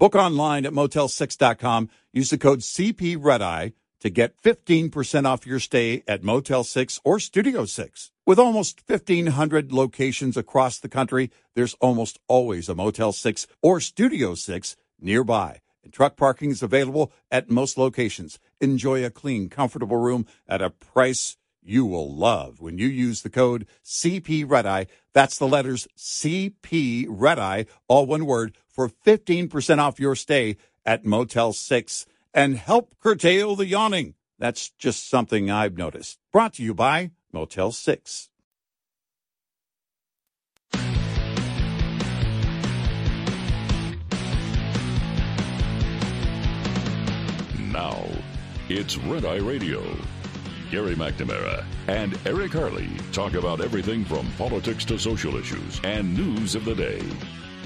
[0.00, 1.90] Book online at motel6.com.
[2.10, 7.00] Use the code CP Red Eye to get 15% off your stay at Motel 6
[7.04, 8.10] or Studio 6.
[8.24, 14.34] With almost 1,500 locations across the country, there's almost always a Motel 6 or Studio
[14.34, 15.60] 6 nearby.
[15.84, 18.38] And truck parking is available at most locations.
[18.58, 23.28] Enjoy a clean, comfortable room at a price you will love when you use the
[23.28, 24.86] code CP Red Eye.
[25.12, 31.04] That's the letters CP Red Eye, all one word, for 15% off your stay at
[31.04, 34.14] Motel 6 and help curtail the yawning.
[34.38, 36.18] That's just something I've noticed.
[36.32, 38.30] Brought to you by Motel 6.
[47.70, 48.06] Now,
[48.70, 49.82] it's Red Eye Radio.
[50.70, 56.54] Gary McNamara and Eric Harley talk about everything from politics to social issues and news
[56.54, 57.02] of the day.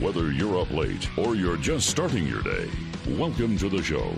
[0.01, 2.69] Whether you're up late or you're just starting your day,
[3.11, 4.13] welcome to the show.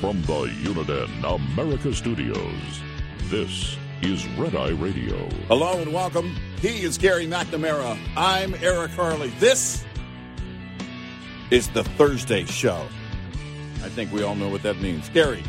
[0.00, 2.80] From the Uniden America Studios,
[3.24, 5.28] this is Red Eye Radio.
[5.48, 6.32] Hello and welcome.
[6.60, 7.98] He is Gary McNamara.
[8.16, 9.30] I'm Eric Harley.
[9.40, 9.84] This
[11.50, 12.86] is the Thursday show.
[13.82, 15.08] I think we all know what that means.
[15.08, 15.42] Gary,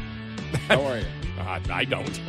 [0.67, 1.05] how are you?
[1.38, 2.20] Uh, I don't.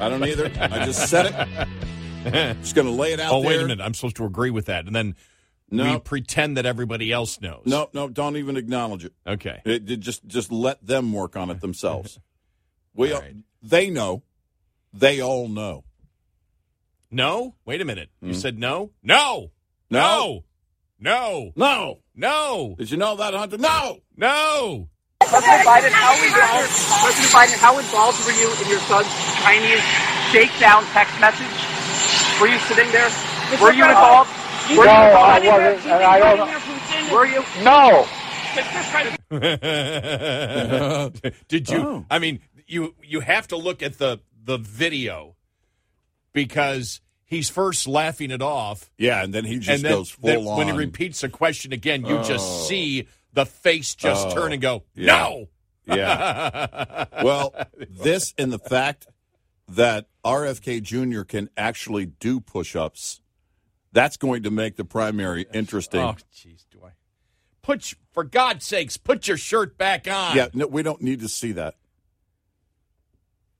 [0.00, 0.50] I don't either.
[0.60, 2.56] I just said it.
[2.60, 3.50] Just going to lay it out oh, there.
[3.50, 3.82] wait a minute.
[3.82, 4.86] I'm supposed to agree with that.
[4.86, 5.14] And then
[5.70, 7.62] we No, pretend that everybody else knows.
[7.66, 8.08] no, no.
[8.08, 9.12] Don't even acknowledge it.
[9.26, 9.60] Okay.
[9.64, 12.18] It, it just just let them work on it themselves.
[12.94, 13.36] We All right.
[13.62, 14.24] they know.
[14.92, 15.84] They all know.
[17.12, 17.54] No?
[17.64, 18.10] Wait a minute.
[18.20, 18.90] You said no?
[19.04, 19.52] No!
[19.88, 19.94] Hmm.
[19.94, 20.44] No.
[20.98, 21.52] No!
[21.54, 21.98] No.
[22.16, 22.74] No!
[22.76, 23.56] Did you know that, Hunter?
[23.58, 24.00] No.
[24.16, 24.88] No!
[25.20, 26.72] President Biden, how involved,
[27.04, 29.06] President Biden, how involved were you in your son's
[29.44, 29.84] Chinese
[30.32, 31.54] shakedown text message?
[32.40, 33.08] Were you sitting there?
[33.62, 34.30] Were you involved?
[34.70, 37.12] Were No, you I wasn't, and I don't.
[37.12, 37.44] Were you?
[37.62, 38.06] No,
[41.48, 42.06] Did you Oh.
[42.10, 45.36] I mean, you you have to look at the the video
[46.32, 50.46] because he's first laughing it off Yeah, and then he just then, goes full then
[50.46, 50.58] on.
[50.58, 52.24] when he repeats the question again, you Oh.
[52.24, 54.34] just see the face just Oh.
[54.34, 55.06] turn and go, Yeah.
[55.06, 55.48] "No."
[55.86, 57.04] Yeah.
[57.22, 59.06] well, this and the fact
[59.68, 61.22] that RFK Jr.
[61.22, 63.20] can actually do push-ups,
[63.92, 66.00] that's going to make the primary interesting.
[66.00, 66.90] Oh, jeez, do I?
[67.62, 70.36] Put for God's sakes, put your shirt back on.
[70.36, 71.74] Yeah, no, we don't need to see that.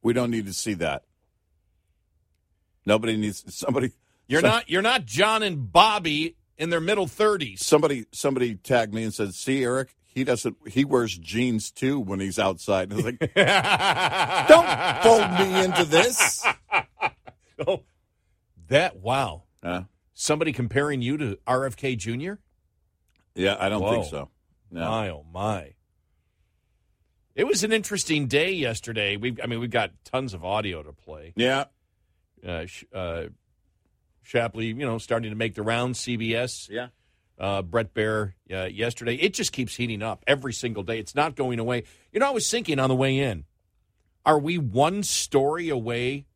[0.03, 1.05] We don't need to see that.
[2.87, 3.93] Nobody needs somebody.
[4.27, 7.65] You're some- not you're not John and Bobby in their middle thirties.
[7.67, 10.57] Somebody somebody tagged me and said, "See, Eric, he doesn't.
[10.69, 13.35] He wears jeans too when he's outside." And I was like,
[14.49, 16.47] "Don't fold me into this."
[17.67, 17.83] oh,
[18.69, 19.43] that wow.
[19.63, 19.83] Uh,
[20.21, 22.41] Somebody comparing you to RFK Jr.
[23.37, 24.29] yeah, I don't think so.
[24.69, 24.81] No.
[24.81, 25.75] My oh my.
[27.37, 29.17] It was an interesting day yesterday.
[29.17, 31.35] We I mean we've got tons of audio to play.
[31.37, 31.67] Yeah,
[32.45, 33.27] Uh, uh,
[34.23, 36.01] Shapley, you know, starting to make the rounds.
[36.01, 36.69] CBS.
[36.69, 36.89] yeah.
[37.39, 39.15] uh, Bret Baier uh, yesterday.
[39.15, 40.99] It just keeps heating up every single day.
[40.99, 41.85] It's not going away.
[42.11, 43.45] You know, I was thinking on the way in,
[44.27, 46.27] are we one story away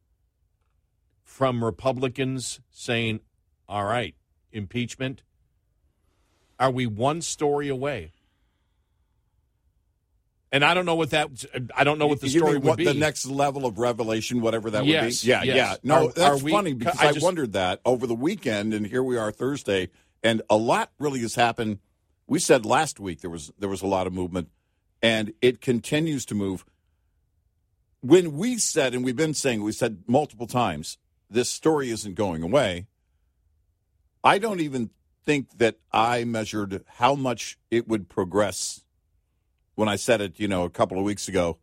[1.25, 3.21] from Republicans saying,
[3.69, 4.15] all right,
[4.53, 5.23] impeachment?
[6.59, 8.13] Are we one story away?
[10.55, 11.31] And I don't know what that.
[11.75, 12.85] I don't know what the You story mean would what, be.
[12.85, 15.31] The next level of revelation, whatever that Yes, would be.
[15.31, 15.57] Yeah, yes.
[15.57, 15.77] yeah.
[15.83, 18.75] No, Are- that's are we- funny because I I, just- wondered that over the weekend,
[18.75, 19.89] and here we are Thursday,
[20.23, 21.79] and a lot really has happened.
[22.27, 24.51] We said last week there was there was a lot of movement,
[25.01, 26.67] and it continues to move.
[28.03, 30.99] When we said, and we've been saying, we said multiple times,
[31.31, 32.89] this story isn't going away.
[34.25, 34.91] I don't even
[35.25, 38.85] think that I measured how much it would progress
[39.75, 41.59] when I said it, you know, a couple of weeks ago.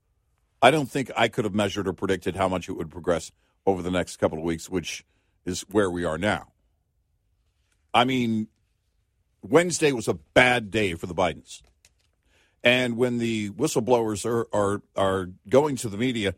[0.62, 3.32] I don't think I could have measured or predicted how much it would progress
[3.66, 5.06] over the next couple of weeks, which
[5.46, 6.48] is where we are now.
[7.94, 8.48] I mean,
[9.42, 11.62] Wednesday was a bad day for the Bidens.
[12.64, 16.36] And when the whistleblowers are, are are going to the media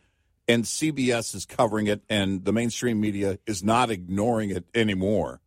[0.48, 5.41] and CBS is covering it and the mainstream media is not ignoring it anymore,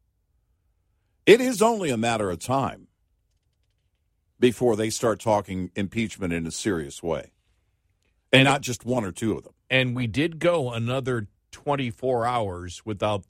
[1.27, 2.89] it is only a matter of time
[4.41, 7.31] before they start talking impeachment in a serious way.
[8.33, 9.53] and not just one or two of them.
[9.71, 13.25] And we did go another 24 hours without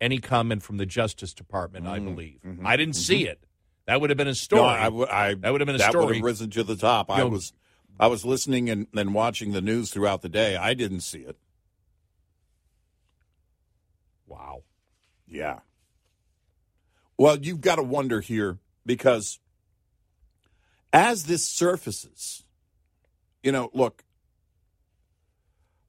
[0.00, 2.38] any comment from the Justice Department, I believe.
[2.64, 3.44] I didn't see it.
[3.86, 4.62] That would have been a story.
[4.62, 4.78] Mm-hmm.
[4.78, 6.06] No, I, w- I- That would have been a that story.
[6.06, 7.10] would have risen to the top.
[7.10, 7.52] I know- was
[7.98, 10.54] I was listening and, and watching the news throughout the day.
[10.56, 11.36] I didn't see it.
[14.26, 14.62] wow.
[15.26, 15.60] Yeah.
[17.18, 19.38] Well, you've got to wonder here because
[20.92, 22.44] as this surfaces,
[23.42, 24.04] you know, look,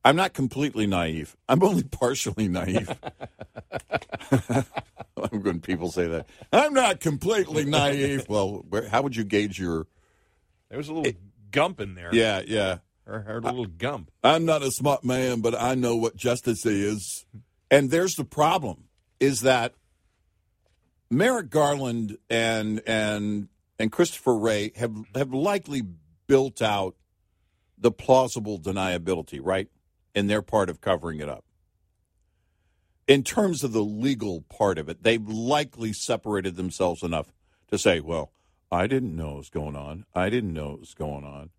[0.05, 1.35] I'm not completely naive.
[1.49, 2.89] I'm only partially naive.
[5.31, 8.25] when people say that, I'm not completely naive.
[8.29, 9.87] Well, where, how would you gauge your?
[10.69, 11.13] There was a little
[11.51, 12.09] gump in there.
[12.13, 12.79] Yeah, yeah.
[13.05, 14.11] I heard a little gump.
[14.23, 17.25] I'm not a smart man, but I know what justice is.
[17.71, 18.85] And there's the problem:
[19.19, 19.73] is that
[21.09, 23.47] Merrick Garland and and
[23.79, 25.83] and Christopher Wray have have likely
[26.27, 26.95] built out
[27.77, 29.69] the plausible deniability, right,
[30.15, 31.45] in their part of covering it up.
[33.07, 37.31] In terms of the legal part of it, they've likely separated themselves enough
[37.69, 38.31] to say, "Well,
[38.69, 40.05] I didn't know what was going on.
[40.13, 41.51] I didn't know what was going on."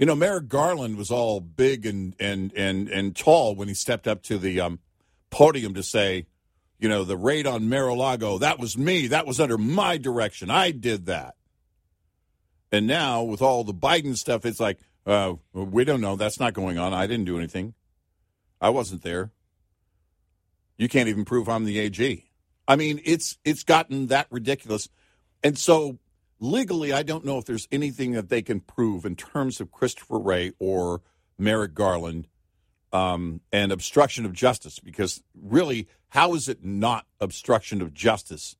[0.00, 4.08] You know, Merrick Garland was all big and and and and tall when he stepped
[4.08, 4.80] up to the um,
[5.30, 6.26] podium to say,
[6.82, 9.06] you know, the raid on Mar-a-Lago, that was me.
[9.06, 10.50] That was under my direction.
[10.50, 11.36] I did that.
[12.72, 16.16] And now with all the Biden stuff, it's like, uh, we don't know.
[16.16, 16.92] That's not going on.
[16.92, 17.74] I didn't do anything.
[18.60, 19.30] I wasn't there.
[20.76, 22.24] You can't even prove I'm the AG.
[22.66, 24.88] I mean, it's it's gotten that ridiculous.
[25.44, 25.98] And so
[26.40, 30.18] legally, I don't know if there's anything that they can prove in terms of Christopher
[30.18, 31.02] Wray or
[31.38, 32.26] Merrick Garland
[32.92, 34.78] um, and obstruction of justice.
[34.78, 38.56] Because really, how is it not obstruction of justice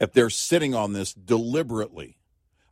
[0.00, 2.18] if they're sitting on this deliberately?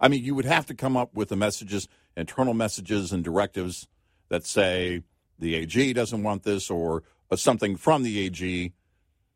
[0.00, 3.86] I mean, you would have to come up with the messages, internal messages and directives
[4.28, 5.02] that say
[5.38, 8.72] the AG doesn't want this, or, or something from the AG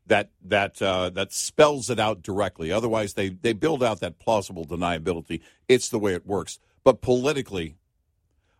[0.07, 2.71] that that uh, that spells it out directly.
[2.71, 5.41] Otherwise, they they build out that plausible deniability.
[5.67, 6.59] It's the way it works.
[6.83, 7.77] But politically,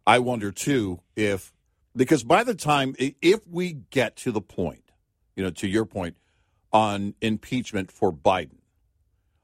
[0.07, 1.53] I wonder too if
[1.95, 4.91] because by the time if we get to the point,
[5.35, 6.17] you know, to your point
[6.71, 8.57] on impeachment for Biden,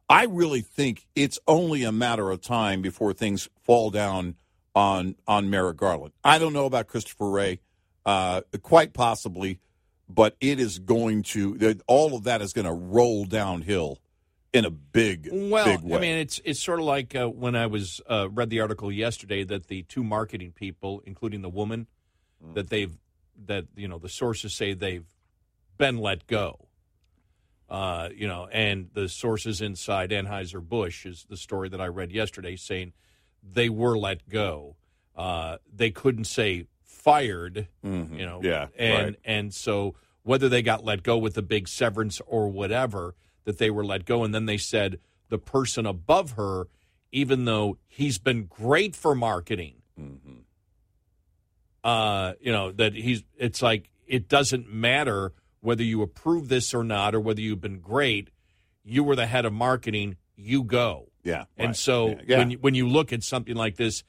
[0.10, 4.36] I really think it's only a matter of time before things fall down
[4.76, 6.14] on on Merrick Garland.
[6.24, 7.62] I don't know about Christopher Wray,
[8.06, 9.60] uh, quite possibly,
[10.10, 14.00] but it is going to all of that is going to roll downhill
[14.54, 15.98] in a big, Well, big way.
[15.98, 18.92] I mean, it's it's sort of like uh, when I was uh, read the article
[18.92, 21.88] yesterday that the two marketing people, including the woman,
[22.44, 22.54] Mm.
[22.56, 22.98] that they've
[23.46, 25.06] that you know the sources say they've
[25.78, 26.68] been let go.
[27.70, 32.12] Uh, you know, and the sources inside Anheuser Busch is the story that I read
[32.12, 32.92] yesterday saying
[33.42, 34.76] they were let go.
[35.16, 38.20] Uh, they couldn't say fired, Mhm.
[38.20, 39.16] you know, Yeah, and right.
[39.24, 43.16] and so whether they got let go with the big severance or whatever,
[43.46, 45.00] that they were let go, and then they said
[45.30, 46.68] the person above her,
[47.12, 50.40] even though he's been great for marketing, Mm-hmm.
[51.84, 53.24] Uh, you know that he's.
[53.38, 57.80] It's like it doesn't matter whether you approve this or not, or whether you've been
[57.80, 58.30] great.
[58.84, 60.18] You were the head of marketing.
[60.36, 61.10] You go.
[61.24, 61.76] yeah, And right.
[61.76, 62.38] so Yeah, yeah.
[62.40, 64.04] when you, when you look at something like this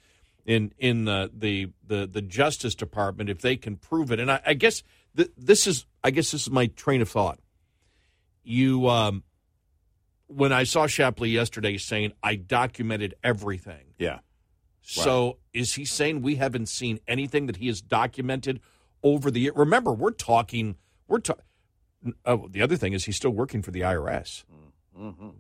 [0.47, 4.41] in in the the the, the Justice Department, if they can prove it, and I,
[4.47, 4.83] I guess
[5.17, 7.39] th- this is I guess this is my train of thought.
[8.45, 9.23] You um,
[10.27, 13.95] when I saw Shapley yesterday saying I documented everything.
[13.99, 14.21] yeah,
[14.83, 18.61] So is he saying we haven't seen anything that he has documented
[19.03, 19.53] over the year?
[19.55, 20.77] Remember, we're talking.
[21.09, 21.45] We're talking.
[22.25, 24.45] Oh, the other thing is he's still working for the IRS.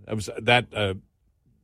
[0.06, 0.66] That was that.
[0.72, 0.94] Uh,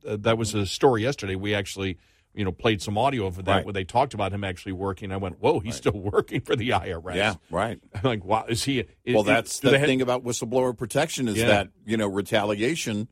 [0.07, 1.35] uh, that was a story yesterday.
[1.35, 1.97] We actually,
[2.33, 3.65] you know, played some audio of that Right.
[3.65, 5.11] where they talked about him actually working.
[5.11, 7.79] I went, "Whoa, he's still working for the IRS." yeah, right.
[7.93, 8.79] I'm like, wow, is he?
[9.03, 11.47] Is, Well, that's do the they have- thing about whistleblower protection is Yeah.
[11.47, 13.07] that you know retaliation.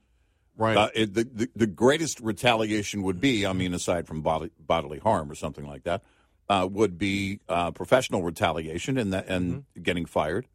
[0.58, 0.78] Right?
[0.78, 5.00] Uh, it, the, the the greatest retaliation would be, I mean, aside from bodily, bodily
[5.00, 6.04] harm or something like that,
[6.50, 10.48] uh, would be uh, professional retaliation and that and getting fired.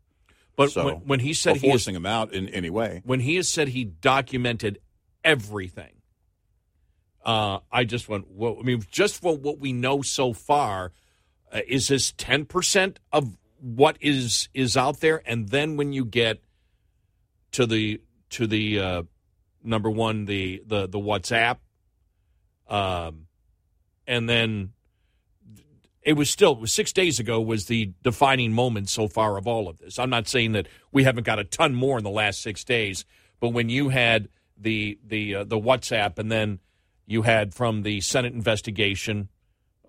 [0.57, 3.03] but so, when, when he said or he forcing him out in any way.
[3.05, 4.79] when he has said he documented
[5.25, 5.95] everything,
[7.25, 10.93] uh, I just went, well, I mean, just for what we know so far,
[11.53, 15.23] uh, is this ten percent of what is is out there?
[15.25, 16.43] And then when you get
[17.53, 19.03] to the to the uh,
[19.65, 21.59] number one, the the the WhatsApp,
[22.69, 23.27] um,
[24.07, 24.73] and then
[26.03, 29.47] it was still it was six days ago was the defining moment so far of
[29.47, 29.99] all of this.
[29.99, 33.05] I'm not saying that we haven't got a ton more in the last six days,
[33.41, 36.59] but when you had the the uh, the WhatsApp and then
[37.07, 39.29] you had from the Senate investigation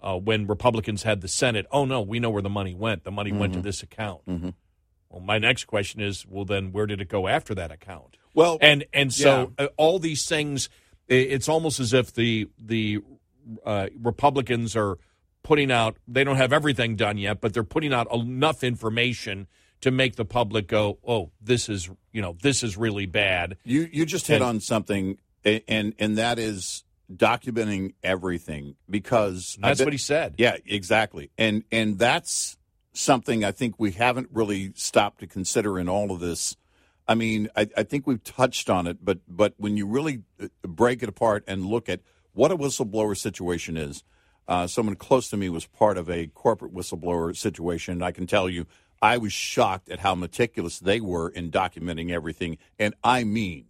[0.01, 1.65] uh, when Republicans had the Senate.
[1.72, 3.03] Oh no, we know where the money went.
[3.03, 3.65] The money went to Mm-hmm.
[3.68, 4.22] this account.
[5.10, 8.18] Well, my next question is, well, then where did it go after that account?
[8.34, 10.70] Well, and and so uh, all these things,
[11.08, 13.00] it's almost as if the the
[13.66, 14.98] uh, Republicans are
[15.44, 15.98] putting out.
[16.08, 19.48] They don't have everything done yet, but they're putting out enough information
[19.82, 23.88] to make the public go, "Oh, this is you know this is really bad." You
[23.92, 29.86] you just hit And- on something, and and that is documenting everything because That's bet-
[29.88, 30.36] what he said.
[30.38, 32.58] Yeah, exactly, and and that's
[32.94, 36.56] something I think we haven't really stopped to consider in all of this.
[37.07, 40.48] I mean, I, I think we've touched on it, but but when you really uh,
[40.63, 42.01] break it apart and look at
[42.33, 44.03] what a whistleblower situation is,
[44.48, 48.01] uh, someone close to me was part of a corporate whistleblower situation.
[48.01, 48.65] I can tell you,
[49.01, 53.65] I was shocked at how meticulous they were in documenting everything, and I mean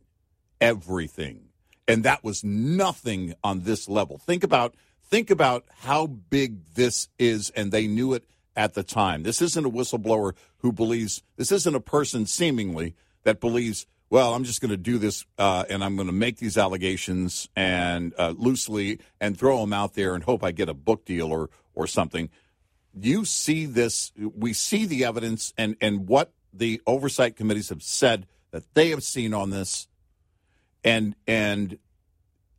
[0.62, 1.50] everything.
[1.88, 4.18] And that was nothing on this level.
[4.18, 8.26] Think about think about how big this is, and they knew it
[8.56, 9.24] at the time.
[9.24, 13.86] This isn't a whistleblower who believes this isn't a person seemingly that believes.
[14.10, 17.50] Well, I'm just going to do this, uh, and I'm going to make these allegations
[17.56, 21.32] and uh, loosely and throw them out there and hope I get a book deal
[21.32, 22.30] or or something.
[22.94, 24.12] You see this.
[24.18, 29.02] We see the evidence and and what the oversight committees have said that they have
[29.04, 29.88] seen on this
[30.84, 31.80] and and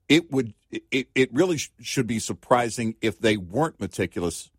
[0.08, 0.54] it would
[0.90, 4.50] it, it really sh- should be surprising if they weren't meticulous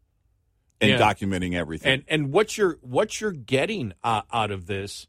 [0.79, 0.97] in Yeah.
[0.99, 1.91] documenting everything.
[1.91, 5.07] And and what you're what you're getting uh, out of this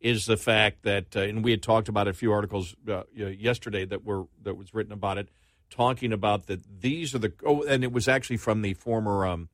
[0.00, 3.84] is the fact that, uh, and we had talked about a few articles uh, yesterday
[3.84, 5.28] that were that was written about it,
[5.68, 9.48] talking about that these are the oh, and it was actually from the former um,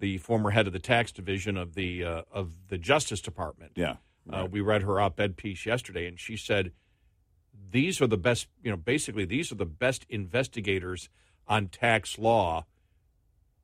[0.00, 3.72] the former head of the tax division of the uh, of the Justice Department.
[3.76, 3.96] yeah,
[4.30, 6.72] Uh, we read her op-ed piece yesterday, and she said
[7.70, 8.48] these are the best.
[8.62, 11.08] You know, basically, these are the best investigators
[11.46, 12.66] on tax law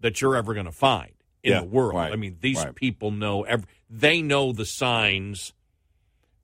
[0.00, 1.94] that you're ever going to find in Yeah, the world.
[1.94, 2.74] right, I mean, these right.
[2.74, 3.66] people know every.
[3.90, 5.52] They know the signs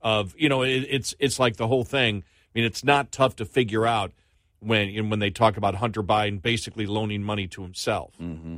[0.03, 0.63] of you know.
[0.63, 2.25] It, it's it's like the whole thing.
[2.55, 4.13] I mean, it's not tough to figure out
[4.61, 8.57] when you know, when they talk about Hunter Biden basically loaning money to himself mm-hmm.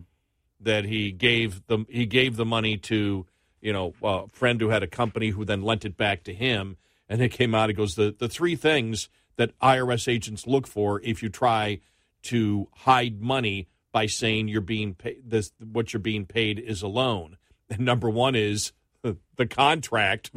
[0.61, 3.27] that he gave the he gave the money to
[3.61, 6.77] you know a friend who had a company who then lent it back to him,
[7.09, 7.71] and it came out.
[7.71, 11.81] It goes the the three things that IRS agents look for if you try
[12.23, 16.89] to hide money by saying you're being paid this what you're being paid is a
[16.89, 17.37] loan.
[17.71, 18.73] And number one is
[19.37, 20.31] the contract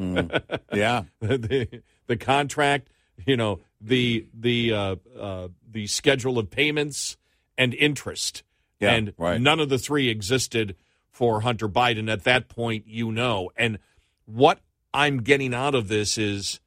[0.74, 2.90] yeah, the the contract,
[3.26, 7.18] you know, the the uh, uh, the schedule of payments
[7.58, 8.44] and interest,
[8.80, 9.40] Yeah, and right.
[9.42, 10.76] none of the three existed
[11.10, 12.86] for Hunter Biden at that point.
[12.88, 13.80] You know, and
[14.26, 14.60] what
[14.94, 16.60] I'm getting out of this is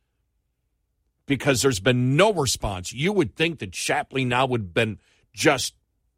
[1.26, 2.92] because there's been no response.
[2.92, 4.98] You would think that Shapley now would have been
[5.32, 5.74] just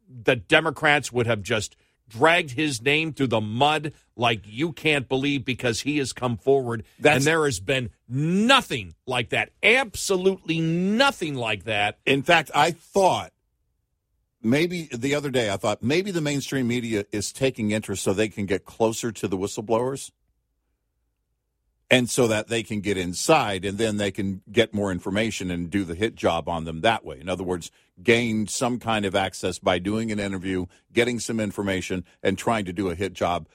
[0.09, 1.75] the Democrats would have just
[2.07, 6.83] dragged his name through the mud like you can't believe because he has come forward.
[6.99, 9.51] That's- and there has been nothing like that.
[9.63, 11.99] Absolutely nothing like that.
[12.05, 13.31] In fact, I thought
[14.41, 18.29] maybe the other day I thought maybe the mainstream media is taking interest so they
[18.29, 20.11] can get closer to the whistleblowers.
[21.93, 25.69] And so that they can get inside and then they can get more information and
[25.69, 27.19] do the hit job on them that way.
[27.19, 27.69] In other words,
[28.01, 32.73] gain some kind of access by doing an interview, getting some information, and trying to
[32.73, 33.47] do a hit job.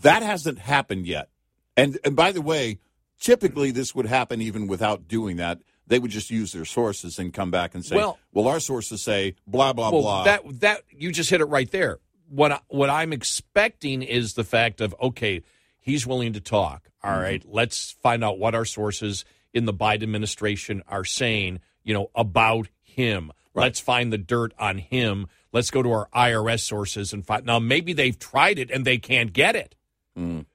[0.00, 1.28] That hasn't happened yet.
[1.76, 2.78] And, and by the way,
[3.20, 5.60] typically this would happen even without doing that.
[5.86, 9.02] They would just use their sources and come back and say, Well- well, our sources
[9.02, 10.24] say blah, blah, well blah.
[10.24, 11.98] that that you just hit it right there
[12.32, 15.42] what I, what I'm expecting is the fact of okay
[15.82, 16.88] he's willing to talk.
[17.04, 17.22] All mm-hmm.
[17.22, 22.10] right, let's find out what our sources in the Biden administration are saying you know
[22.14, 23.32] about him.
[23.54, 25.26] Let's find the dirt on him.
[25.52, 28.96] Let's go to our IRS sources and find now maybe they've tried it and they
[28.96, 29.74] can't get it.
[30.18, 30.46] Mm.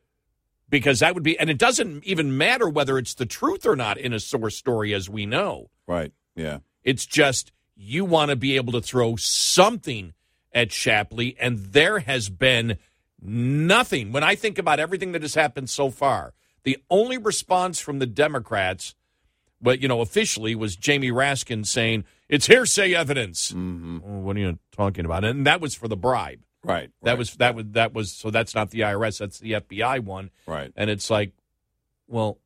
[0.70, 3.98] Because that would be and it doesn't even matter whether it's the truth or not
[3.98, 5.70] in a source story as we know.
[5.86, 6.12] Right.
[6.36, 6.60] Yeah.
[6.84, 10.14] it's just you want to be able to throw something
[10.54, 12.78] at Shapley, and there has been
[13.22, 14.12] nothing.
[14.12, 16.34] When I think about everything that has happened so far,
[16.64, 18.96] the only response from the Democrats,
[19.62, 23.52] but you know, officially was Jamie Raskin saying it's hearsay evidence.
[23.52, 24.00] Mm-hmm.
[24.02, 25.24] Well, what are you talking about?
[25.24, 26.40] And that was for the bribe.
[26.64, 26.90] Right.
[27.04, 30.02] That right, was that was that was so that's not the IRS, that's the FBI
[30.02, 30.32] one.
[30.46, 30.72] right.
[30.76, 31.32] And it's like,
[32.08, 32.40] well,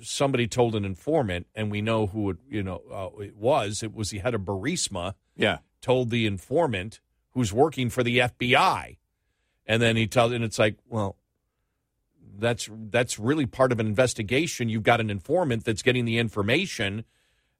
[0.00, 3.82] somebody told an informant, and we know who it, you know uh, it was.
[3.82, 5.58] It was the head of Burisma Yeah.
[5.80, 7.00] told the informant
[7.32, 8.98] who's working for the FBI,
[9.66, 11.16] and then he tells, and it's like, well,
[12.38, 14.68] that's that's really part of an investigation.
[14.68, 17.04] You've got an informant that's getting the information,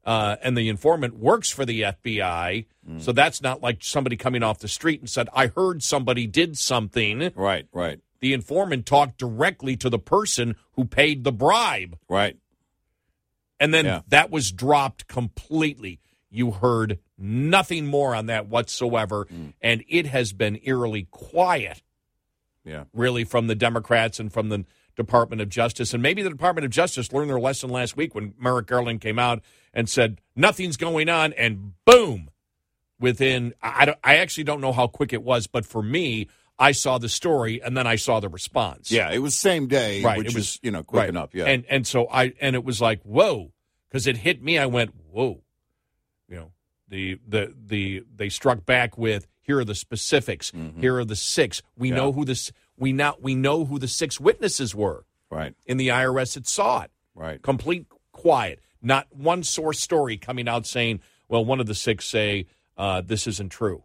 [0.05, 2.67] uh, and the informant works for the FBI.
[2.89, 3.01] Mm.
[3.01, 6.59] So that's not like somebody coming off the street and said, I heard somebody did
[6.59, 7.31] something.
[7.37, 11.99] Right, right, The informant talked directly to the person who paid the bribe.
[12.09, 12.37] right.
[13.61, 14.01] And then Yeah.
[14.09, 16.01] that was dropped completely.
[16.31, 19.27] You heard nothing more on that whatsoever.
[19.27, 19.53] Mm.
[19.61, 21.81] And it has been eerily quiet,
[22.65, 22.85] Yeah.
[22.93, 24.65] really, from the Democrats and from the
[24.97, 25.93] Department of Justice.
[25.95, 29.19] And maybe the Department of Justice learned their lesson last week when Merrick Garland came
[29.19, 29.43] out
[29.75, 31.33] and said, nothing's going on.
[31.33, 32.31] And boom,
[33.01, 36.29] within, I, I don't- I actually don't know how quick it was, but for me,
[36.59, 38.93] I saw the story and then I saw the response.
[38.93, 41.09] Yeah, it was same day, Right, which it was- is, you know, quick Right.
[41.09, 41.31] enough.
[41.35, 41.47] Yeah.
[41.47, 43.53] And and so I and it was like whoa,
[43.89, 44.59] because it hit me.
[44.59, 45.43] I went whoa,
[46.29, 46.53] you know
[46.89, 50.53] the the the they struck back with here are the specifics.
[50.81, 51.63] Here are the six.
[51.77, 51.97] We Mm-hmm.
[51.97, 52.03] Yeah.
[52.03, 52.53] know who this.
[52.79, 56.83] We now we know who the six witnesses were right, in the IRS it saw
[56.83, 56.91] it.
[57.15, 57.41] right.
[57.43, 58.61] Complete quiet.
[58.81, 62.47] Not one source story coming out saying, well, one of the six say
[62.77, 63.85] uh, this isn't true.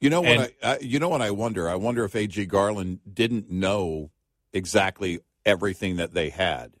[0.00, 0.30] You know what?
[0.30, 1.68] And- I, I, you know what I wonder.
[1.68, 2.46] I wonder if A.G.
[2.46, 4.10] Garland didn't know
[4.52, 6.72] exactly everything that they had.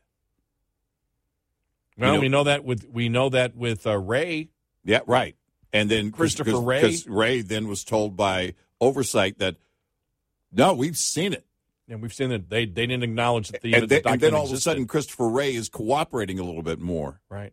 [1.98, 4.48] Well, know- we know that with we know that with uh, Wray.
[4.84, 5.36] Yeah, right.
[5.72, 6.80] And then Christopher because- Wray?
[6.82, 9.56] because Wray then was told by oversight that
[10.52, 11.44] no, we've seen it.
[11.88, 14.34] And we've seen that they, they didn't acknowledge that the, and, the then, and then
[14.34, 17.20] all of a sudden, Christopher Wray is cooperating a little bit more.
[17.28, 17.52] right?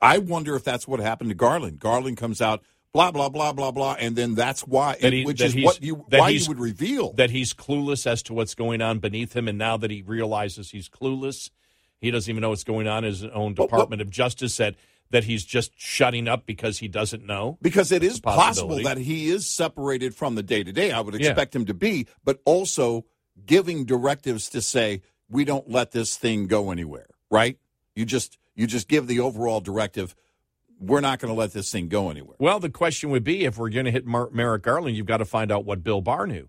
[0.00, 1.78] I wonder if that's what happened to Garland.
[1.78, 5.38] Garland comes out, blah blah blah blah blah, and then that's why, That he- which
[5.38, 7.12] that is what you that why you would reveal.
[7.12, 10.70] that he's clueless as to what's going on beneath him, and now that he realizes
[10.72, 11.50] he's clueless,
[12.00, 13.04] he doesn't even know what's going on.
[13.04, 14.74] in His own Department of Justice said
[15.12, 17.56] that he's just shutting up because he doesn't know.
[17.62, 20.90] Because it is a possible that he is separated from the day to day.
[20.90, 21.28] I would Yeah.
[21.30, 23.04] expect him to be, but also
[23.46, 27.06] giving directives to say we don't let this thing go anywhere.
[27.30, 27.58] Right?
[27.94, 30.14] You just you just give the overall directive.
[30.78, 32.36] We're not going to let this thing go anywhere.
[32.40, 35.18] Well, the question would be if we're going to hit Mar- Merrick Garland, you've got
[35.18, 36.48] to find out what Bill Barr knew.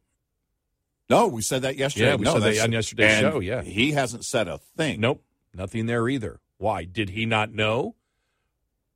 [1.10, 2.08] No, we said that yesterday.
[2.08, 3.62] Yeah, we no, said that that's- on yesterday's show, yeah.
[3.62, 5.00] he hasn't said a thing.
[5.02, 6.40] Nope, nothing there either.
[6.58, 7.96] Why did he not know?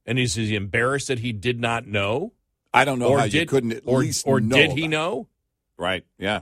[0.08, 2.34] And is he embarrassed that he did not know?
[2.74, 4.82] I don't know or how did you couldn't at or, least or know did he
[4.82, 4.88] about it.
[4.89, 5.28] know?
[5.78, 6.06] Right?
[6.17, 6.41] Yeah.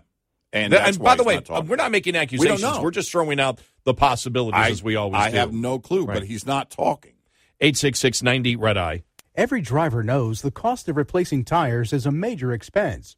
[0.53, 2.59] And, That- that's and why by the way, not uh, we're not making accusations.
[2.59, 2.81] We don't know.
[2.81, 5.37] We're just throwing out the possibilities I, as we always I do.
[5.37, 6.19] I have no clue, Right.
[6.19, 7.13] but he's not talking.
[7.59, 9.03] 866 90 Red Eye.
[9.35, 13.17] Every driver knows the cost of replacing tires is a major expense.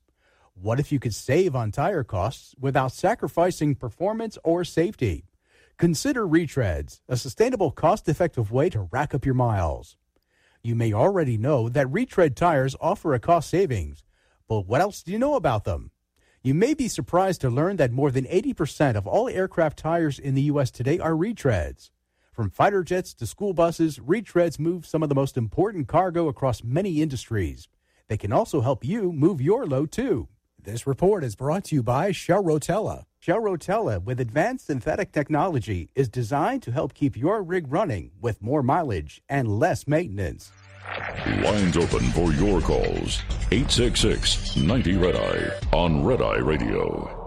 [0.56, 5.26] What if you could save on tire costs without sacrificing performance or safety?
[5.78, 9.96] Consider retreads, a sustainable, cost effective way to rack up your miles.
[10.64, 14.04] You may already know that retread tires offer a cost savings,
[14.48, 15.92] but what else do you know about them?
[16.44, 20.36] You may be surprised to learn that more than 80% of all aircraft tires in
[20.36, 20.72] the U.S.
[20.72, 21.90] today are retreads.
[22.32, 26.64] From fighter jets to school buses, retreads move some of the most important cargo across
[26.64, 27.68] many industries.
[28.08, 30.28] They can also help you move your load too.
[30.68, 33.06] This report is brought to you by Shell Rotella.
[33.22, 38.42] Shell Rotella, with advanced synthetic technology, is designed to help keep your rig running with
[38.42, 40.52] more mileage and less maintenance.
[41.42, 43.22] Lines open for your calls.
[43.50, 47.27] 866 90 Red Eye on Red Eye Radio.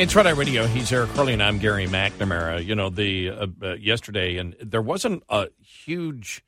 [0.00, 0.66] It's Red Eye Radio.
[0.66, 2.64] He's Eric Harley, and I'm Gary McNamara.
[2.64, 6.42] You know, the uh, uh, yesterday, and there wasn't a huge,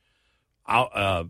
[0.66, 1.24] uh,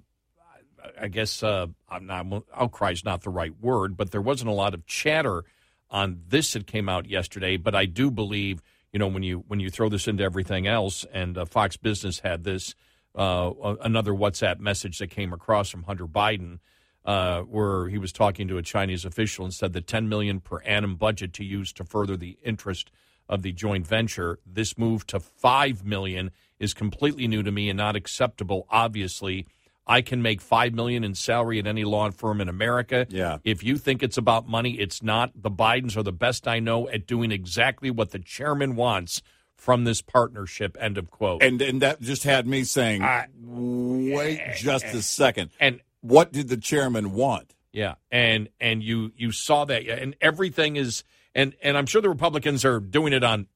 [1.01, 4.53] I guess, uh, I'm not, outcry is not the right word, but there wasn't a
[4.53, 5.43] lot of chatter
[5.91, 7.57] on this that came out yesterday.
[7.57, 11.05] But I do believe, you know, when you when you throw this into everything else,
[11.13, 12.77] and uh, Fox Business had this
[13.17, 13.51] uh,
[13.83, 16.61] another WhatsApp message that came across from Hunter Biden
[17.05, 20.61] uh, where he was talking to a Chinese official and said the 10 million per
[20.62, 22.91] annum budget to use to further the interest
[23.29, 24.38] of the joint venture.
[24.47, 28.67] This move to 5 million is completely new to me and not acceptable.
[28.71, 29.47] Obviously,
[29.87, 33.07] I can make 5 million in salary at any law firm in America.
[33.09, 33.38] Yeah.
[33.43, 35.33] If you think it's about money, it's not.
[35.35, 39.23] The Bidens are the best I know at doing exactly what the chairman wants
[39.57, 40.77] from this partnership.
[40.81, 41.43] End of quote.
[41.43, 43.07] And and that just had me saying,
[43.41, 45.51] wait just a second.
[45.59, 47.55] And What did the chairman want?
[47.73, 52.11] Yeah, and and you you saw that, and everything is, and and I'm sure the
[52.11, 53.47] Republicans are doing it on,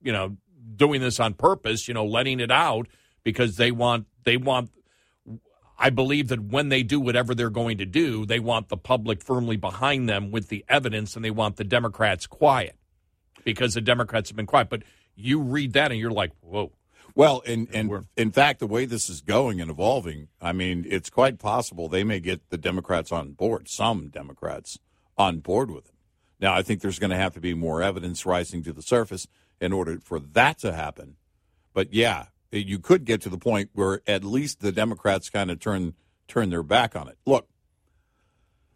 [0.00, 0.38] you know,
[0.74, 2.88] doing this on purpose, you know, letting it out
[3.24, 4.70] because they want they want.
[5.80, 9.22] I believe that when they do whatever they're going to do, they want the public
[9.22, 12.74] firmly behind them with the evidence, and they want the Democrats quiet
[13.44, 14.70] because the Democrats have been quiet.
[14.70, 14.82] But
[15.14, 16.72] you read that, and you're like, whoa.
[17.18, 21.10] Well, and, and in fact, the way this is going and evolving, I mean, it's
[21.10, 24.78] quite possible they may get the Democrats on board, some Democrats
[25.16, 25.94] on board with it.
[26.38, 29.26] Now, I think there's going to have to be more evidence rising to the surface
[29.60, 31.16] in order for that to happen.
[31.74, 35.58] But yeah, you could get to the point where at least the Democrats kind of
[35.58, 35.94] turn
[36.28, 37.18] turn their back on it.
[37.26, 37.48] Look,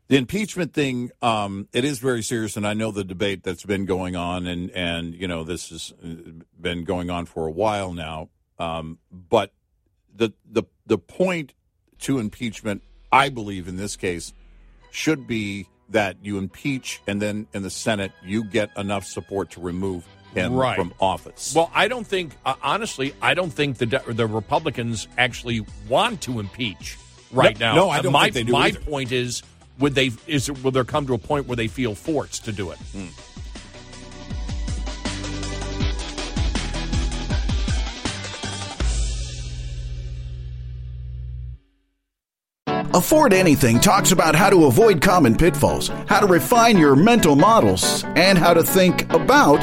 [0.08, 3.86] the impeachment thing, um, it is very serious, and I know the debate that's been
[3.86, 6.08] going on, and and you know this has uh,
[6.60, 8.28] been going on for a while now.
[8.58, 9.52] Um, but
[10.14, 11.54] the the the point
[12.00, 14.32] to impeachment, I believe, in this case,
[14.90, 19.60] should be that you impeach, and then in the Senate you get enough support to
[19.60, 20.76] remove him Right.
[20.76, 21.52] from office.
[21.54, 26.40] Well, I don't think, uh, honestly, I don't think the the Republicans actually want to
[26.40, 26.96] impeach
[27.30, 27.74] right No, now.
[27.74, 28.80] no, I don't my, think they do My either.
[28.80, 29.42] point is,
[29.78, 30.10] would they?
[30.26, 32.78] Is will there come to a point where they feel forced to do it?
[32.78, 33.08] Hmm.
[42.94, 48.04] Afford Anything talks about how to avoid common pitfalls, how to refine your mental models,
[48.16, 49.62] and how to think about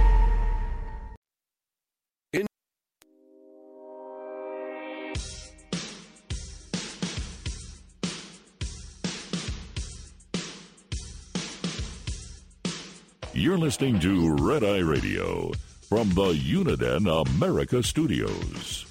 [13.41, 15.51] You're listening to Red Eye Radio
[15.89, 18.85] from the Uniden America Studios.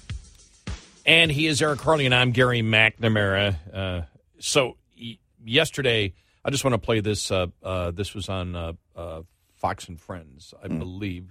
[1.05, 3.55] And he is Eric Harley, and I'm Gary McNamara.
[3.73, 4.01] Uh,
[4.39, 7.31] so y- yesterday, I just want to play this.
[7.31, 9.21] Uh, uh, this was on uh, uh,
[9.55, 11.27] Fox and Friends, I believe.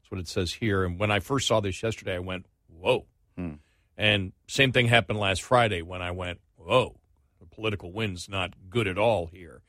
[0.00, 0.84] That's what it says here.
[0.84, 3.04] And when I first saw this yesterday, I went, "Whoa!"
[3.98, 6.98] And same thing happened last Friday when I went, "Whoa!"
[7.38, 9.60] The political wind's not good at all here.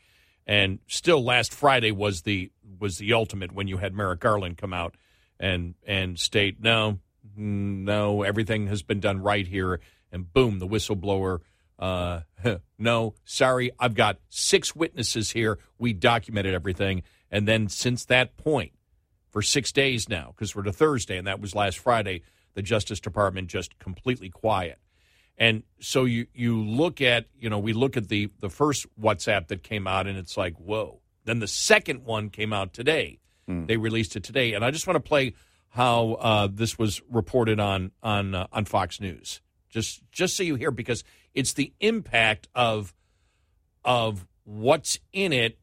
[0.45, 4.73] And still, last Friday was the was the ultimate when you had Merrick Garland come
[4.73, 4.95] out
[5.39, 6.99] and and state, "No,
[7.35, 9.79] no, everything has been done right here."
[10.11, 11.39] And boom, the whistleblower.
[11.79, 12.21] Uh,
[12.77, 15.59] no, sorry, I've got six witnesses here.
[15.77, 18.73] We documented everything, and then since that point,
[19.29, 22.21] for six days now, because we're to Thursday, and that was last Friday,
[22.53, 24.77] the Justice Department just completely quiet.
[25.37, 29.47] And so you you look at you know we look at the the first WhatsApp
[29.47, 30.99] that came out and it's like whoa.
[31.25, 33.19] Then the second one came out today.
[33.65, 35.33] They released it today, and I just want to play
[35.69, 39.41] how uh, this was reported on on uh, on Fox News.
[39.69, 42.93] Just just so you hear because it's the impact of
[43.83, 45.57] of what's in it,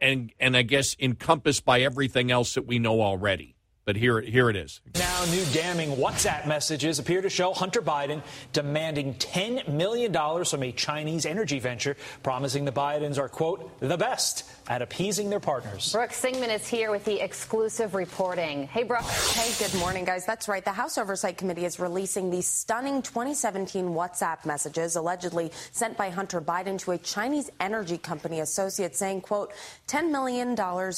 [0.00, 3.55] and and I guess encompassed by everything else that we know already.
[3.86, 4.80] But here here it is.
[4.96, 8.20] Now, new damning WhatsApp messages appear to show Hunter Biden
[8.52, 10.12] demanding $10 million
[10.44, 15.38] from a Chinese energy venture, promising the Bidens are, quote, the best at appeasing their
[15.38, 15.92] partners.
[15.92, 18.66] Brooke Singman is here with the exclusive reporting.
[18.66, 19.02] Hey, Brooke.
[19.02, 20.26] Hey, good morning, guys.
[20.26, 20.64] That's right.
[20.64, 26.40] The House Oversight Committee is releasing these stunning 2017 WhatsApp messages allegedly sent by Hunter
[26.40, 29.52] Biden to a Chinese energy company associate saying, quote,
[29.86, 30.56] $10 million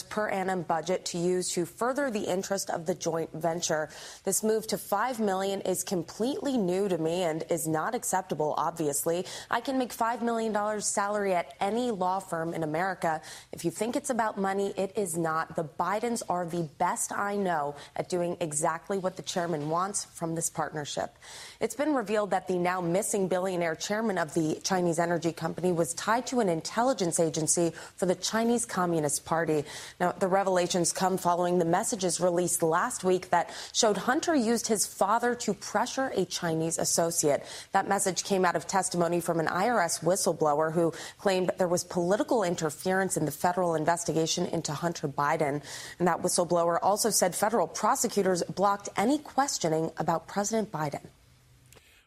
[0.09, 3.88] per annum budget to use to further the interest of of the joint venture.
[4.24, 9.26] This move to 5 million is completely new to me and is not acceptable, obviously.
[9.50, 13.20] I can make $5 million salary at any law firm in America.
[13.52, 15.56] If you think it's about money, it is not.
[15.56, 20.34] The Bidens are the best I know at doing exactly what the chairman wants from
[20.34, 21.16] this partnership.
[21.60, 25.94] It's been revealed that the now missing billionaire chairman of the Chinese energy company was
[25.94, 29.64] tied to an intelligence agency for the Chinese Communist Party.
[29.98, 34.87] Now, the revelations come following the messages released last week that showed Hunter used his
[34.87, 37.44] father to pressure a Chinese associate.
[37.72, 42.42] That message came out of testimony from an IRS whistleblower who claimed there was political
[42.42, 45.62] interference in the federal investigation into Hunter Biden.
[45.98, 51.07] And that whistleblower also said federal prosecutors blocked any questioning about President Biden.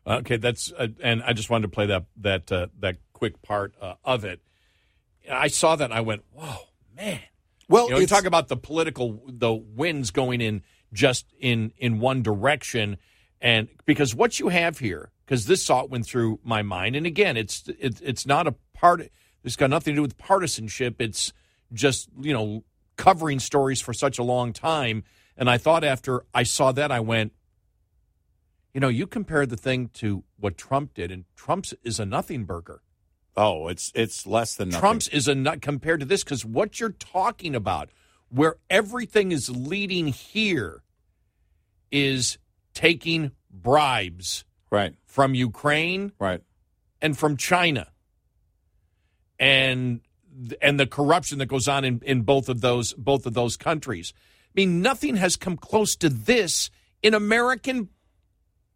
[0.06, 3.74] Okay, that's uh, and I just wanted to play that that uh, that quick part
[3.80, 4.41] uh, of it.
[5.32, 6.56] I saw that and I went, "Whoa,
[6.95, 7.19] man!"
[7.71, 10.62] Well, you know, you talk about the political the winds going in
[10.93, 12.97] just in in one direction,
[13.39, 17.38] and because what you have here, because this thought went through my mind, and again,
[17.38, 19.10] it's it, it's not a part.
[19.43, 21.01] It's got nothing to do with partisanship.
[21.01, 21.34] It's
[21.73, 22.63] just you know
[22.97, 25.03] covering stories for such a long time,
[25.38, 27.31] and I thought after I saw that, I went,
[28.73, 32.43] you know, you compared the thing to what Trump did, and Trump's is a nothing
[32.43, 32.81] burger.
[33.38, 34.82] Oh, it's it's less than nothing.
[34.82, 37.89] Trump's is a nut compared to this because what you're talking about,
[38.30, 40.84] where everything is leading here,
[41.91, 42.38] is
[42.74, 46.41] taking bribes right from Ukraine, right,
[47.02, 47.88] and from China,
[49.39, 50.02] and
[50.62, 54.13] and the corruption that goes on in, in both of those both of those countries.
[54.48, 56.70] I mean, nothing has come close to this
[57.02, 57.89] in American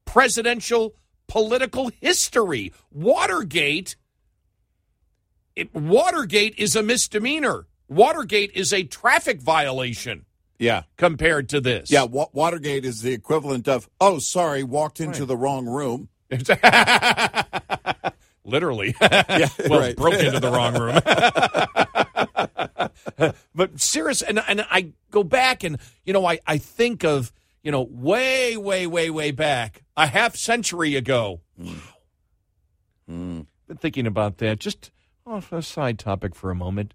[0.05, 0.95] presidential
[1.27, 2.71] political history.
[2.91, 3.97] Watergate
[5.55, 7.67] it, Watergate is a misdemeanor.
[7.87, 10.25] Watergate is a traffic violation
[10.59, 10.83] Yeah.
[10.97, 11.89] compared to this.
[11.91, 15.27] Yeah, Wa- Watergate is the equivalent of, oh, sorry, walked into Right.
[15.27, 16.09] the wrong room.
[18.43, 18.95] Literally.
[19.01, 19.95] Yeah, well, right.
[19.95, 20.99] broke into the wrong room.
[23.55, 27.31] but serious, and and I go back and you know I I think of
[27.63, 31.41] you know way way way way back a half century ago.
[31.59, 31.73] Hmm.
[33.07, 33.41] Hmm.
[33.67, 34.59] Been thinking about that.
[34.59, 34.91] Just
[35.25, 36.93] off a side topic for a moment,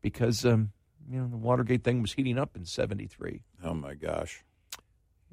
[0.00, 0.72] because um
[1.10, 3.42] you know the Watergate thing was heating up in '73.
[3.64, 4.44] Oh, my gosh.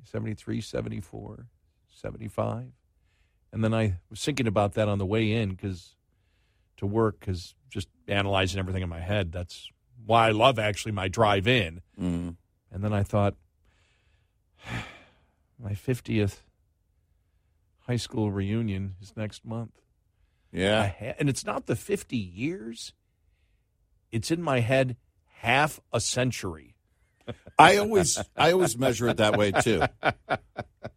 [0.03, 1.47] 73, 74,
[1.87, 2.71] 75.
[3.51, 5.95] And then I was thinking about that on the way in because
[6.77, 9.69] to work, because just analyzing everything in my head, that's
[10.05, 11.81] why I love actually my drive in.
[11.99, 12.35] Mm.
[12.71, 13.35] And then I thought,
[15.59, 16.39] my 50th
[17.87, 19.71] high school reunion is next month.
[20.55, 20.87] Yeah.
[20.87, 22.93] ha- and it's not the 50 years,
[24.11, 24.95] it's in my head
[25.39, 26.75] half a century.
[27.57, 29.81] I always I always measure it that way too.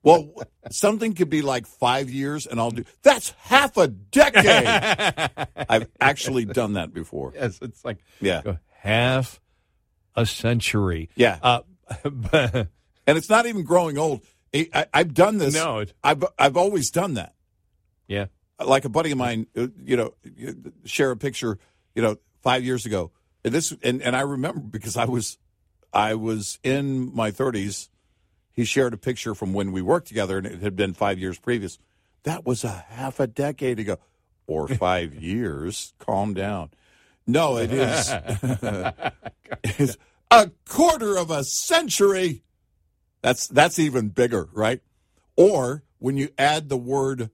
[0.03, 0.31] Well,
[0.71, 4.67] something could be like five years, and I'll do that's half a decade.
[5.69, 7.33] I've actually done that before.
[7.35, 8.43] Yes, it's like Yeah,
[8.81, 9.41] half
[10.15, 11.09] a century.
[11.17, 11.61] yeah, Uh,
[12.05, 12.69] and
[13.17, 14.21] it's not even growing old.
[14.55, 15.55] I, I've done this.
[15.55, 17.35] no, I've I've always done that.
[18.07, 18.27] yeah.
[18.65, 20.15] Like a buddy of mine, uh, you know,
[20.85, 21.59] share a picture,
[21.95, 23.11] you know, five years ago.
[23.45, 25.39] And this, and, and I remember because I was,
[25.93, 27.89] I was in my thirties.
[28.53, 31.39] He shared a picture from when we worked together, and it had been five years
[31.39, 31.79] previous.
[32.25, 33.99] That was a half a decade ago,
[34.47, 35.95] or five years.
[35.99, 36.71] Calm down.
[37.27, 38.11] No, it is.
[39.65, 39.97] it's
[40.31, 42.43] a quarter of a century.
[43.23, 44.81] That's that's even bigger, right?
[45.37, 47.31] Or when you add the word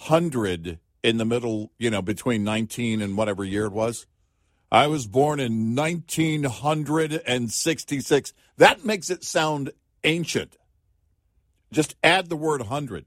[0.00, 4.06] hundred in the middle, you know, between 19 and whatever year it was.
[4.72, 8.32] I was born in 1966.
[8.56, 9.72] That makes it sound
[10.04, 10.56] ancient.
[11.72, 13.04] Just add the word hundred.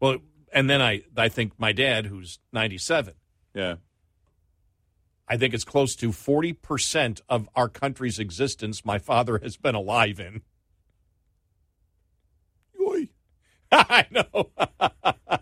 [0.00, 0.18] Well,
[0.52, 3.14] and then I, I think my dad, who's 97,
[3.54, 3.76] Yeah.
[5.28, 10.18] I think it's close to 40% of our country's existence my father has been alive
[10.18, 10.42] in.
[12.80, 13.10] Oy.
[13.72, 14.50] I know.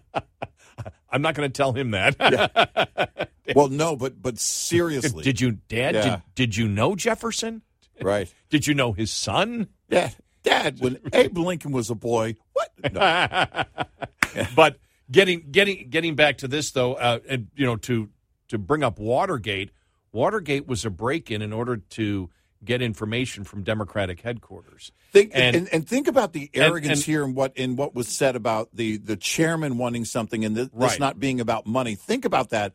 [1.11, 3.29] I'm not going to tell him that.
[3.55, 5.95] Well, no, but but seriously, did you, Dad?
[5.95, 6.03] Yeah.
[6.03, 7.63] Did, did you know Jefferson?
[8.03, 8.33] right?
[8.51, 9.69] Did you know his son?
[9.89, 10.11] Yeah,
[10.43, 10.81] Dad.
[10.81, 12.71] When Abe Lincoln was a boy, what?
[12.93, 14.45] No.
[14.55, 14.79] but
[15.11, 18.11] getting getting getting back to this though, uh, and you know to
[18.49, 19.71] to bring up Watergate.
[20.13, 22.31] Watergate was a break in in order to
[22.65, 24.91] get information from Democratic headquarters.
[25.13, 28.09] Think And- and, and, think about the arrogance and- here and what in what was
[28.09, 30.99] said about the the chairman wanting something and this, Right.
[30.99, 31.95] not being about money.
[31.95, 32.75] Think about that.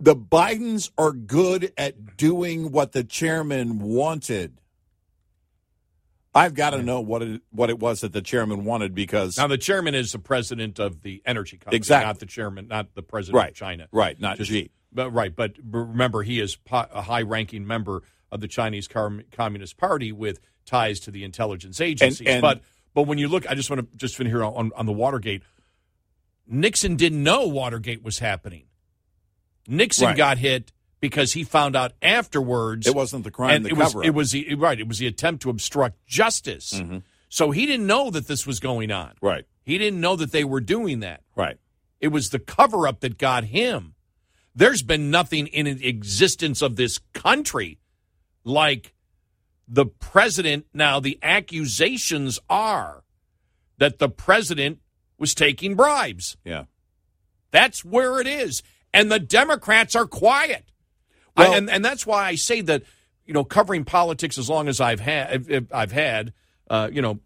[0.00, 4.58] The Bidens are good at doing what the chairman wanted.
[6.34, 9.46] I've got to know what it what it was that the chairman wanted because Now,
[9.46, 12.06] the chairman is the president of the energy company, Exactly.
[12.06, 13.50] not the chairman, not the president Right.
[13.50, 13.88] of China.
[13.92, 14.70] Right, not Just- Xi.
[14.94, 20.10] But right, but remember, he is a high-ranking member of the Chinese Com- Communist Party
[20.10, 22.26] with ties to the intelligence agencies.
[22.26, 22.62] and- but
[22.94, 25.42] but when you look, I just want to just finish here on, on the Watergate.
[26.46, 28.64] Nixon didn't know Watergate was happening.
[29.66, 30.16] Nixon Right.
[30.16, 32.86] got hit because he found out afterwards.
[32.86, 33.94] It wasn't the crime, and the it was.
[34.04, 34.78] It was the, right.
[34.78, 36.72] It was the attempt to obstruct justice.
[36.74, 36.98] Mm-hmm.
[37.28, 39.12] So he didn't know that this was going on.
[39.22, 41.22] right, He didn't know that they were doing that.
[41.36, 41.56] right.
[41.98, 43.94] It was the cover up that got him.
[44.54, 47.78] There's been nothing in the existence of this country
[48.44, 48.94] like
[49.68, 50.66] the president.
[50.72, 53.04] Now, the accusations are
[53.78, 54.80] that the president
[55.18, 56.36] was taking bribes.
[56.44, 56.64] Yeah.
[57.50, 58.62] That's where it is.
[58.92, 60.64] And the Democrats are quiet.
[61.36, 62.82] Well- I, and, and that's why I say that,
[63.24, 66.32] you know, covering politics as long as I've had, I've had,
[66.68, 67.20] uh, you know,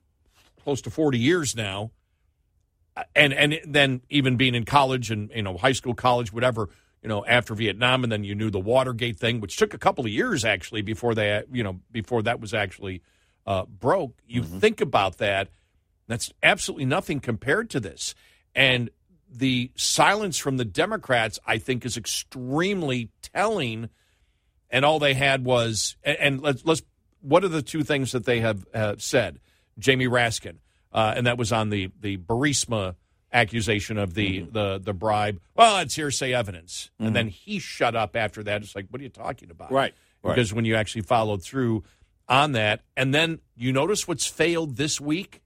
[0.62, 1.90] close to 40 years now,
[3.14, 6.70] and and then even being in college and you know high school, college, whatever,
[7.06, 10.04] you know, after Vietnam, and then you knew the Watergate thing, which took a couple
[10.04, 13.00] of years actually before they, you know, before that was actually
[13.46, 14.18] uh, broke.
[14.26, 15.50] You think about that,
[16.08, 18.16] that's absolutely nothing compared to this,
[18.56, 18.90] and
[19.30, 23.88] the silence from the Democrats, I think, is extremely telling.
[24.68, 26.82] And all they had was, and, and let's let's.
[27.20, 29.38] What are the two things that they have uh, said?
[29.78, 30.56] Jamie Raskin,
[30.92, 32.96] uh, and that was on the the Burisma
[33.36, 34.52] accusation of the mm-hmm.
[34.52, 35.40] the the bribe.
[35.54, 37.14] Well, it's hearsay evidence, and mm-hmm.
[37.14, 38.62] then he shut up after that.
[38.62, 39.70] It's like, what are you talking about?
[39.70, 40.34] Right, right.
[40.34, 41.84] Because when you actually followed through
[42.28, 45.42] on that, and then you notice what's failed this week.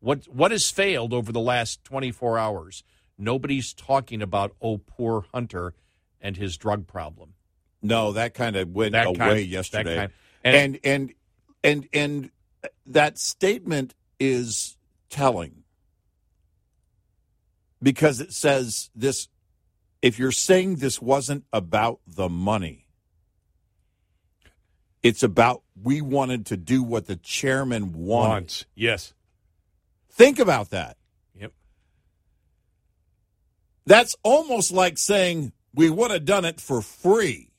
[0.00, 2.82] What what has failed over the last twenty four hours?
[3.16, 5.72] Nobody's talking about oh poor Hunter
[6.20, 7.34] and his drug problem.
[7.80, 9.96] No, that kind of went That away kind- yesterday.
[9.96, 11.14] kind- and, and- and
[11.62, 12.30] and and
[12.86, 14.76] that statement is
[15.08, 15.63] telling
[17.84, 19.28] because it says this
[20.02, 22.84] if you're saying this wasn't about the money
[25.04, 28.28] it's about we wanted to do what the chairman wanted.
[28.30, 28.64] Wants.
[28.74, 29.12] Yes.
[30.10, 30.96] Think about that.
[31.38, 31.52] Yep.
[33.84, 37.50] That's almost like saying we would have done it for free.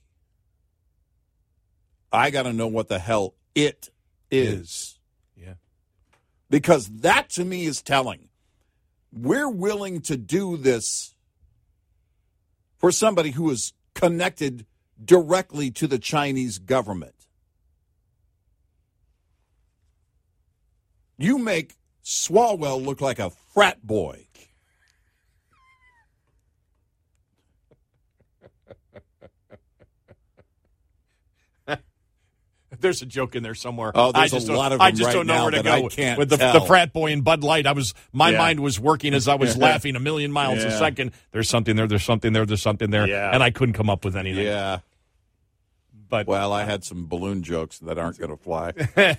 [2.12, 3.90] I got to know what the hell it
[4.32, 4.98] is.
[5.36, 5.54] Yeah.
[6.50, 8.30] Because that to me is telling.
[9.12, 11.16] We're willing to do this
[12.78, 14.66] for somebody who is connected
[15.04, 17.16] directly to the Chinese government.
[21.18, 24.28] You make Swalwell look like a frat boy.
[32.86, 33.92] There's a joke in there somewhere.
[33.96, 35.72] Oh, there's I just a lot of I just right don't know where to go
[35.72, 37.66] I can't with the, the frat boy and Bud Light.
[37.66, 38.38] I was my Yeah.
[38.38, 41.12] mind was working as I was laughing a million miles a second.
[41.32, 41.88] There's something there.
[41.88, 42.46] There's something there.
[42.46, 43.08] There's something there.
[43.08, 43.32] Yeah.
[43.34, 44.46] And I couldn't come up with anything.
[44.46, 44.80] Yeah.
[46.08, 48.72] But Well, I had some balloon jokes that aren't going to fly.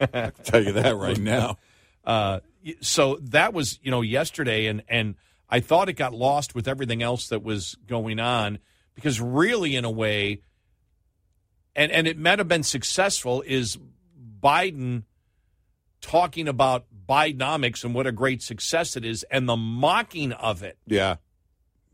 [0.00, 1.56] I can tell you that right now.
[2.04, 2.40] Uh,
[2.80, 5.14] so that was you know yesterday, and and
[5.48, 8.58] I thought it got lost with everything else that was going on
[8.94, 10.40] because really, in a way,
[11.74, 13.78] and and it might have been successful is
[14.42, 15.04] Biden
[16.00, 20.78] talking about Bidenomics and what a great success it is, and the mocking of it.
[20.86, 21.16] Yeah.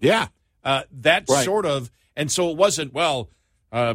[0.01, 0.29] Yeah.
[0.65, 1.45] Uh, that Right.
[1.45, 3.31] sort of, and so it wasn't well.
[3.73, 3.95] Uh,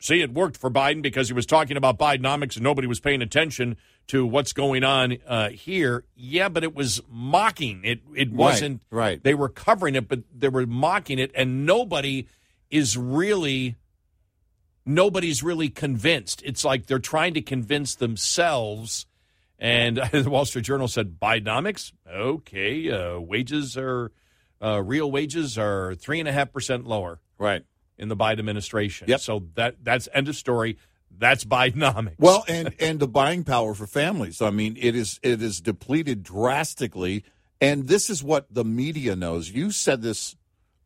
[0.00, 3.22] see, it worked for Biden because he was talking about Bidenomics and nobody was paying
[3.22, 3.76] attention
[4.08, 6.04] to what's going on uh, here.
[6.16, 7.82] Yeah, but it was mocking.
[7.84, 9.22] It it wasn't right.
[9.22, 12.26] They were covering it, but they were mocking it, and nobody
[12.70, 13.76] is really
[14.88, 16.42] nobody's really convinced.
[16.44, 19.06] It's like they're trying to convince themselves.
[19.58, 21.92] And the Wall Street Journal said Bidenomics.
[22.10, 24.10] Okay, uh, wages are
[24.62, 27.64] uh, real wages are three and a half percent lower Right.
[27.96, 29.08] in the Biden administration.
[29.08, 29.20] Yep.
[29.20, 30.78] So that that's end of story.
[31.16, 32.16] That's Bidenomics.
[32.18, 34.40] Well, and and the buying power for families.
[34.42, 37.24] I mean, it is it is depleted drastically,
[37.60, 39.50] and this is what the media knows.
[39.50, 40.36] You said this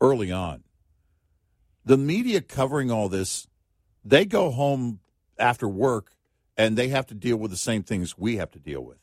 [0.00, 0.64] early on.
[1.84, 3.48] The media covering all this,
[4.04, 5.00] they go home
[5.38, 6.12] after work
[6.56, 8.98] and they have to deal with the same things we have to deal with.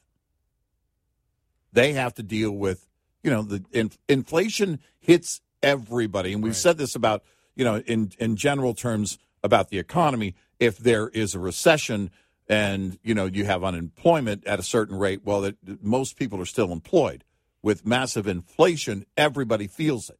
[1.71, 2.87] They have to deal with,
[3.23, 7.23] you know, the in, inflation hits everybody, and we've said this about,
[7.55, 10.35] you know, in in general terms about the economy.
[10.59, 12.11] If there is a recession
[12.47, 16.45] and you know you have unemployment at a certain rate, well, that most people are
[16.45, 17.23] still employed.
[17.61, 20.17] With massive inflation, everybody feels it.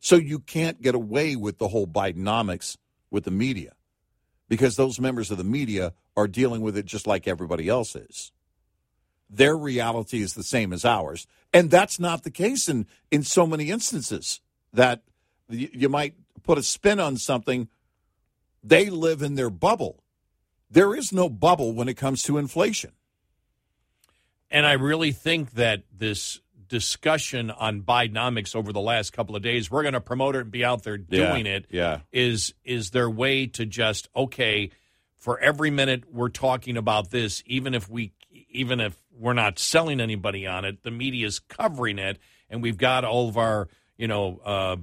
[0.00, 2.76] So you can't get away with the whole Bidenomics
[3.12, 3.72] with the media.
[4.48, 8.32] because those members of the media are dealing with it just like everybody else is.
[9.30, 11.26] Their reality is the same as ours.
[11.54, 14.42] And that's not the case in, in so many instances
[14.74, 15.04] that
[15.48, 17.68] you, might put a spin on something.
[18.62, 20.02] They live in their bubble.
[20.70, 22.92] There is no bubble when it comes to inflation.
[24.50, 26.42] And I really think that this
[26.72, 30.50] discussion on Bidenomics over the last couple of days, we're going to promote it and
[30.50, 31.66] be out there doing Yeah, it.
[31.70, 31.98] yeah.
[32.10, 34.70] Is is their way to just okay,
[35.18, 38.12] for every minute we're talking about this, even if we
[38.50, 42.18] even if we're not selling anybody on it, the media is covering it,
[42.48, 43.68] and we've got all of our
[43.98, 44.76] you know uh,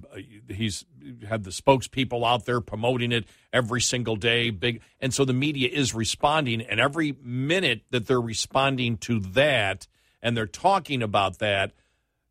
[0.47, 0.85] he's
[1.27, 5.67] had the spokespeople out there promoting it every single day big and so the media
[5.67, 9.87] is responding and every minute that they're responding to that
[10.21, 11.71] and they're talking about that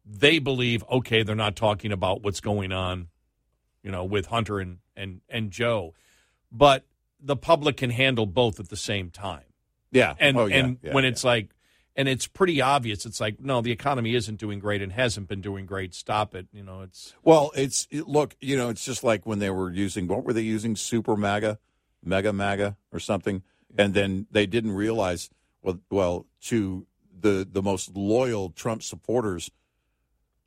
[0.04, 3.08] they believe okay they're not talking about what's going on
[3.82, 5.92] you know with hunter and and and joe
[6.50, 6.84] but
[7.20, 9.44] the public can handle both at the same time
[9.90, 10.14] Yeah.
[10.18, 11.50] and Oh, yeah, and yeah, when it's like
[11.96, 15.40] and it's pretty obvious it's like no the economy isn't doing great and hasn't been
[15.40, 19.02] doing great stop it you know it's Well, it's it, look, you know, it's just
[19.04, 20.76] like when they were using what were they using?
[20.76, 21.58] Super MAGA,
[22.04, 23.42] Mega MAGA, or something,
[23.76, 25.28] and then they didn't realize.
[25.60, 26.86] Well, well, to
[27.20, 29.50] the the most loyal Trump supporters,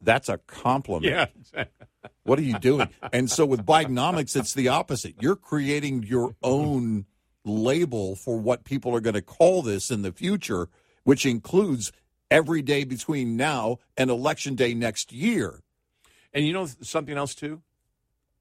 [0.01, 1.32] that's a compliment.
[1.53, 1.65] yeah
[2.24, 2.89] What are you doing?
[3.13, 5.15] and so with Bidenomics, it's the opposite.
[5.22, 7.05] You're creating your own
[7.43, 10.69] label for what people are going to call this in the future,
[11.03, 11.91] which includes
[12.30, 15.61] every day between now and election day next year.
[16.34, 17.61] And you know something else too?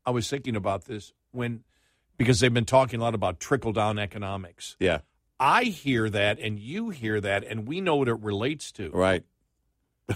[0.07, 1.65] I was thinking about this when
[2.17, 4.77] because they've been talking a lot about trickle down economics.
[4.79, 5.01] Yeah.
[5.43, 8.91] I hear that and you hear that and we know what it relates to.
[8.91, 9.25] Right.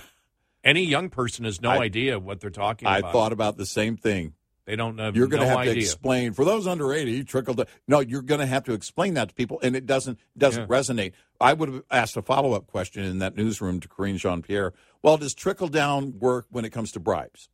[0.64, 3.08] Any young person has no I- idea what they're talking I about.
[3.08, 4.34] I thought about the same thing.
[4.66, 7.54] they don't have You're going to no have to explain for those under 80 trickle
[7.54, 7.66] down.
[7.88, 10.76] No, you're going to have to explain that to people, and it doesn't doesn't Yeah.
[10.76, 11.12] resonate.
[11.40, 14.72] I would have asked a follow up question in that newsroom to Karine Jean Pierre.
[15.02, 17.48] Well, does trickle down work when it comes to bribes?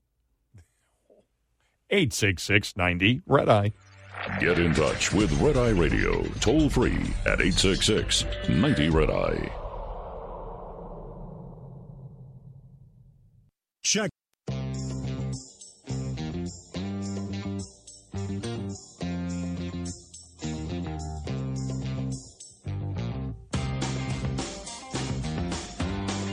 [1.90, 3.72] 866 90 Red Eye.
[4.38, 9.52] Get in touch with Red Eye Radio toll free at 866 90 Red Eye.
[13.82, 14.10] Check.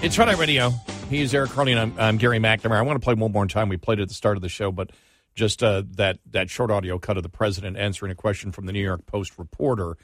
[0.03, 0.69] It's Red Eye Radio.
[1.09, 2.77] He's Eric Harley, and I'm, I'm Gary McNamara.
[2.77, 3.69] I want to play one more time.
[3.69, 4.91] We played it at the start of the show, but
[5.37, 8.73] just uh, that that short audio cut of the president answering a question from the
[8.73, 9.95] New York Post reporter.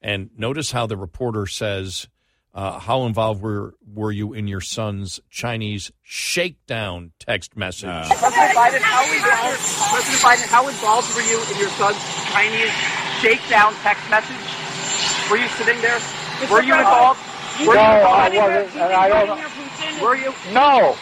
[0.00, 2.06] And notice how the reporter says,
[2.54, 8.80] uh, "How involved were were you in your son's Chinese shakedown text message?" President Biden,
[8.80, 9.60] how involved,
[9.90, 11.98] President Biden, how involved were you in your son's
[12.30, 12.70] Chinese
[13.20, 14.38] shakedown text message?
[15.30, 15.98] Were you sitting there?
[16.48, 17.18] Were you involved?
[17.66, 18.36] Were No, you I involved?
[18.36, 20.00] wasn't, and I don't.
[20.02, 20.32] Were you?
[20.52, 20.94] No.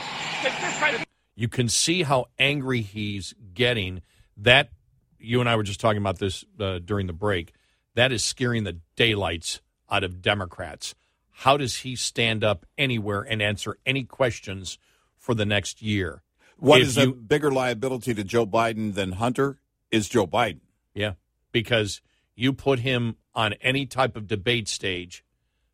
[1.35, 4.03] You can see how angry he's getting.
[4.37, 4.71] That
[5.19, 7.53] you and I were just talking about this uh, during the break.
[7.95, 9.61] That is scaring the daylights
[9.91, 10.95] out of Democrats.
[11.31, 14.79] How does he stand up anywhere and answer any questions
[15.17, 16.23] for the next year?
[16.59, 19.59] What If is you- a bigger liability to Joe Biden than Hunter
[19.91, 20.61] is Joe Biden.
[20.95, 21.15] Yeah,
[21.53, 22.01] because
[22.37, 25.25] you put him on any type of debate stage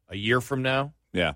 [0.09, 1.35] a year from now, Yeah.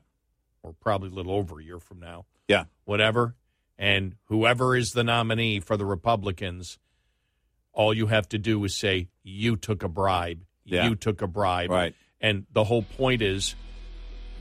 [0.63, 2.65] or probably a little over a year from now, Yeah.
[2.85, 3.37] whatever,
[3.79, 6.79] and whoever is the nominee for the Republicans,
[7.73, 10.45] all you have to do is say, You took a bribe.
[10.65, 10.89] Yeah.
[10.89, 11.71] You took a bribe.
[11.71, 11.95] Right.
[12.21, 13.55] And the whole point is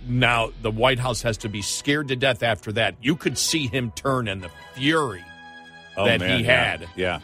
[0.07, 2.95] now the White House has to be scared to death after that.
[3.01, 5.23] You could see him turn and the fury
[5.95, 6.63] Oh, that man, he yeah.
[6.63, 7.19] had Yeah.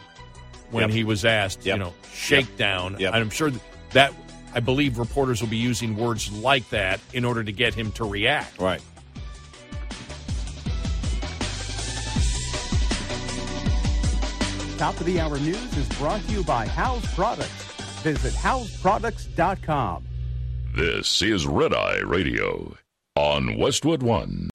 [0.70, 0.90] when Yep.
[0.90, 1.74] he was asked, Yep.
[1.78, 2.96] you know, shakedown.
[2.98, 3.14] Yep.
[3.14, 3.50] I'm sure
[3.92, 4.12] that
[4.54, 8.04] I believe reporters will be using words like that in order to get him to
[8.04, 8.58] react.
[8.58, 8.80] Right.
[14.80, 17.64] Top of the hour news is brought to you by House Products.
[18.00, 20.08] Visit houseproducts.com.
[20.74, 22.74] This is Red Eye Radio
[23.14, 24.48] on Westwood One.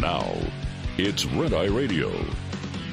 [0.00, 0.32] Now,
[0.96, 2.12] it's Red Eye Radio.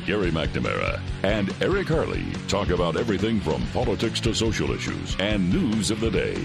[0.07, 5.91] Gary McNamara and Eric Harley talk about everything from politics to social issues and news
[5.91, 6.43] of the day.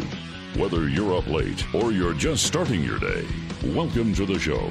[0.57, 3.25] Whether you're up late or you're just starting your day,
[3.63, 4.71] welcome to the show.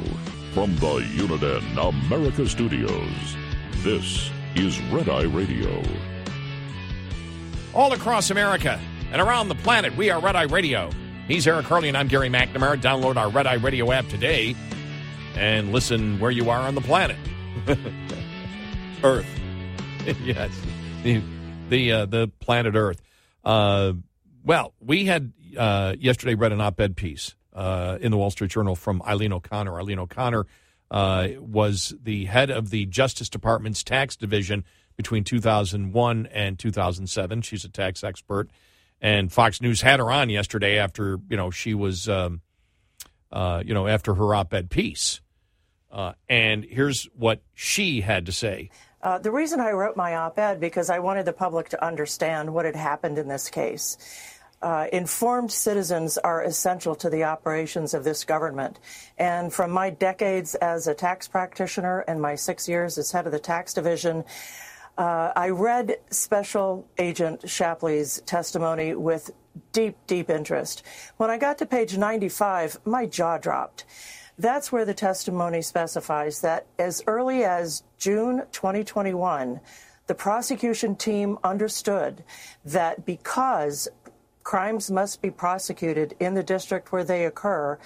[0.54, 3.38] From the Uniden America Studios,
[3.84, 5.84] this is Red Eye Radio.
[7.76, 10.90] All across America and around the planet, we are Red Eye Radio.
[11.28, 12.82] He's Eric Harley, and I'm Gary McNamara.
[12.82, 14.56] Download our Red Eye Radio app today
[15.36, 17.18] and listen where you are on the planet.
[19.04, 19.28] Earth.
[20.24, 20.52] yes,
[21.04, 21.22] the
[21.70, 23.00] the, uh, the planet Earth.
[23.46, 23.94] Uh,
[24.44, 28.76] well, we had uh, yesterday read an op-ed piece uh, in the Wall Street Journal
[28.76, 29.80] from Eileen O'Connor.
[29.80, 30.46] Eileen O'Connor
[30.92, 34.64] uh, was the head of the Justice Department's tax division
[34.96, 37.42] between 2001 and 2007.
[37.42, 38.50] She's a tax expert,
[39.02, 42.42] and Fox News had her on yesterday after you know she was um,
[43.32, 45.22] uh, you know after her op-ed piece.
[45.92, 48.70] Uh, and here's what she had to say.
[49.02, 52.54] Uh, the reason I wrote my op ed because I wanted the public to understand
[52.54, 53.98] what had happened in this case.
[54.62, 58.80] Uh, informed citizens are essential to the operations of this government.
[59.18, 63.32] And from my decades as a tax practitioner and my six years as head of
[63.32, 64.24] the tax division,
[64.98, 69.30] uh, I read Special Agent Shapley's testimony with
[69.72, 70.82] deep, deep interest.
[71.18, 73.86] When I got to page 95, my jaw dropped.
[74.40, 79.60] That's where the testimony specifies that as early as June 2021,
[80.08, 82.24] the prosecution team understood
[82.66, 83.88] that because
[84.48, 87.78] crimes must be prosecuted in the district where they occur,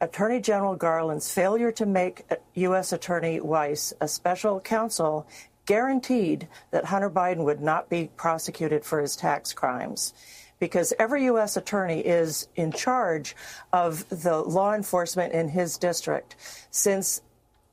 [0.00, 2.22] Attorney General Garland's failure to make
[2.54, 2.92] U.S.
[2.92, 5.26] Attorney Weiss a special counsel
[5.66, 10.14] guaranteed that Hunter Biden would not be prosecuted for his tax crimes
[10.60, 11.56] because every U.S.
[11.56, 13.34] attorney is in charge
[13.72, 16.36] of the law enforcement in his district.
[16.70, 17.20] Since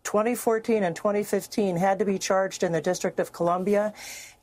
[0.05, 3.93] 2014 and 2015 had to be charged in the District of Columbia,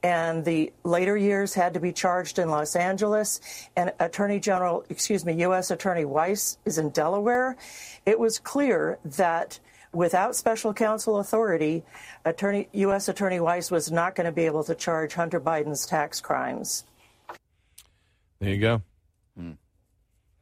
[0.03, 3.40] and the later years had to be charged in Los Angeles,
[3.76, 5.70] and Attorney General, excuse me, U.S.
[5.70, 7.57] Attorney Weiss is in Delaware.
[8.05, 9.61] It was clear that
[9.92, 11.84] without special counsel authority,
[12.24, 13.09] Attorney, U.S.
[13.09, 16.84] Attorney Weiss was not going to be able to charge Hunter Biden's tax crimes.
[18.40, 18.82] There you go.
[19.38, 19.53] Hmm.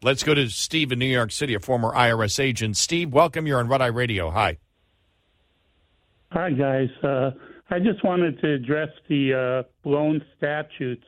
[0.03, 2.79] Let's go to Steve in New York City, a former IRS agent.
[2.79, 3.47] Steve, welcome.
[3.47, 4.31] You're on Red Eye Radio.
[4.31, 4.57] Hi.
[6.33, 6.89] Hi, guys.
[7.03, 7.33] Uh,
[7.73, 11.05] I just wanted to address the uh, blown statutes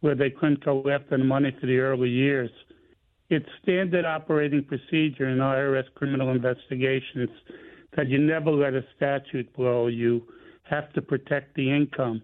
[0.00, 2.50] where they couldn't after the money for the early years.
[3.28, 7.28] It's standard operating procedure in IRS criminal investigations
[7.96, 9.88] that you never let a statute blow.
[9.88, 10.22] You
[10.62, 12.22] have to protect the income.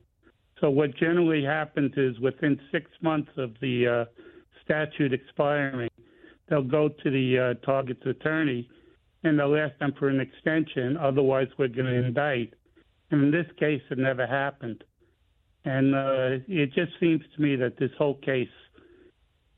[0.59, 4.05] So what generally happens is within six months of the uh,
[4.65, 5.91] statute expiring,
[6.49, 8.71] they'll go to the uh, target's attorney
[9.23, 10.97] and they'll ask them for an extension.
[10.97, 12.55] Otherwise, we're going to indict.
[13.11, 14.83] And in this case, it never happened.
[15.65, 18.49] And uh, it just seems to me that this whole case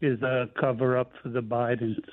[0.00, 2.04] is a cover up for the Bidens.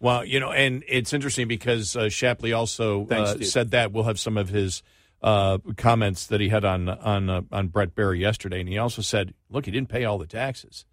[0.00, 4.04] Well, you know, and it's interesting because uh, Shapley also Thanks, uh, said that we'll
[4.04, 4.82] have some of his
[5.22, 9.00] uh, comments that he had on on uh, on Bret Baier yesterday, and he also
[9.00, 10.84] said, "Look, he didn't pay all the taxes."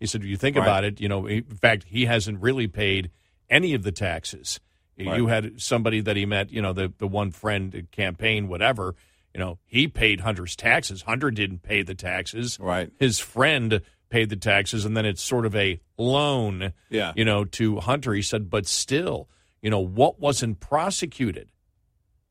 [0.00, 0.62] He said, "You think Right.
[0.62, 1.26] about it, you know.
[1.26, 3.10] In fact, he hasn't really paid
[3.50, 4.60] any of the taxes.
[4.98, 5.16] Right.
[5.16, 8.94] You had somebody that he met, you know, the the one friend campaign, whatever.
[9.32, 11.02] You know, he paid Hunter's taxes.
[11.02, 12.58] Hunter didn't pay the taxes.
[12.60, 12.90] Right.
[12.98, 16.72] His friend paid the taxes, and then it's sort of a loan.
[16.88, 17.12] Yeah.
[17.16, 18.14] You know, to Hunter.
[18.14, 19.28] He said, but still,
[19.60, 21.48] you know, what wasn't prosecuted?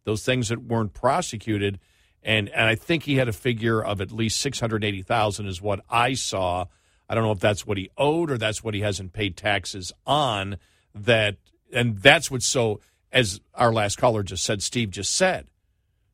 [0.06, 1.80] those things that weren't prosecuted.
[2.22, 6.14] And, and I think he had a figure of at least 680,000 is what I
[6.14, 6.66] saw.
[7.10, 9.92] I don't know if that's what he owed or that's what he hasn't paid taxes
[10.06, 10.58] on
[10.96, 11.38] that
[11.74, 12.80] and that's what's so
[13.12, 15.48] as our last caller just said Steve just said.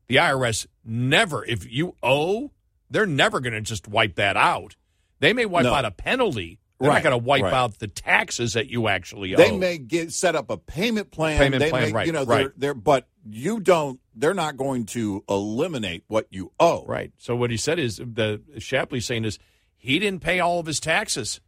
[0.08, 2.50] The IRS never if you owe,
[2.90, 4.74] they're never going to just wipe that out.
[5.20, 5.74] They may wipe No.
[5.74, 6.58] out a penalty.
[6.80, 7.52] They're Right, not going to wipe right.
[7.52, 9.36] out the taxes that you actually owe.
[9.36, 11.38] They may get set up a payment plan.
[11.38, 12.44] Payment they plan, may, right, You know, right.
[12.44, 14.00] they're, they're but you don't.
[14.14, 16.84] They're not going to eliminate what you owe.
[16.86, 17.12] Right.
[17.18, 19.38] So what he said is the Shapley saying is
[19.76, 21.40] he didn't pay all of his taxes,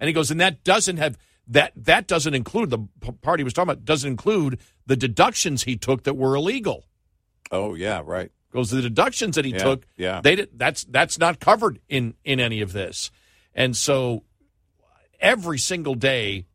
[0.00, 3.44] and he goes, and that doesn't have that that doesn't include the p- part he
[3.44, 6.84] was talking about doesn't include the deductions he took that were illegal.
[7.50, 8.30] Oh yeah, right.
[8.52, 9.86] Goes the deductions that he Yeah, took.
[9.96, 10.20] yeah.
[10.22, 13.10] They did, that's that's not covered in in any of this,
[13.54, 14.24] and so
[15.20, 16.46] every single day,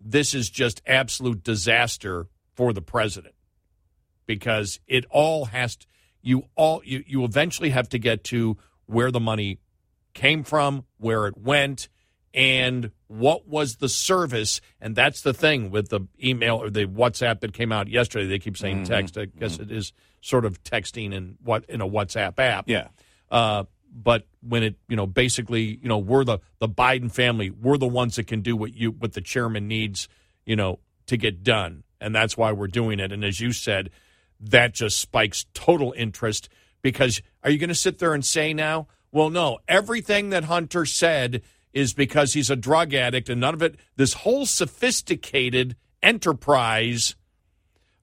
[0.00, 3.34] this is just absolute disaster for the president
[4.26, 5.86] because it all has to,
[6.22, 8.56] you all you, you eventually have to get to
[8.86, 9.58] where the money
[10.14, 11.88] came from, where it went,
[12.38, 14.60] and what was the service.
[14.80, 18.26] And that's the thing with the email or the WhatsApp that came out yesterday.
[18.26, 19.18] They keep saying Mhm, text.
[19.18, 22.68] I guess it is sort of texting in what in a WhatsApp app.
[22.68, 22.88] Yeah.
[23.28, 27.50] Uh, but when it, you know, basically, you know, we're the the Biden family.
[27.50, 30.08] We're the ones that can do what you what the chairman needs,
[30.46, 33.10] you know, to get done, and that's why we're doing it.
[33.10, 33.90] And as you said,
[34.38, 36.48] that just spikes total interest
[36.82, 40.84] because are you going to sit there and say now, well, no, everything that Hunter
[40.84, 43.76] said is because he's a drug addict, and none of it.
[43.96, 47.14] This whole sophisticated enterprise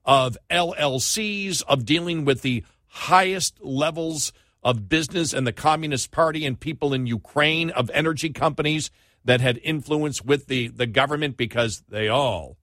[0.04, 6.58] of LLCs, of dealing with the highest levels of business and the Communist Party and
[6.58, 8.90] people in Ukraine, of energy companies
[9.24, 12.56] that had influence with the, the government because they all,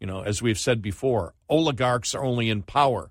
[0.00, 3.10] you know, as we've said before, oligarchs are only in power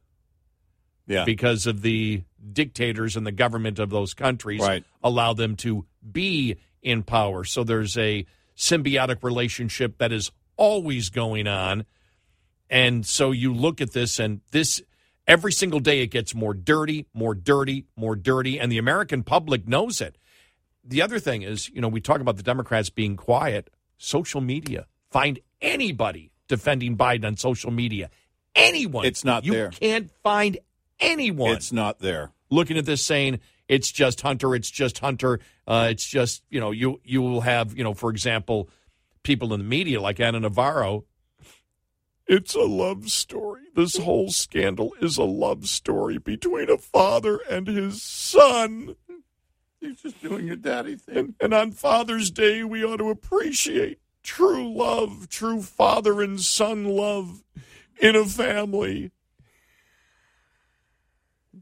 [1.07, 1.23] Yeah.
[1.25, 4.83] because of the dictators and the government of those countries Right.
[5.01, 7.43] allow them to be in power.
[7.43, 8.25] So there's a
[8.55, 11.85] symbiotic relationship that is always going on.
[12.69, 14.81] And so you look at this, and this
[15.27, 19.67] every single day it gets more dirty, more dirty, more dirty, and the American public
[19.67, 20.17] knows it.
[20.83, 23.69] The other thing is, you know, we talk about the Democrats being quiet.
[23.97, 24.85] Social media.
[25.11, 28.09] Find anybody defending Biden on social media.
[28.55, 29.05] Anyone.
[29.05, 29.69] It's not you there.
[29.69, 30.57] can't find
[30.99, 32.31] anyone It's not there.
[32.49, 36.71] looking at this saying it's just Hunter, it's just Hunter, uh, it's just you know
[36.71, 38.69] you you will have you know for example
[39.23, 41.05] people in the media like Ana Navarro.
[42.25, 43.63] It's a love story.
[43.75, 48.95] This whole scandal is a love story between a father and his son.
[49.81, 51.17] He's just doing a daddy thing.
[51.17, 56.85] And, and on Father's Day, we ought to appreciate true love, true father and son
[56.85, 57.43] love
[57.99, 59.11] in a family.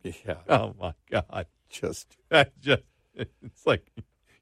[0.04, 0.36] Yeah.
[0.48, 1.48] Oh my God!
[1.72, 2.84] Just That just
[3.16, 3.92] it's like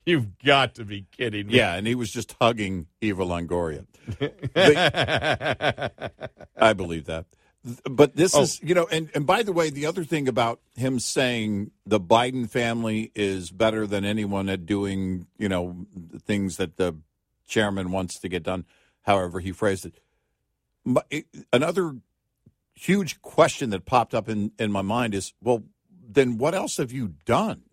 [0.06, 1.56] you've got to be kidding me.
[1.56, 3.86] Yeah, and he was just hugging Eva Longoria.
[4.20, 6.12] The-
[6.58, 7.26] I believe that.
[7.90, 8.42] But this Oh.
[8.44, 12.00] is, you know, and, and by the way, the other thing about him saying the
[12.00, 16.96] Biden family is better than anyone at doing, you know, the things that the
[17.48, 18.66] chairman wants to get done,
[19.02, 20.00] however he phrased it.
[20.86, 21.98] But it- Another
[22.76, 25.64] huge question that popped up in, in my mind is well,
[26.14, 27.64] then what else have you done?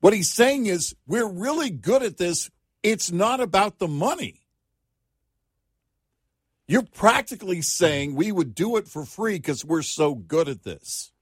[0.00, 2.50] What he's saying is, we're really good at this.
[2.82, 4.46] It's not about the money.
[6.68, 11.12] You're practically saying we would do it for free because we're so good at this.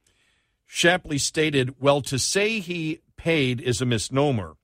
[0.67, 4.57] Shapley stated, well, to say he paid is a misnomer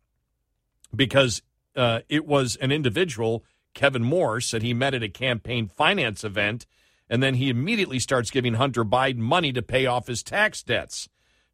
[0.94, 1.42] because
[1.76, 6.66] uh, it was an individual, Kevin Morris, that he met at a campaign finance event,
[7.10, 11.08] and then he immediately starts giving Hunter Biden money to pay off his tax debts,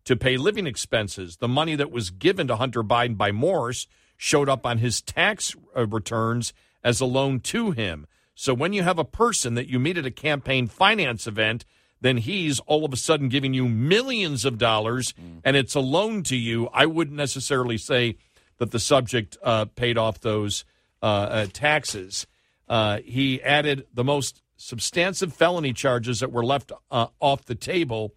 [0.05, 1.39] to pay living expenses.
[1.39, 3.89] The money that was given to Hunter Biden by Morris
[4.19, 6.53] showed up on his tax uh, returns
[6.85, 8.07] as a loan to him.
[8.35, 11.65] So when you have a person that you meet at a campaign finance event,
[12.03, 16.23] then he's all of a sudden giving you millions of dollars and it's a loan
[16.25, 16.69] to you.
[16.69, 18.19] I wouldn't necessarily say
[18.59, 20.67] that the subject uh, paid off those
[21.03, 22.27] uh, uh, taxes.
[22.69, 28.15] Uh, he added the most substantive felony charges that were left uh, off the table.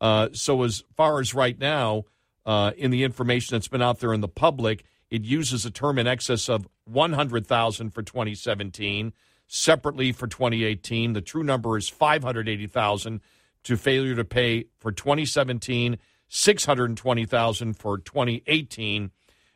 [0.00, 2.04] Uh, so, as far as right now,
[2.44, 5.98] uh, in the information that's been out there in the public, it uses a term
[5.98, 9.12] in excess of 100,000 for 2017.
[9.48, 13.20] Separately for 2018, the true number is 580,000
[13.64, 19.10] to failure to pay for 2017, 620,000 for 2018.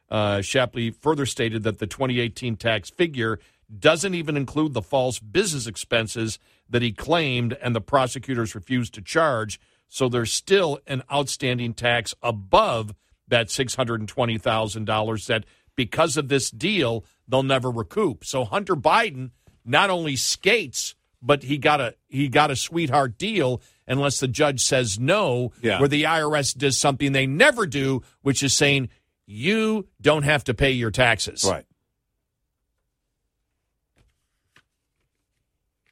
[0.08, 3.38] Uh, Shapley further stated that the 2018 tax figure
[3.78, 9.02] doesn't even include the false business expenses that he claimed and the prosecutors refused to
[9.02, 9.60] charge.
[9.88, 12.94] So there's still an outstanding tax above
[13.28, 15.44] that $620,000 that
[15.76, 18.24] because of this deal, they'll never recoup.
[18.24, 19.30] So Hunter Biden
[19.64, 24.60] not only skates, but he got a he got a sweetheart deal unless the judge
[24.62, 25.78] says no, Yeah.
[25.80, 28.88] where the IRS does something they never do, which is saying
[29.26, 31.44] you don't have to pay your taxes.
[31.48, 31.64] Right.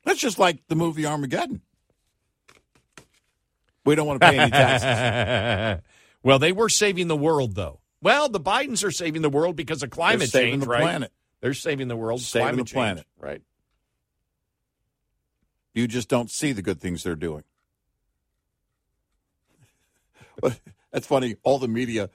[0.08, 1.60] That's just like the movie Armageddon.
[3.84, 5.84] We don't want to pay any taxes.
[6.22, 7.80] well, they were saving the world, though.
[8.00, 10.80] Well, the Bidens are saving the world because of climate They're saving change, the right?
[10.80, 11.12] planet.
[11.42, 13.06] They're saving the world, Saving the change, planet.
[13.20, 13.42] right?
[15.74, 17.44] You just don't see the good things they're doing.
[20.40, 20.58] But
[20.90, 21.36] that's funny.
[21.42, 22.08] All the media.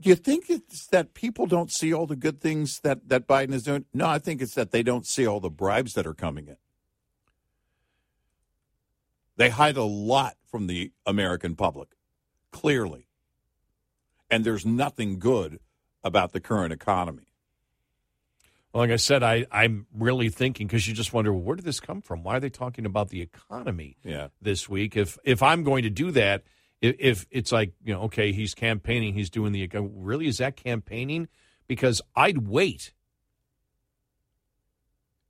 [0.00, 3.52] Do you think it's that people don't see all the good things that, that Biden
[3.52, 3.84] is doing?
[3.92, 6.56] No, I think it's that they don't see all the bribes that are coming in.
[9.40, 11.96] They hide a lot from the American public,
[12.52, 13.08] clearly.
[14.30, 15.60] And there's nothing good
[16.04, 17.32] about the current economy.
[18.70, 21.80] Well, like I said, I, I'm really thinking because you just wonder where did this
[21.80, 22.22] come from?
[22.22, 24.28] Why are they talking about the economy Yeah.
[24.42, 24.94] this week?
[24.94, 26.42] If if I'm going to do that,
[26.82, 30.36] if, if it's like you know, okay, he's campaigning, he's doing the uh, really is
[30.36, 31.28] that campaigning?
[31.66, 32.92] Because I'd wait.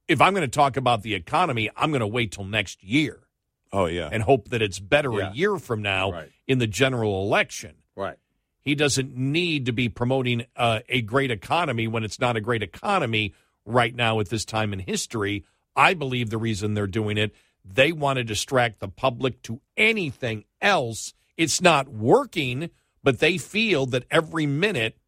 [0.08, 3.28] If I'm going to talk about the economy, I'm going to wait till next year
[3.72, 4.08] Oh, yeah.
[4.10, 5.30] and hope that it's better Yeah.
[5.30, 6.30] a year from now Right.
[6.46, 7.76] in the general election.
[7.96, 8.16] Right.
[8.62, 12.62] He doesn't need to be promoting uh, a great economy when it's not a great
[12.62, 13.32] economy
[13.64, 15.44] right now at this time in history.
[15.76, 20.44] I believe the reason they're doing it, they want to distract the public to anything
[20.60, 21.14] else.
[21.36, 22.70] It's not working,
[23.02, 24.98] but they feel that every minute,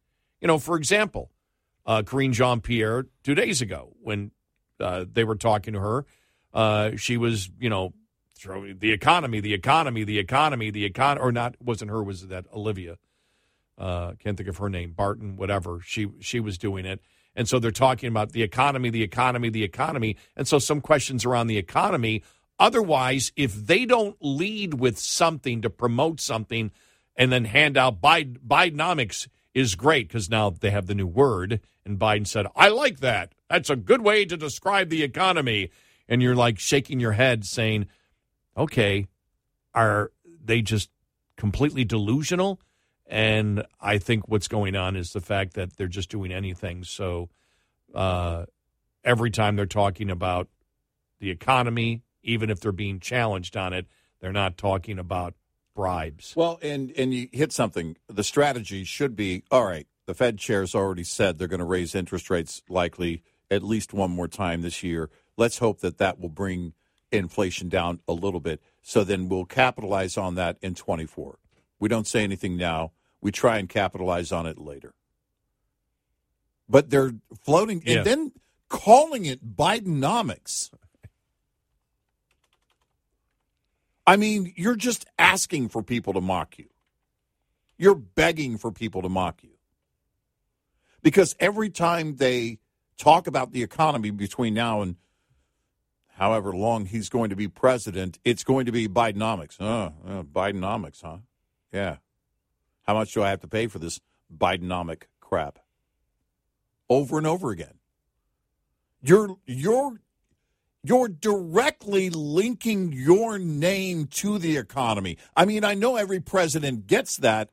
[0.41, 1.29] you know, for example,
[1.85, 4.31] uh, Jean Pierre two days ago when
[4.79, 6.05] uh, they were talking to her,
[6.53, 7.93] uh, she was, you know,
[8.43, 12.45] throwing the economy, the economy, the economy, the econ, or not, wasn't her, was that
[12.53, 12.97] Olivia?
[13.77, 15.79] Uh, can't think of her name, Barton, whatever.
[15.83, 17.01] She she was doing it,
[17.35, 21.25] and so they're talking about the economy, the economy, the economy, and so some questions
[21.25, 22.21] around the economy.
[22.59, 26.69] Otherwise, if they don't lead with something to promote something,
[27.15, 31.61] and then hand out Biden, Bidenomics is great because now they have the new word,
[31.83, 33.33] and Biden said, "I like that.
[33.49, 35.71] That's a good way to describe the economy."
[36.07, 37.87] And you're like shaking your head, saying,
[38.57, 39.07] "Okay,
[39.73, 40.11] are
[40.43, 40.89] they just
[41.37, 42.59] completely delusional?"
[43.05, 46.83] And I think what's going on is the fact that they're just doing anything.
[46.83, 47.29] So
[47.93, 48.45] uh,
[49.03, 50.47] every time they're talking about
[51.19, 53.87] the economy, even if they're being challenged on it,
[54.19, 55.35] they're not talking about
[55.75, 56.33] bribes.
[56.35, 57.97] Well, and and you hit something.
[58.07, 59.87] The strategy should be all right.
[60.05, 64.11] The Fed chair's already said they're going to raise interest rates likely at least one
[64.11, 65.09] more time this year.
[65.37, 66.73] Let's hope that that will bring
[67.13, 68.61] inflation down a little bit.
[68.81, 71.39] So then we'll capitalize on that in 24.
[71.79, 72.91] We don't say anything now.
[73.21, 74.93] We try and capitalize on it later.
[76.67, 78.31] But they're floating and then
[78.69, 80.71] calling it Bidenomics.
[84.05, 86.67] I mean, you're just asking for people to mock you.
[87.77, 89.51] You're begging for people to mock you.
[91.01, 92.59] Because every time they
[92.97, 94.95] talk about the economy between now and
[96.13, 99.57] however long he's going to be president, it's going to be Bidenomics.
[99.59, 101.17] Oh, uh, Bidenomics, huh?
[101.71, 101.97] Yeah.
[102.83, 103.99] How much do I have to pay for this
[104.35, 105.59] Bidenomic crap?
[106.89, 107.75] Over and over again.
[109.01, 109.99] You're you're
[110.83, 115.17] you're directly linking your name to the economy.
[115.35, 117.49] I mean, I know every president gets that.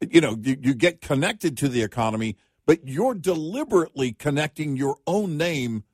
[0.00, 2.36] You know, you, you get connected to the economy,
[2.66, 5.84] but you're deliberately connecting your own name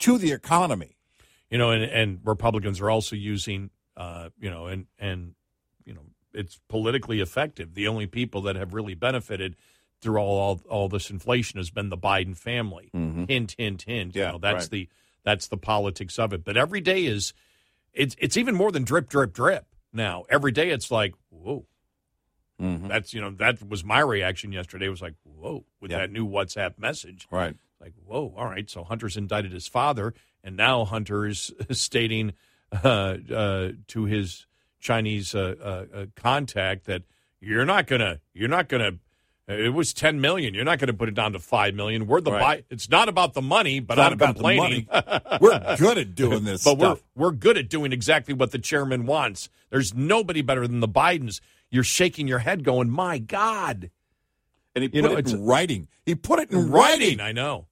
[0.00, 0.95] to the economy.
[1.50, 5.34] You know, and, and Republicans are also using, uh, you know, and and
[5.84, 6.02] you know,
[6.34, 7.74] it's politically effective.
[7.74, 9.56] The only people that have really benefited
[10.00, 12.90] through all all, all this inflation has been the Biden family.
[13.28, 14.14] Hint, hint, hint.
[14.14, 14.70] Yeah, you know, that's right.
[14.70, 14.88] the
[15.24, 16.44] that's the politics of it.
[16.44, 17.32] But every day is
[17.92, 19.66] it's it's even more than drip, drip, drip.
[19.92, 21.66] Now every day it's like whoa.
[22.60, 22.88] Mm-hmm.
[22.88, 24.86] That's you know that was my reaction yesterday.
[24.86, 27.26] It was like whoa with that new WhatsApp message.
[27.30, 27.56] Right.
[27.80, 28.68] Like whoa, all right.
[28.70, 30.14] So Hunter's indicted his father,
[30.46, 32.32] and now Hunter is stating
[32.72, 32.86] uh,
[33.32, 34.46] uh, to his
[34.80, 37.02] Chinese uh, uh, uh, contact that
[37.40, 38.92] you're not gonna you're not gonna.
[39.48, 40.54] It was ten million.
[40.54, 42.08] You're not going to put it down to five million.
[42.08, 42.40] We're the Right.
[42.40, 42.64] buy.
[42.68, 44.88] It's not about the money, but not I'm about the complaining.
[45.40, 47.02] We're good at doing this but stuff.
[47.14, 49.48] we're we're good at doing exactly what the chairman wants.
[49.70, 51.40] There's nobody better than the Bidens.
[51.70, 53.90] You're shaking your head, going, "My God!"
[54.74, 55.88] And he You put know, it in writing.
[56.04, 57.20] He put it in writing.
[57.20, 57.66] I know.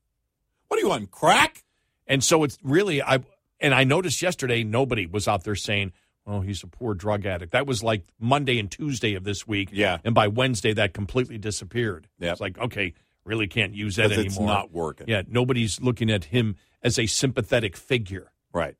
[0.68, 1.63] What are you on crack?
[2.06, 3.20] And so it's really I
[3.60, 5.92] and I noticed yesterday nobody was out there saying,
[6.26, 9.70] "Oh, he's a poor drug addict." That was like Monday and Tuesday of this week.
[9.72, 9.98] Yeah.
[10.04, 12.08] And by Wednesday that completely disappeared.
[12.18, 12.94] Yeah, It's like, okay,
[13.24, 14.24] really can't use that anymore.
[14.26, 15.08] it's not working.
[15.08, 18.32] Yeah, nobody's looking at him as a sympathetic figure.
[18.52, 18.76] Right.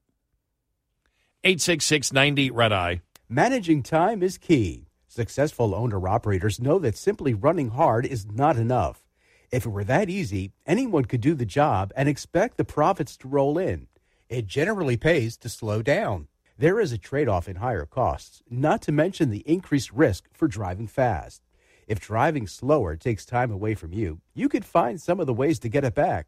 [1.44, 3.00] 866-90 red eye.
[3.28, 4.86] Managing time is key.
[5.06, 9.03] Successful owner operators know that simply running hard is not enough.
[9.50, 13.28] If it were that easy, anyone could do the job and expect the profits to
[13.28, 13.88] roll in.
[14.28, 16.28] It generally pays to slow down.
[16.58, 20.48] There is a trade off in higher costs, not to mention the increased risk for
[20.48, 21.42] driving fast.
[21.86, 25.58] If driving slower takes time away from you, you could find some of the ways
[25.60, 26.26] to get it back.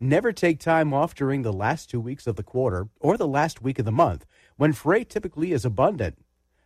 [0.00, 3.62] Never take time off during the last two weeks of the quarter or the last
[3.62, 6.18] week of the month when freight typically is abundant.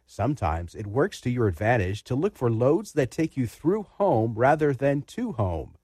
[0.06, 4.34] Sometimes it works to your advantage to look for loads that take you through home
[4.34, 5.76] rather than to home.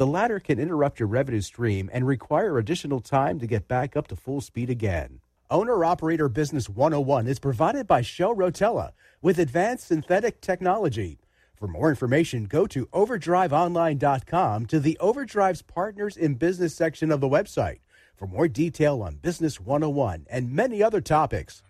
[0.00, 4.08] The latter can interrupt your revenue stream and require additional time to get back up
[4.08, 5.20] to full speed again.
[5.50, 11.18] Owner Operator Business 101 is provided by Shell Rotella with advanced synthetic technology.
[11.54, 17.28] For more information, go to overdriveonline.com to the Overdrive's Partners in Business section of the
[17.28, 17.80] website
[18.16, 21.62] for more detail on Business 101 and many other topics.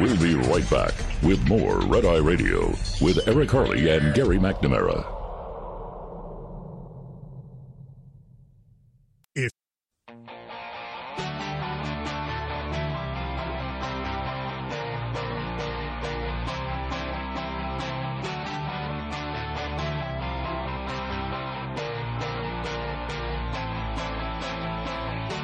[0.00, 2.66] We'll be right back with more Red Eye Radio
[3.00, 5.17] with Eric Harley and Gary McNamara.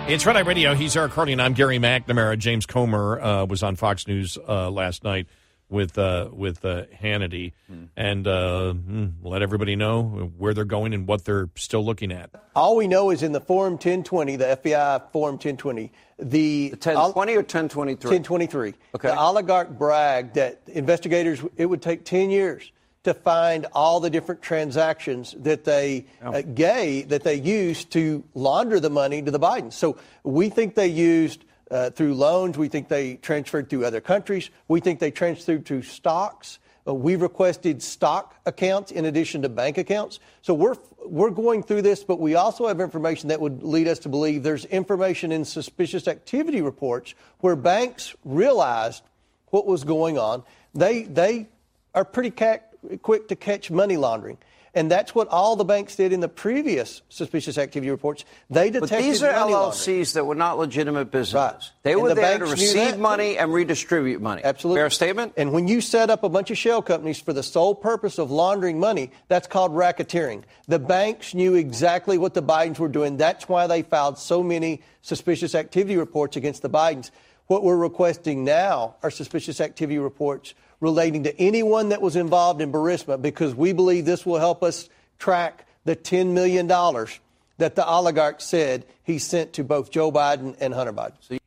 [0.07, 0.75] It's Red Eye Radio.
[0.75, 2.39] He's Eric Harley, and I'm Gary McNamara.
[2.39, 5.27] James Comer uh, was on Fox News uh, last night
[5.71, 7.53] with uh, with uh, Hannity,
[7.97, 12.31] and uh, hmm, let everybody know where they're going and what they're still looking at.
[12.55, 17.37] All we know is in the Form 1020, the FBI Form 1020, the, 1020 or
[17.37, 18.09] 1023?
[18.09, 18.75] 1023.
[18.95, 19.09] Okay.
[19.09, 22.71] The oligarch bragged that investigators, it would take 10 years
[23.05, 28.81] to find all the different transactions that they uh, gave, that they used to launder
[28.81, 29.75] the money to the Bidens.
[29.75, 32.59] So we think they used uh, through loans.
[32.59, 34.51] We think they transferred through other countries.
[34.69, 36.59] We think they transferred to stocks.
[36.87, 40.19] Uh, we requested stock accounts in addition to bank accounts.
[40.43, 40.77] So we're
[41.07, 44.43] we're going through this, but we also have information that would lead us to believe
[44.43, 49.03] there's information in suspicious activity reports where banks realized
[49.49, 50.43] what was going on.
[50.75, 51.49] They they
[51.95, 52.61] are pretty ca-
[53.03, 54.39] quick to catch money laundering.
[54.77, 58.25] And that's what all the banks did in the previous suspicious activity reports.
[58.51, 60.01] They detected But these are money laundering.
[60.03, 61.71] LLCs that were not legitimate businesses.
[61.85, 64.43] They And were the there to receive money and redistribute money.
[64.43, 64.81] Absolutely.
[64.81, 65.35] Fair statement?
[65.37, 68.33] And when you set up a bunch of shell companies for the sole purpose of
[68.33, 70.43] laundering money, that's called racketeering.
[70.67, 73.17] The banks knew exactly what the Bidens were doing.
[73.17, 77.13] That's why they filed so many suspicious activity reports against the Bidens.
[77.47, 80.55] What we're requesting now are suspicious activity reports
[80.85, 84.91] relating to anyone that was involved in Burisma because we believe this will help us
[85.19, 90.75] track the $10 million that the oligarch said he sent to both Joe Biden and
[90.75, 91.39] Hunter Biden.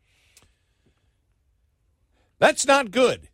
[2.39, 3.29] That's not good.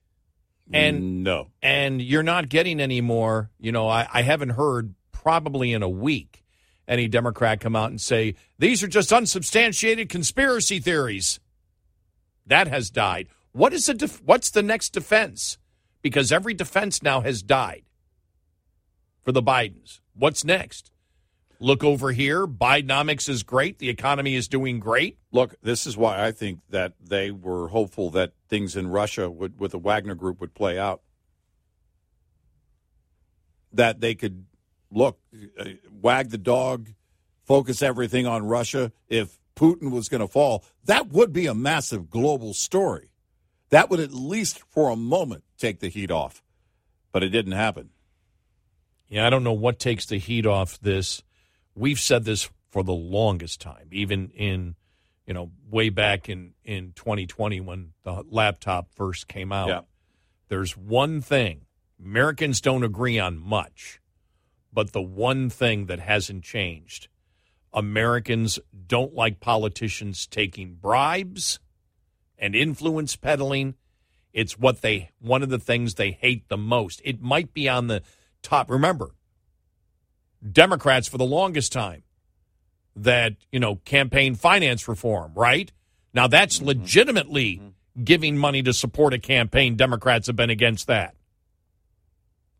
[0.72, 1.48] And no.
[1.62, 3.50] And you're not getting any more.
[3.60, 6.44] You know, I, I haven't heard probably in a week
[6.86, 11.40] any Democrat come out and say these are just unsubstantiated conspiracy theories.
[12.46, 13.30] That has died.
[13.54, 15.58] What is the def- what's the next defense?
[16.04, 17.84] Because every defense now has died
[19.24, 20.02] for the Bidens.
[20.14, 20.92] What's next?
[21.60, 22.46] Look over here.
[22.46, 23.80] Bidenomics is great.
[23.80, 25.18] The economy is doing great.
[25.32, 29.60] Look, this is why I think that they were hopeful that things in Russia would,
[29.60, 31.02] with the Wagner Group would play out.
[33.72, 34.46] That they could
[34.92, 35.20] look,
[35.58, 36.90] uh, wag the dog,
[37.46, 38.92] focus everything on Russia.
[39.08, 43.10] If Putin was going to fall, that would be a massive global story.
[43.70, 46.44] That would at least for a moment take the heat off.
[47.12, 47.90] But it didn't happen.
[49.08, 51.24] Yeah, I don't know what takes the heat off this.
[51.76, 54.76] We've said this for the longest time, even in,
[55.28, 59.68] you know, way back in, in 2020 when the laptop first came out.
[59.68, 59.82] Yeah.
[60.50, 61.62] There's one thing
[62.04, 64.00] Americans don't agree on much,
[64.72, 67.08] but the one thing that hasn't changed
[67.74, 71.60] Americans don't like politicians taking bribes
[72.38, 73.76] and influence peddling.
[74.34, 77.02] It's what they one of the things they hate the most.
[77.06, 78.02] It might be on the
[78.42, 78.70] top.
[78.70, 79.12] Remember,
[80.52, 82.04] Democrats for the longest time
[82.96, 85.72] that, you know, campaign finance reform, right?
[86.14, 86.68] Now that's mm-hmm.
[86.68, 88.04] legitimately mm-hmm.
[88.04, 89.76] giving money to support a campaign.
[89.76, 91.16] Democrats have been against that.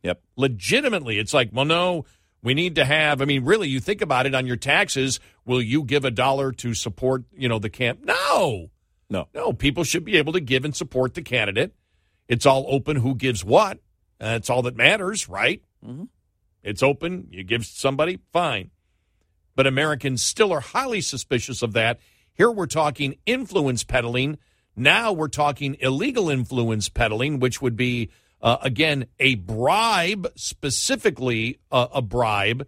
[0.04, 0.22] Yep.
[0.36, 1.18] Legitimately.
[1.18, 2.06] It's like, well, no,
[2.42, 5.20] we need to have, I mean, really, you think about it on your taxes.
[5.46, 8.02] Will you give a dollar to support, you know, the camp?
[8.04, 8.70] No.
[9.14, 9.28] No.
[9.34, 9.54] No.
[9.54, 11.74] People should be able to give and support the candidate.
[12.28, 13.80] It's all open who gives what.
[14.20, 15.62] That's all that matters, right?
[15.86, 16.06] Mm-hmm.
[16.64, 17.28] It's open.
[17.30, 18.72] You give somebody, fine.
[19.56, 22.00] But Americans still are highly suspicious of that.
[22.34, 24.40] Here we're talking influence peddling.
[24.76, 28.10] Now we're talking illegal influence peddling, which would be,
[28.42, 32.68] uh, again, a bribe, specifically uh, a bribe.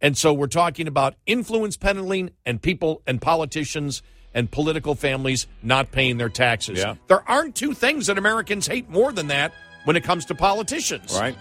[0.00, 4.02] And so we're talking about influence peddling and people and politicians
[4.34, 6.78] and political families not paying their taxes.
[6.78, 6.94] Yeah.
[7.08, 9.52] There aren't two things that Americans hate more than that
[9.84, 11.18] when it comes to politicians.
[11.18, 11.36] Right.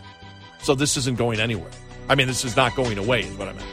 [0.62, 1.72] So this isn't going anywhere.
[2.10, 3.68] I mean, this is not going away, is what I meant.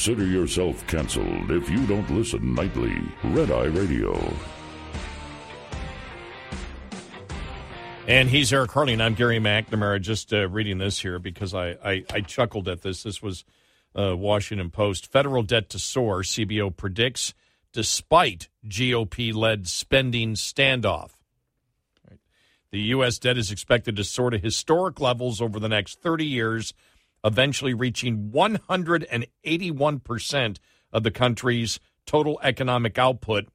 [0.00, 2.96] Consider yourself canceled if you don't listen nightly.
[3.22, 4.32] Red Eye Radio.
[8.08, 10.00] And he's Eric Harley, and I'm Gary McNamara.
[10.00, 13.02] Just uh, reading this here because I, I, I chuckled at this.
[13.02, 13.44] This was
[13.94, 15.12] uh, Washington Post.
[15.12, 17.34] Federal debt to soar, CBO predicts,
[17.74, 21.10] despite GOP led spending standoff.
[22.70, 23.18] The U.S.
[23.18, 26.72] debt is expected to soar to historic levels over the next 30 years,
[27.24, 30.58] eventually reaching 181%
[30.92, 33.48] of the country's total economic output,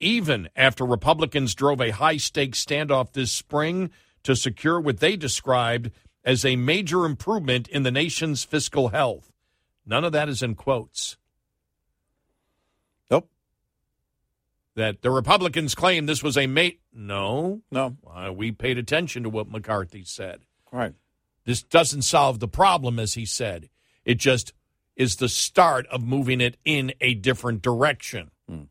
[0.00, 3.90] even after Republicans drove a high stakes standoff this spring
[4.22, 5.90] to secure what they described
[6.24, 9.32] as a major improvement in the nation's fiscal health.
[9.86, 11.16] None of that is in quotes.
[13.10, 13.30] Nope.
[14.74, 16.80] That the Republicans claim this was a mate.
[16.92, 17.62] No.
[17.70, 17.96] No.
[18.06, 20.40] Uh, we paid attention to what McCarthy said.
[20.70, 20.92] Right.
[21.48, 23.70] This doesn't solve the problem, as he said.
[24.04, 24.52] It just
[24.96, 28.30] is the start of moving it in a different direction.
[28.46, 28.64] Hmm.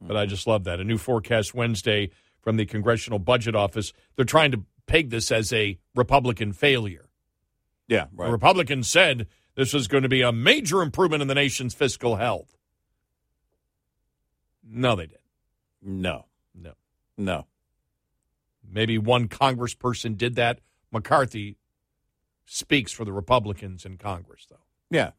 [0.00, 0.80] But I just love that.
[0.80, 2.08] A new forecast Wednesday
[2.40, 3.92] from the Congressional Budget Office.
[4.16, 7.10] They're trying to peg this as a Republican failure.
[7.86, 8.30] Yeah, The.
[8.30, 12.56] Republicans said this was going to be a major improvement in the nation's fiscal health.
[14.66, 15.18] No, they did.
[15.82, 16.24] No.
[16.54, 16.72] No.
[17.18, 17.46] No.
[18.66, 20.60] Maybe one congressperson did that.
[20.92, 21.56] McCarthy
[22.44, 24.56] speaks for the Republicans in Congress, though.
[24.90, 25.10] Yeah.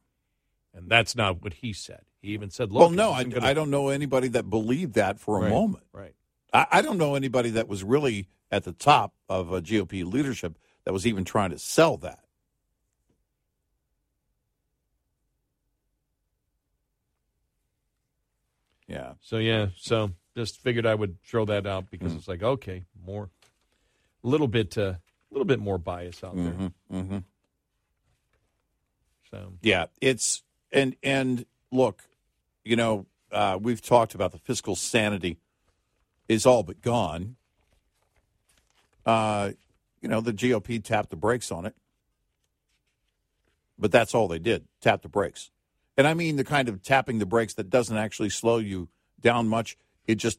[0.74, 2.02] And that's not what he said.
[2.20, 5.18] He even said, look, well, no, I, gonna- I don't know anybody that believed that
[5.18, 5.84] for a Right, moment.
[5.92, 6.14] Right.
[6.52, 10.58] I, I don't know anybody that was really at the top of uh, GOP leadership
[10.84, 12.20] that was even trying to sell that.
[18.86, 19.14] Yeah.
[19.20, 22.16] So, yeah, so just figured I would throw that out because Mm.
[22.18, 23.30] it's like, okay, more,
[24.24, 24.94] a little bit, a uh,
[25.32, 26.52] little bit more bias out there.
[26.52, 27.18] Mm-hmm, mm-hmm.
[29.30, 32.04] So, Yeah, it's and and look,
[32.64, 35.38] you know, uh, we've talked about the fiscal sanity
[36.28, 37.36] is all but gone.
[39.04, 39.52] Uh,
[40.00, 41.74] you know, the GOP tapped the brakes on it,
[43.78, 45.50] but that's all they did: tap the brakes.
[45.96, 48.88] And I mean the kind of tapping the brakes that doesn't actually slow you
[49.20, 49.76] down much.
[50.06, 50.38] It just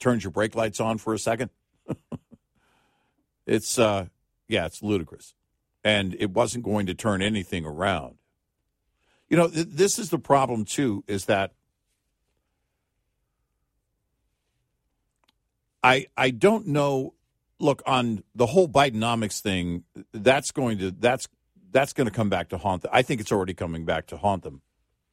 [0.00, 1.50] turns your brake lights on for a second.
[3.46, 4.06] it's uh,
[4.48, 5.34] yeah, it's ludicrous,
[5.82, 8.16] and it wasn't going to turn anything around.
[9.28, 11.04] You know, th- this is the problem too.
[11.06, 11.52] Is that
[15.82, 17.14] I I don't know.
[17.60, 19.84] Look on the whole Bidenomics thing.
[20.12, 21.28] That's going to that's
[21.70, 22.90] that's going to come back to haunt them.
[22.94, 24.62] I think it's already coming back to haunt them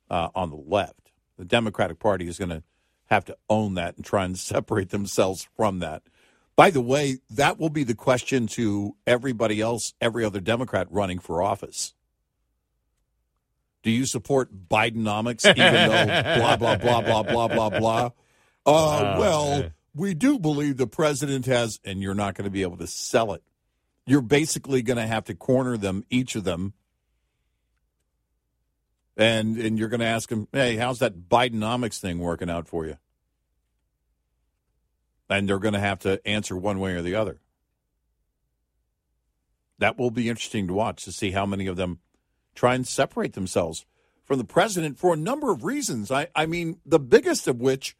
[0.09, 1.11] uh, on the left.
[1.37, 2.63] The Democratic Party is going to
[3.09, 6.03] have to own that and try and separate themselves from that.
[6.55, 11.19] By the way, that will be the question to everybody else, every other Democrat running
[11.19, 11.93] for office.
[13.83, 18.09] Do you support Bidenomics, even though blah, blah, blah, blah, blah, blah, blah?
[18.65, 22.77] Uh, well, we do believe the president has, and you're not going to be able
[22.77, 23.41] to sell it.
[24.05, 26.73] You're basically going to have to corner them, each of them,
[29.17, 32.85] and and you're going to ask them, "Hey, how's that Bidenomics thing working out for
[32.85, 32.97] you?"
[35.31, 37.39] And they're going to have to answer one way or the other.
[39.79, 41.99] That will be interesting to watch to see how many of them
[42.53, 43.85] try and separate themselves
[44.25, 46.11] from the president for a number of reasons.
[46.11, 47.95] I, I mean, the biggest of which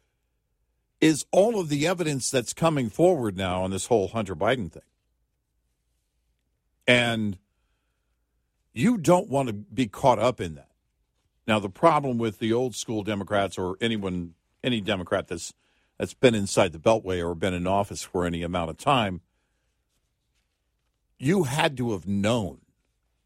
[1.00, 4.82] is all of the evidence that's coming forward now on this whole Hunter Biden thing.
[6.86, 7.38] And
[8.74, 10.68] you don't want to be caught up in that.
[11.46, 15.54] Now, the problem with the old school Democrats or anyone, any Democrat that's
[16.02, 19.20] that's been inside the Beltway or been in office for any amount of time,
[21.16, 22.58] you had to have known.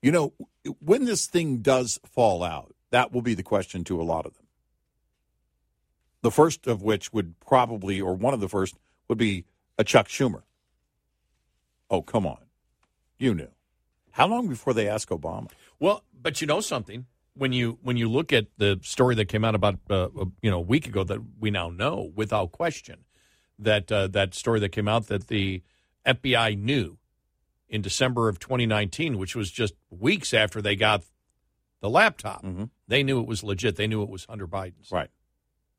[0.03, 0.35] You know,
[0.81, 4.35] when this thing does fall out, that will be the question to a lot of
[4.35, 4.45] them.
[6.21, 8.77] The first of which would probably, or one of the first,
[9.09, 9.47] would be
[9.79, 10.43] a Chuck Schumer.
[11.91, 12.45] Oh, come on.
[13.19, 13.53] You knew.
[14.11, 15.51] How long before they asked Obama?
[15.81, 17.07] Well, but you know something
[17.37, 20.09] when you when you look at the story that came out about uh,
[20.43, 23.05] you know a week ago that we now know without question
[23.59, 25.63] that uh, that story that came out that the
[26.07, 26.99] FBI knew
[27.69, 31.03] in December of 2019, which was just weeks after they got
[31.81, 32.45] the laptop,
[32.89, 33.77] they knew it was legit.
[33.77, 34.91] They knew it was Hunter Biden's.
[34.91, 35.11] Right.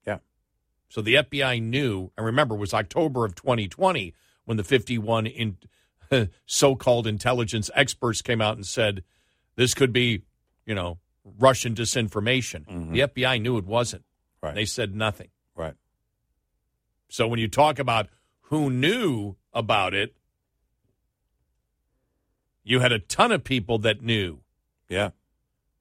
[0.05, 0.17] Yeah.
[0.89, 4.13] So the FBI knew, and remember, it was October of 2020
[4.45, 5.57] when the 51 in,
[6.45, 9.03] so-called intelligence experts came out and said
[9.55, 10.23] this could be,
[10.65, 10.99] you know,
[11.39, 12.65] Russian disinformation.
[12.65, 12.93] Mm-hmm.
[12.93, 14.03] The FBI knew it wasn't.
[14.41, 14.55] Right.
[14.55, 15.29] They said nothing.
[15.55, 15.73] Right.
[17.09, 18.07] So when you talk about
[18.41, 20.15] who knew about it,
[22.63, 24.39] you had a ton of people that knew.
[24.89, 25.11] Yeah.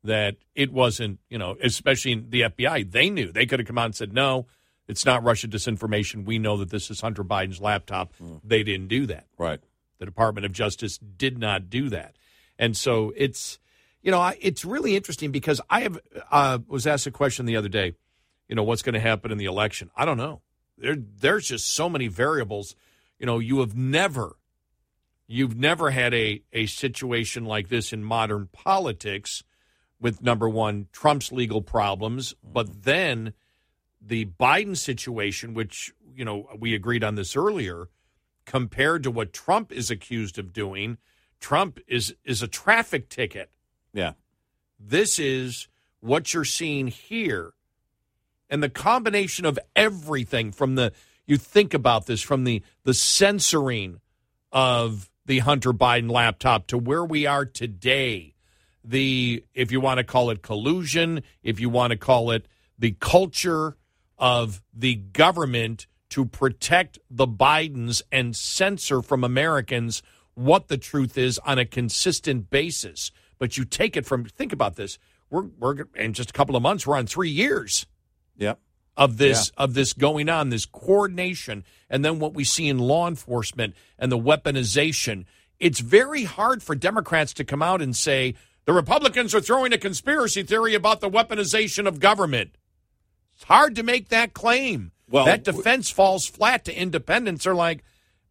[0.05, 3.33] That it wasn't, you know, especially in the FBI, they knew.
[3.33, 4.47] They could have come out and said, no,
[4.87, 6.25] it's not Russian disinformation.
[6.25, 8.13] We know that this is Hunter Biden's laptop.
[8.23, 8.41] Mm.
[8.45, 9.27] They didn't do that.
[9.37, 9.61] Right.
[9.99, 12.17] The Department of Justice did not do that.
[12.59, 13.59] And so it's,
[14.07, 15.99] you know, I, it's really interesting because I have
[16.31, 17.95] uh, was asked a question the other day.
[18.49, 19.91] You know, what's going to happen in the election?
[19.97, 20.43] I don't know.
[20.79, 22.77] There, there's just so many variables.
[23.19, 24.37] You know, you have never,
[25.27, 29.43] you've never had a a situation like this in modern politics,
[30.01, 33.33] with number one Trump's legal problems, but then
[34.01, 37.89] the Biden situation, which you know we agreed on this earlier,
[38.45, 40.99] compared to what Trump is accused of doing,
[41.41, 43.51] Trump is is a traffic ticket.
[43.97, 44.13] Yeah.
[44.79, 45.69] This is
[46.01, 47.55] what you're seeing here.
[48.51, 50.93] And the combination of everything from the
[51.27, 54.01] you think about this from the the censoring
[54.53, 58.35] of the Hunter Biden laptop to where we are today.
[58.85, 62.47] The if you want to call it collusion, if you want to call it
[62.79, 63.77] the culture
[64.19, 70.03] of the government to protect the Bidens and censor from Americans
[70.35, 73.11] what the truth is on a consistent basis.
[73.39, 74.99] But you take it from think about this.
[75.31, 77.87] We're we're in just a couple of months, we're on three years
[78.39, 78.59] Yep.
[78.97, 83.09] of this of this going on, this coordination, and then what we see in law
[83.09, 85.25] enforcement and the weaponization.
[85.59, 88.35] It's very hard for Democrats to come out and say
[88.67, 92.57] the Republicans are throwing a conspiracy theory about the weaponization of government.
[93.35, 94.93] It's hard to make that claim.
[95.09, 97.47] Well, that defense falls flat to independents.
[97.47, 97.85] Are like,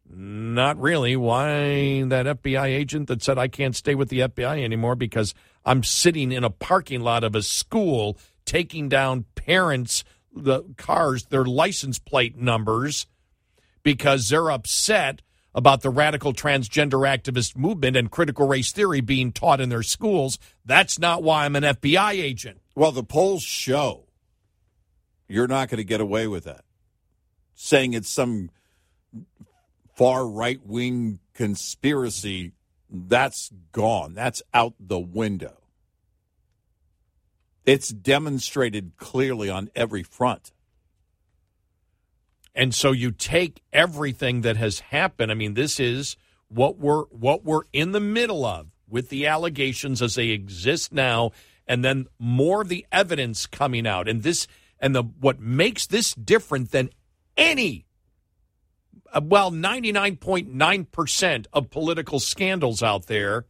[0.08, 1.16] not really.
[1.16, 5.34] Why that FBI agent that said I can't stay with the FBI anymore because
[5.64, 10.04] I'm sitting in a parking lot of a school taking down parents
[10.34, 13.06] the cars their license plate numbers
[13.82, 15.22] because they're upset
[15.54, 20.38] about the radical transgender activist movement and critical race theory being taught in their schools.
[20.64, 22.60] That's not why I'm an FBI agent.
[22.74, 24.06] Well, the polls show
[25.28, 26.64] you're not going to get away with that.
[27.54, 28.50] Saying it's some
[29.96, 32.52] far right wing conspiracy,
[32.90, 34.14] that's gone.
[34.14, 35.56] That's out the window.
[37.64, 40.52] It's demonstrated clearly on every front.
[42.54, 45.32] And so you take everything that has happened.
[45.32, 46.16] I mean, this is
[46.48, 51.32] what we're what we're in the middle of with the allegations as they exist now,
[51.66, 54.08] and then more of the evidence coming out.
[54.08, 54.46] And this
[54.78, 56.90] and the what makes this different than
[57.36, 57.85] any
[59.16, 63.46] Uh, well, 99.9% of political scandals out there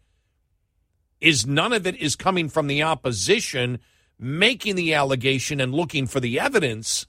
[1.20, 3.80] is none of it is coming from the opposition
[4.16, 7.06] making the allegation and looking for the evidence.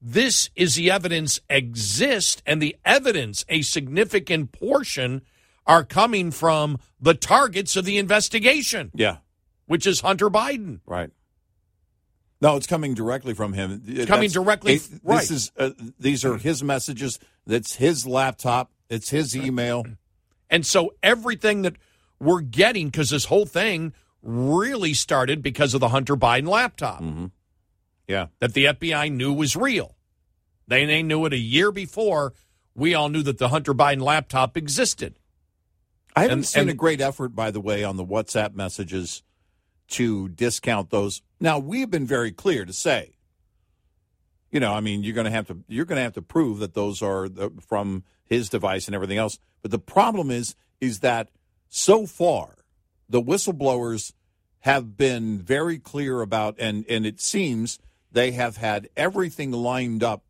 [0.00, 5.22] This is the evidence exists, and the evidence, a significant portion,
[5.66, 8.92] are coming from the targets of the investigation.
[8.94, 9.16] Yeah.
[9.66, 10.80] Which is Hunter Biden.
[10.86, 11.10] Right.
[12.40, 13.80] No, it's coming directly from him.
[13.80, 15.30] Coming That's- directly- it- this right.
[15.30, 17.18] is uh, these are his messages.
[17.46, 18.70] That's his laptop.
[18.88, 19.84] It's his email.
[20.48, 21.76] And so everything that
[22.18, 27.02] we're getting, because this whole thing really started because of the Hunter Biden laptop
[28.08, 28.26] Yeah.
[28.40, 29.94] that the FBI knew was real.
[30.66, 32.32] They, they knew it a year before
[32.74, 35.18] we all knew that the Hunter Biden laptop existed.
[36.16, 39.22] I haven't And- seen and- a great effort, by the way, on the WhatsApp messages
[39.88, 41.22] to discount those.
[41.40, 43.16] Now we've been very clear to say,
[44.50, 46.58] you know, I mean, you're going to have to you're going to have to prove
[46.58, 49.38] that those are the, from his device and everything else.
[49.62, 51.30] But the problem is, is that
[51.68, 52.56] so far
[53.08, 54.12] the whistleblowers
[54.60, 57.78] have been very clear about, and and it seems
[58.12, 60.24] they have had everything lined up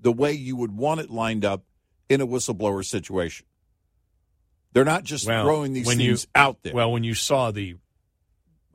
[0.00, 1.64] the way you would want it lined up
[2.08, 3.46] in a whistleblower situation.
[4.72, 6.74] They're not just Well, throwing these things you, out there.
[6.74, 7.76] Well, when you saw the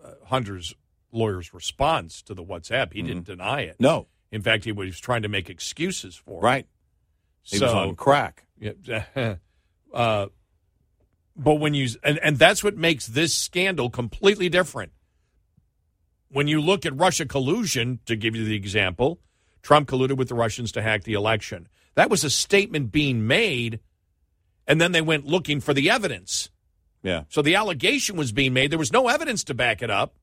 [0.04, 0.74] uh, Hunter's
[1.12, 3.74] lawyer's response to the WhatsApp, he didn't deny it.
[3.74, 3.84] Mm-hmm.
[3.84, 4.08] No.
[4.32, 6.46] In fact, he was trying to make excuses for it.
[6.46, 6.68] Right.
[7.44, 8.46] He was on crack.
[8.60, 8.74] Yeah.
[9.94, 10.28] uh,
[11.36, 14.92] but when you and, and that's what makes this scandal completely different.
[16.30, 19.20] When you look at Russia collusion, to give you the example,
[19.62, 21.68] Trump colluded with the Russians to hack the election.
[21.96, 23.82] That was a statement being made,
[24.66, 26.50] and then they went looking for the evidence.
[27.04, 27.24] Yeah.
[27.28, 28.72] So the allegation was being made.
[28.72, 30.16] There was no evidence to back it up.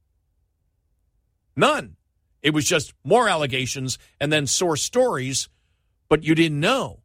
[1.58, 1.96] None.
[2.40, 5.48] It was just more allegations and then source stories,
[6.08, 7.00] but you didn't know.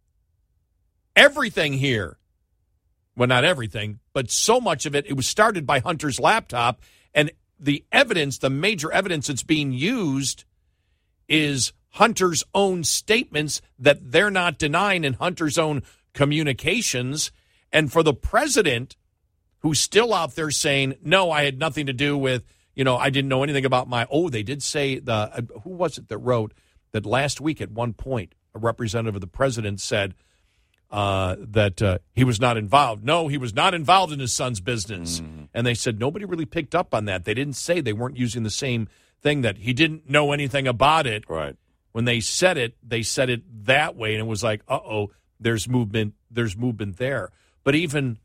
[1.15, 2.17] Everything here,
[3.15, 6.81] well, not everything, but so much of it, it was started by Hunter's laptop.
[7.15, 10.45] And the evidence, the major evidence that's being used
[11.27, 15.81] is Hunter's own statements that they're not denying and Hunter's own
[16.13, 17.31] communications.
[17.71, 18.97] And for the president,
[19.59, 22.43] who's still out there saying, no, I had nothing to do with,
[22.75, 25.71] you know, I didn't know anything about my, oh, they did say the, uh, who
[25.71, 26.53] was it that wrote
[26.91, 30.13] that last week at one point, a representative of the president said
[30.91, 33.03] uh, that uh, he was not involved.
[33.03, 35.21] No, he was not involved in his son's business.
[35.53, 37.25] And they said nobody really picked up on that.
[37.25, 38.87] They didn't say they weren't using the same
[39.21, 41.23] thing that he didn't know anything about it.
[41.27, 41.55] Right.
[41.93, 45.11] When they said it, they said it that way, and it was like, uh oh,
[45.39, 47.31] there's movement, there's movement there.
[47.63, 48.19] But even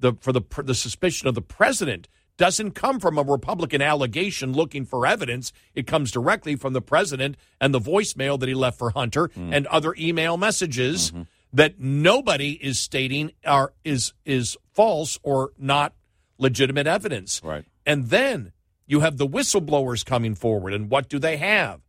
[0.00, 4.84] the for the the suspicion of the president doesn't come from a Republican allegation looking
[4.84, 5.52] for evidence.
[5.74, 9.54] It comes directly from the president and the voicemail that he left for Hunter mm.
[9.54, 11.22] and other email messages mm-hmm.
[11.52, 15.94] that nobody is stating are is is false or not
[16.38, 17.40] legitimate evidence.
[17.44, 17.64] Right.
[17.86, 18.52] And then
[18.86, 21.80] you have the whistleblowers coming forward and what do they have?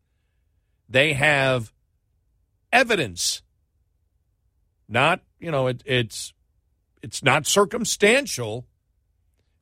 [0.88, 1.74] They have
[2.72, 3.42] evidence.
[4.88, 6.34] Not, you know, it, it's
[7.02, 8.68] it's not circumstantial.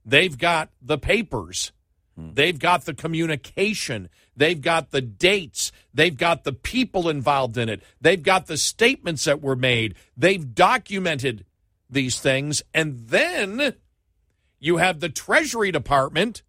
[0.06, 1.72] They've got the papers.
[2.16, 2.34] Hmm.
[2.34, 4.10] They've got the communication.
[4.36, 5.72] They've got the dates.
[5.94, 7.82] They've got the people involved in it.
[8.02, 9.96] They've got the statements that were made.
[10.16, 11.46] They've documented
[11.90, 12.62] these things.
[12.74, 13.76] And then
[14.60, 16.44] you have the Treasury Department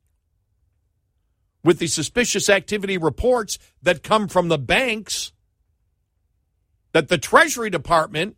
[1.63, 5.33] with the suspicious activity reports that come from the banks
[6.93, 8.37] that the Treasury Department,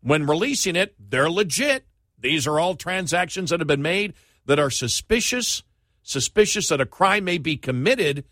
[0.00, 1.85] when releasing it, they're legit.
[2.18, 4.14] These are all transactions that have been made
[4.46, 5.62] that are suspicious,
[6.02, 8.24] suspicious that a crime may be committed.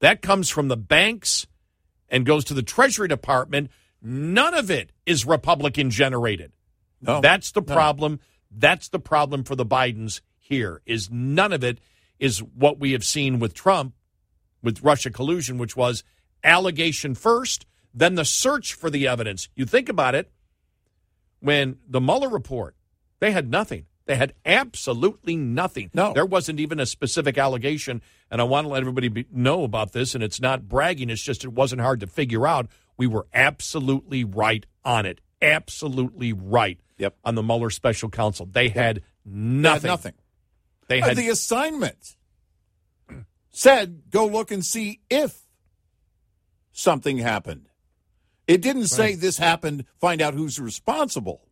[0.00, 1.46] That comes from the banks
[2.08, 3.70] and goes to the Treasury Department.
[4.02, 6.52] None of it is Republican generated.
[7.00, 7.20] No.
[7.20, 7.74] That's the No.
[7.74, 8.20] problem.
[8.50, 11.80] That's the problem for the Bidens here is none of it
[12.18, 13.94] is what we have seen with Trump
[14.62, 16.02] with Russia collusion, which was
[16.42, 19.48] allegation first, then the search for the evidence.
[19.54, 20.32] You think about it,
[21.40, 22.74] when the Mueller report,
[23.20, 23.86] they had nothing.
[24.06, 25.90] They had absolutely nothing.
[25.92, 26.14] No.
[26.14, 28.00] There wasn't even a specific allegation.
[28.30, 30.14] And I want to let everybody be, know about this.
[30.14, 32.68] And it's not bragging, it's just it wasn't hard to figure out.
[32.96, 35.20] We were absolutely right on it.
[35.42, 37.16] Absolutely right yep.
[37.24, 38.46] on the Mueller special counsel.
[38.50, 39.88] They had nothing.
[39.88, 40.14] nothing.
[40.88, 42.16] They Uh, had the assignment
[43.50, 45.42] said go look and see if
[46.72, 47.68] something happened.
[48.46, 49.20] It didn't say Right.
[49.20, 51.42] this happened, find out who's responsible.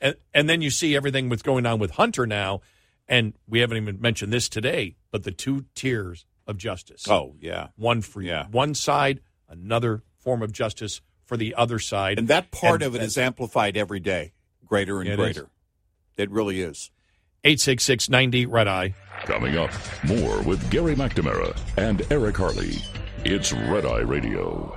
[0.00, 2.60] And, and then you see everything what's going on with Hunter now,
[3.08, 7.06] and we haven't even mentioned this today, but the two tiers of justice.
[7.08, 7.68] Oh, yeah.
[7.76, 8.46] one for yeah.
[8.50, 12.94] one side, another form of justice for the other side, And that part And- of
[12.96, 14.32] it is amplified every day,
[14.64, 15.16] greater and It is.
[15.16, 15.50] greater.
[16.16, 16.90] It really is.
[17.44, 18.94] eight six six ninety red eye.
[19.24, 19.70] Coming up,
[20.04, 22.76] more with Gary McNamara and Eric Harley.
[23.24, 24.76] It's Red Eye Radio.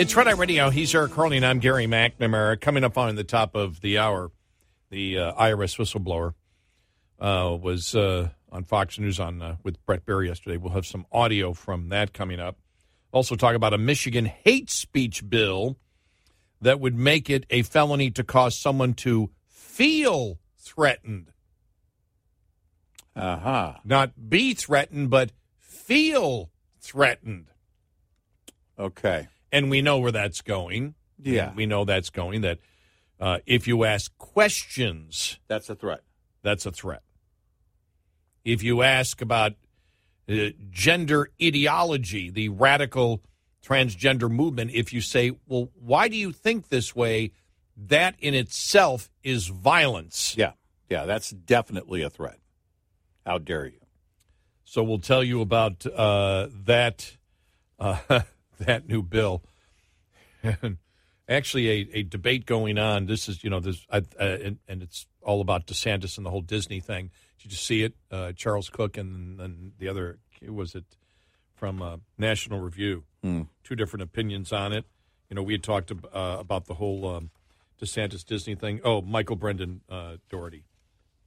[0.00, 0.70] It's Red Eye Radio.
[0.70, 2.58] He's Eric Harley, and I'm Gary McNamara.
[2.58, 4.30] Coming up on the top of the hour,
[4.88, 6.32] the uh, IRS whistleblower
[7.20, 10.56] uh, was uh, on Fox News on uh, with Bret Baier yesterday.
[10.56, 12.56] We'll have some audio from that coming up.
[13.12, 15.76] Also, talk about a Michigan hate speech bill
[16.62, 21.30] that would make it a felony to cause someone to feel threatened.
[23.14, 23.74] Uh huh.
[23.84, 26.48] Not be threatened, but feel
[26.80, 27.48] threatened.
[28.78, 29.28] Okay.
[29.52, 30.94] And we know where that's going.
[31.22, 31.52] Yeah.
[31.54, 32.42] We know that's going.
[32.42, 32.58] That
[33.18, 36.02] uh, if you ask questions, That's a threat.
[36.42, 37.02] that's a threat.
[38.44, 39.52] If you ask about
[40.28, 43.22] uh, gender ideology, the radical
[43.64, 47.32] transgender movement, if you say, well, why do you think this way?
[47.76, 50.34] That in itself is violence.
[50.36, 50.52] Yeah.
[50.88, 52.38] Yeah, that's definitely a threat.
[53.26, 53.80] How dare you?
[54.64, 57.16] So we'll tell you about uh, that
[57.78, 57.98] uh,
[58.60, 59.42] that new bill.
[60.42, 60.78] And
[61.28, 63.06] actually, a, a debate going on.
[63.06, 66.30] This is you know this I, uh, and, and it's all about DeSantis and the
[66.30, 67.10] whole Disney thing.
[67.42, 67.94] Did you see it?
[68.10, 70.84] Uh, Charles Cooke and, and the other who was it
[71.54, 73.04] from uh, National Review.
[73.22, 73.42] Hmm.
[73.64, 74.86] Two different opinions on it.
[75.28, 77.30] You know, we had talked uh, about the whole um,
[77.80, 78.80] DeSantis Disney thing.
[78.82, 80.64] Oh, Michael Brendan uh, Doherty.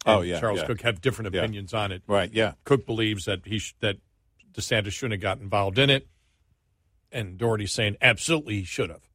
[0.06, 0.66] Oh, yeah, Charles yeah.
[0.66, 1.42] Cooke have different Yeah.
[1.42, 2.02] opinions on it.
[2.08, 2.54] Right, yeah.
[2.66, 3.98] Cooke believes that he sh- that
[4.54, 6.08] DeSantis shouldn't have got involved in it,
[7.14, 9.08] and Doherty's saying absolutely he should have.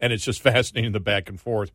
[0.00, 1.70] And it's just fascinating the back and forth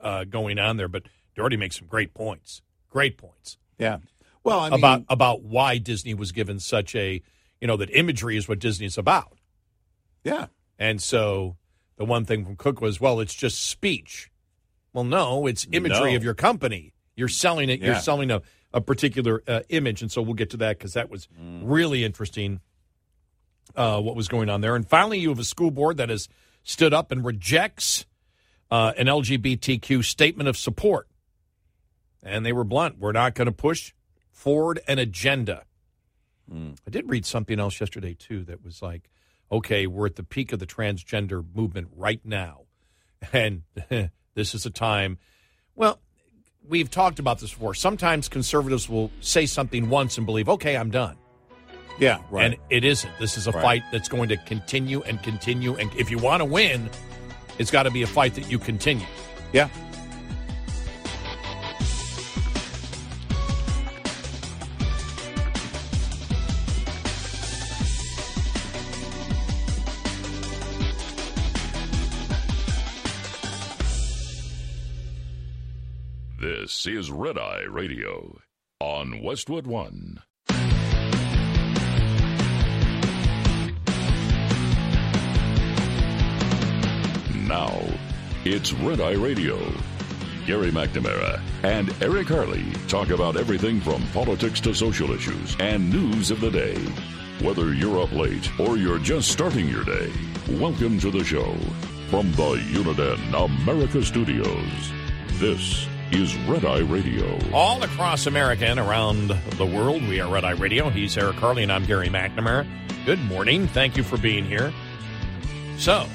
[0.00, 0.88] uh, going on there.
[0.88, 1.04] But
[1.34, 2.62] Doherty makes some great points.
[2.90, 3.56] Great points.
[3.78, 3.98] Yeah.
[4.44, 7.22] Well, I mean, about about why Disney was given such a
[7.60, 9.38] you know that imagery is what Disney is about.
[10.24, 10.46] Yeah.
[10.78, 11.56] And so
[11.96, 14.30] the one thing from Cooke was, well, it's just speech.
[14.92, 16.16] Well, no, it's imagery No.
[16.16, 16.92] of your company.
[17.16, 17.80] You're selling it.
[17.80, 18.42] You're selling a,
[18.72, 20.02] a particular uh, image.
[20.02, 21.60] And so we'll get to that because that was Mm.
[21.64, 22.60] really interesting
[23.76, 24.76] uh, what was going on there.
[24.76, 26.28] And finally, you have a school board that has
[26.62, 28.06] stood up and rejects
[28.70, 31.08] uh, an LGBTQ statement of support.
[32.22, 32.98] And they were blunt.
[32.98, 33.92] We're not going to push
[34.30, 35.64] forward an agenda.
[36.86, 39.08] I did read something else yesterday, too, that was like,
[39.50, 42.62] okay, we're at the peak of the transgender movement right now.
[43.32, 43.62] And
[44.34, 45.16] this is a time,
[45.76, 46.00] well,
[46.68, 47.72] we've talked about this before.
[47.72, 51.16] Sometimes conservatives will say something once and believe, okay, I'm done.
[51.98, 52.44] Yeah, right.
[52.46, 53.12] And it isn't.
[53.18, 53.62] This is a Right.
[53.62, 55.74] fight that's going to continue and continue.
[55.76, 56.90] And if you want to win,
[57.58, 59.06] it's got to be a fight that you continue.
[59.52, 59.68] Yeah.
[76.38, 78.38] This is Red Eye Radio
[78.80, 80.22] on Westwood One.
[87.52, 87.82] Now,
[88.46, 89.58] it's Red Eye Radio.
[90.46, 96.30] Gary McNamara and Eric Harley talk about everything from politics to social issues and news
[96.30, 96.78] of the day.
[97.46, 100.10] Whether you're up late or you're just starting your day,
[100.52, 101.54] welcome to the show.
[102.08, 104.90] From the Uniden America Studios,
[105.32, 107.38] this is Red Eye Radio.
[107.52, 110.88] All across America and around the world, we are Red Eye Radio.
[110.88, 112.66] He's Eric Harley, and I'm Gary McNamara.
[113.04, 113.68] Good morning.
[113.68, 114.72] Thank you for being here.
[115.76, 116.06] So,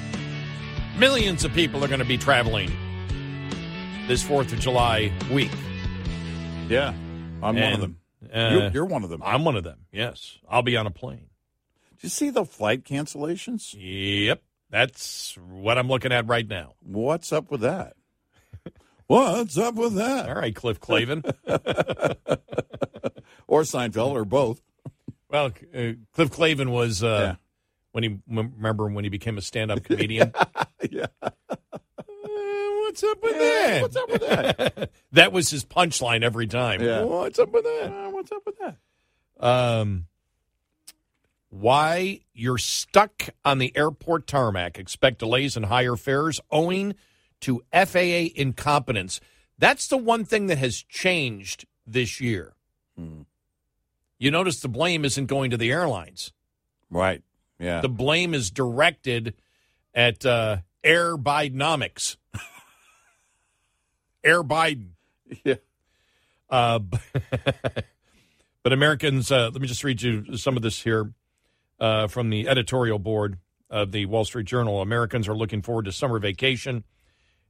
[0.98, 2.70] millions of people are going to be traveling
[4.06, 5.50] this 4th of July week.
[6.68, 6.92] Yeah,
[7.42, 7.98] I'm one of them.
[8.34, 9.22] uh, you're, you're one of them.
[9.24, 10.38] I'm one of them, yes.
[10.48, 11.28] I'll be on a plane.
[11.96, 13.74] Did you see the flight cancellations?
[13.78, 14.42] Yep.
[14.70, 16.74] That's what I'm looking at right now.
[16.82, 17.94] What's up with that?
[19.06, 20.28] What's up with that?
[20.28, 21.24] All right, Cliff Clavin.
[23.46, 24.60] or Seinfeld, or both.
[25.30, 27.36] Well, uh, Cliff Clavin was uh,
[27.92, 30.32] when he remember when he became a stand-up comedian.
[30.90, 31.06] yeah.
[32.82, 33.82] what's up with that?
[33.82, 34.90] What's up with that?
[35.12, 36.82] that was his punchline every time.
[36.82, 37.02] Yeah.
[37.02, 37.92] What's up with that?
[37.92, 38.76] Uh, what's up with that?
[39.40, 40.06] Um,
[41.50, 44.78] why you're stuck on the airport tarmac?
[44.78, 46.94] Expect delays and higher fares owing
[47.40, 49.20] to FAA incompetence.
[49.58, 52.54] That's the one thing that has changed this year.
[54.18, 56.32] You notice the blame isn't going to the airlines.
[56.90, 57.22] Right.
[57.60, 57.80] Yeah.
[57.80, 59.34] The blame is directed
[59.94, 62.16] at uh, Air Bidenomics.
[64.24, 64.92] Air Biden.
[65.44, 65.56] Yeah.
[66.48, 66.78] Uh,
[68.62, 71.12] but Americans, uh, let me just read you some of this here
[71.78, 73.38] uh, from the editorial board
[73.68, 74.80] of the Wall Street Journal.
[74.80, 76.84] Americans are looking forward to summer vacation,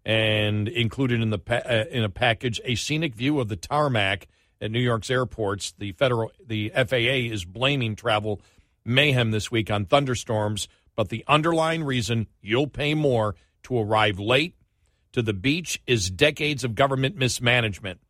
[0.05, 4.27] and included in the pa- uh, in a package a scenic view of the tarmac
[4.60, 5.73] at New York's airports.
[5.78, 8.40] The federal, the FAA is blaming travel
[8.85, 10.66] mayhem this week on thunderstorms,
[10.99, 14.57] but the underlying reason you'll pay more to arrive late
[15.12, 18.01] to the beach is decades of government mismanagement.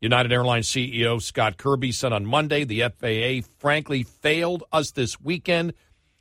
[0.00, 5.72] United Airlines CEO Scott Kirby said on Monday the FAA frankly failed us this weekend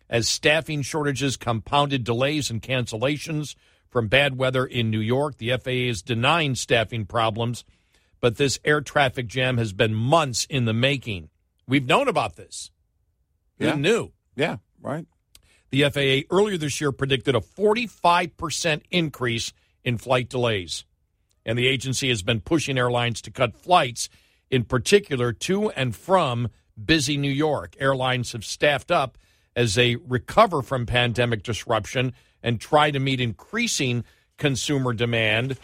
[0.07, 3.55] as staffing shortages compounded delays and cancellations
[3.89, 5.37] from bad weather in New York.
[5.37, 7.65] The FAA is denying staffing problems,
[8.21, 11.29] but this air traffic jam has been months in the making.
[11.67, 12.69] We've known about this.
[13.57, 13.73] Yeah.
[13.73, 14.11] knew?
[14.35, 14.57] Yeah.
[14.79, 15.07] Right.
[15.75, 19.51] The FAA earlier this year predicted a 45% increase
[19.83, 20.85] in flight delays.
[21.45, 24.07] And the agency has been pushing airlines to cut flights,
[24.49, 26.47] in particular to and from
[26.81, 27.75] busy New York.
[27.77, 29.17] Airlines have staffed up
[29.53, 34.05] as they recover from pandemic disruption and try to meet increasing
[34.37, 35.59] consumer demand.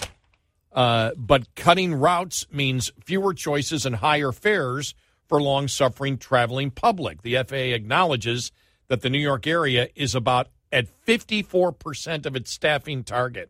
[0.74, 4.94] Uh, but cutting routes means fewer choices and higher fares
[5.30, 7.22] for long suffering traveling public.
[7.22, 8.52] The FAA acknowledges
[8.92, 13.50] that the New York area is about at 54% of its staffing target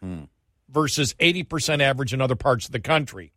[0.00, 0.22] hmm.
[0.68, 3.32] versus 80% average in other parts of the country.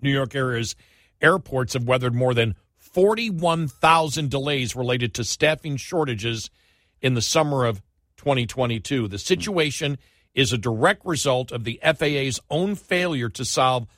[0.00, 0.76] New York area's
[1.20, 6.48] airports have weathered more than 41,000 delays related to staffing shortages
[7.02, 7.82] in the summer of
[8.18, 9.08] 2022.
[9.08, 9.98] The situation
[10.32, 13.88] is a direct result of the FAA's own failure to solve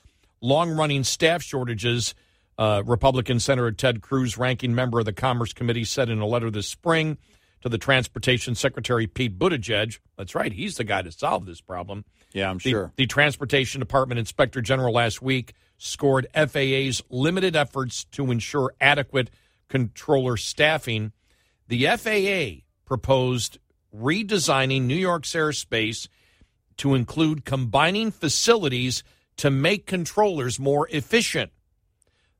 [0.41, 2.15] long running staff shortages.
[2.61, 6.51] Uh, Republican Senator Ted Cruz, ranking member of the Commerce Committee, said in a letter
[6.51, 7.16] this spring
[7.62, 9.99] to the Transportation Secretary Pete Buttigieg.
[10.19, 12.05] That's right, he's the guy to solve this problem.
[12.35, 12.93] Yeah, I'm The- sure.
[12.97, 19.31] The Transportation Department Inspector General last week scored FAA's limited efforts to ensure adequate
[19.70, 21.12] controller staffing.
[21.69, 23.57] The FAA proposed
[23.97, 26.09] redesigning New York's airspace
[26.77, 29.03] to include combining facilities
[29.39, 31.53] to make controllers more efficient.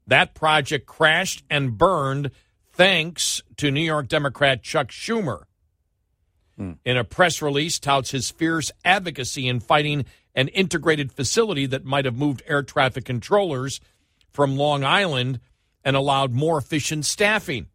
[0.06, 2.31] That project crashed and burned
[2.72, 5.43] thanks to New York Democrat Chuck Schumer.
[6.56, 6.72] Hmm.
[6.85, 10.05] In a press release, touts his fierce advocacy in fighting
[10.35, 13.81] an integrated facility that might have moved air traffic controllers
[14.31, 15.40] from Long Island
[15.85, 17.66] and allowed more efficient staffing.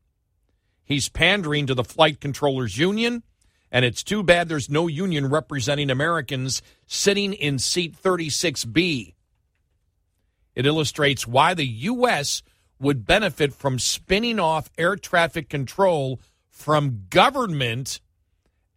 [0.83, 3.23] He's pandering to the flight controllers union,
[3.71, 9.15] and it's too bad there's no union representing Americans sitting in seat 36B.
[10.55, 12.41] It illustrates why the U.S.
[12.79, 17.99] would benefit from spinning off air traffic control from government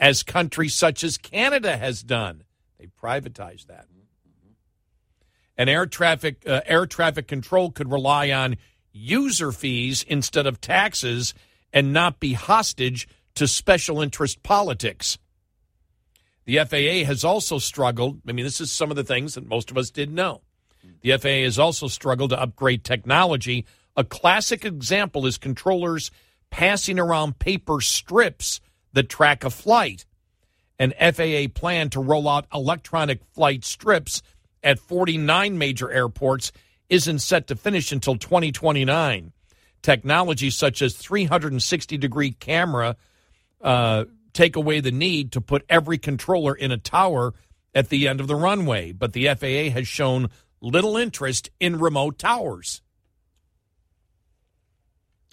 [0.01, 2.45] as countries such as Canada has done.
[2.79, 3.87] They privatized that.
[5.57, 8.57] And air traffic uh, air traffic control could rely on
[8.93, 11.35] user fees instead of taxes
[11.73, 15.19] and not be hostage to special interest politics.
[16.45, 18.21] The FAA has also struggled.
[18.27, 20.43] I mean, this is some of the things that most of us didn't know.
[21.01, 23.67] The FAA has also struggled to upgrade technology.
[23.97, 26.11] A classic example is controllers
[26.51, 28.61] passing around paper strips
[28.93, 30.07] that track a flight.
[30.79, 34.23] An FAA plan to roll out electronic flight strips
[34.63, 36.53] at 49 major airports
[36.89, 39.33] isn't set to finish until 2029.
[39.83, 42.97] Technology such as 360 degree camera
[43.61, 47.35] uh, take away the need to put every controller in a tower
[47.75, 50.31] at the end of the runway, but the FAA has shown
[50.61, 52.83] little interest in remote towers.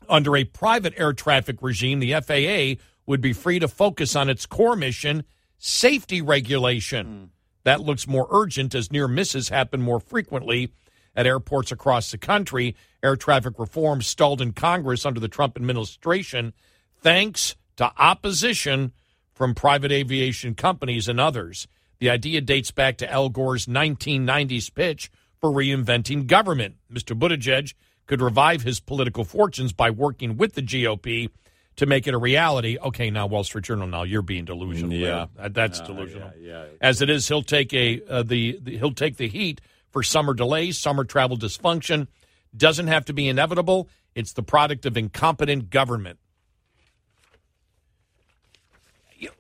[0.08, 4.46] Under a private air traffic regime, the FAA would be free to focus on its
[4.46, 5.24] core mission,
[5.58, 7.08] safety regulation.
[7.08, 7.30] Mm.
[7.64, 10.72] That looks more urgent as near misses happen more frequently
[11.16, 12.76] at airports across the country.
[13.02, 16.54] Air traffic reform stalled in Congress under the Trump administration
[17.02, 18.92] thanks to opposition
[19.34, 21.68] from private aviation companies and others.
[22.00, 26.76] The idea dates back to Al Gore's 1990s pitch for reinventing government.
[26.92, 27.18] Mr.
[27.18, 27.74] Buttigieg
[28.08, 31.30] could revive his political fortunes by working with the GOP
[31.78, 32.78] to make it a reality.
[32.82, 34.94] Okay, now Wall Street Journal, now you're being delusional.
[34.94, 36.32] Yeah, uh, that's uh, delusional.
[36.40, 39.62] Yeah, yeah, As it is, he'll take a uh, the, the he'll take the heat
[39.90, 42.08] for summer delays, summer travel dysfunction.
[42.56, 43.90] Doesn't have to be inevitable.
[44.14, 46.20] It's the product of incompetent government.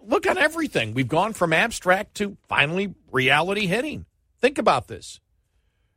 [0.02, 0.94] Look at everything.
[0.94, 4.06] We've gone from abstract to finally reality hitting.
[4.40, 5.20] Think about this.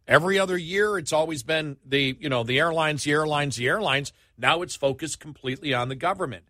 [0.06, 4.12] Every other year, it's always been the you know the airlines, the airlines, the airlines.
[4.38, 6.44] Now it's focused completely on the government.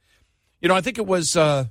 [0.60, 1.64] You know, I think it was uh,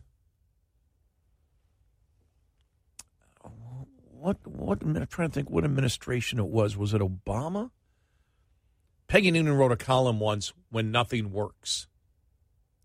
[4.20, 6.76] what what I'm trying to think what administration it was.
[6.76, 7.72] Was it Obama?
[9.08, 11.88] Peggy Noonan wrote a column once when nothing works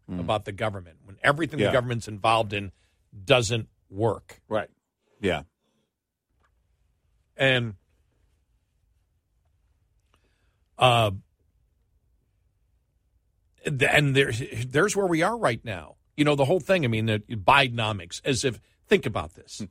[0.09, 0.20] mm.
[0.20, 1.66] about the government everything yeah.
[1.66, 2.73] the government's involved in
[3.24, 4.40] doesn't work.
[4.49, 4.69] Right.
[5.20, 5.43] Yeah.
[7.36, 7.74] And
[10.78, 11.12] uh,
[13.65, 15.97] and there's there's where we are right now.
[16.16, 16.85] You know the whole thing.
[16.85, 18.20] I mean, the Bidenomics.
[18.24, 19.62] As if think about this.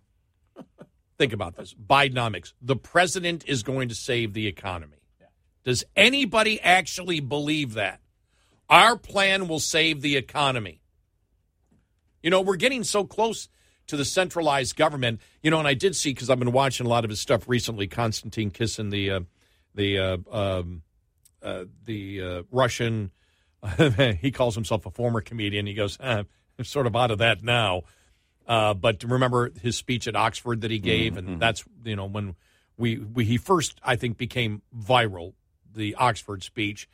[1.17, 1.73] think about this.
[1.73, 2.53] Bidenomics.
[2.61, 4.97] The president is going to save the economy.
[5.63, 7.99] Does anybody actually believe that?
[8.69, 10.80] Our plan will save the economy.
[12.23, 13.49] You know, we're getting so close
[13.87, 15.21] to the centralized government.
[15.41, 17.47] You know, and I did see because I've been watching a lot of his stuff
[17.47, 17.87] recently.
[17.87, 19.19] Konstantin Kisin the uh,
[19.75, 20.83] the uh, um,
[21.41, 23.11] uh, the uh, Russian.
[24.21, 25.67] he calls himself a former comedian.
[25.67, 26.25] He goes, I'm
[26.63, 27.83] sort of out of that now.
[28.47, 31.33] Uh, but remember his speech at Oxford that he gave, mm-hmm.
[31.33, 32.35] and that's you know when
[32.77, 35.33] we, we he first I think became viral
[35.73, 36.89] the Oxford speech.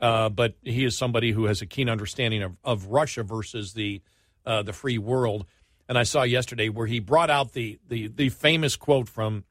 [0.00, 4.00] Uh, but he is somebody who has a keen understanding of, of Russia versus the
[4.46, 5.46] uh, the free world.
[5.88, 9.44] And I saw yesterday where he brought out the the, the famous quote from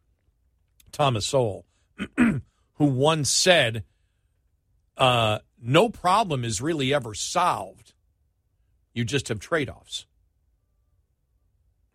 [0.91, 1.65] Thomas Sowell,
[2.17, 2.41] who
[2.79, 3.83] once said
[4.97, 7.93] uh, no problem is really ever solved.
[8.93, 10.05] You just have trade offs.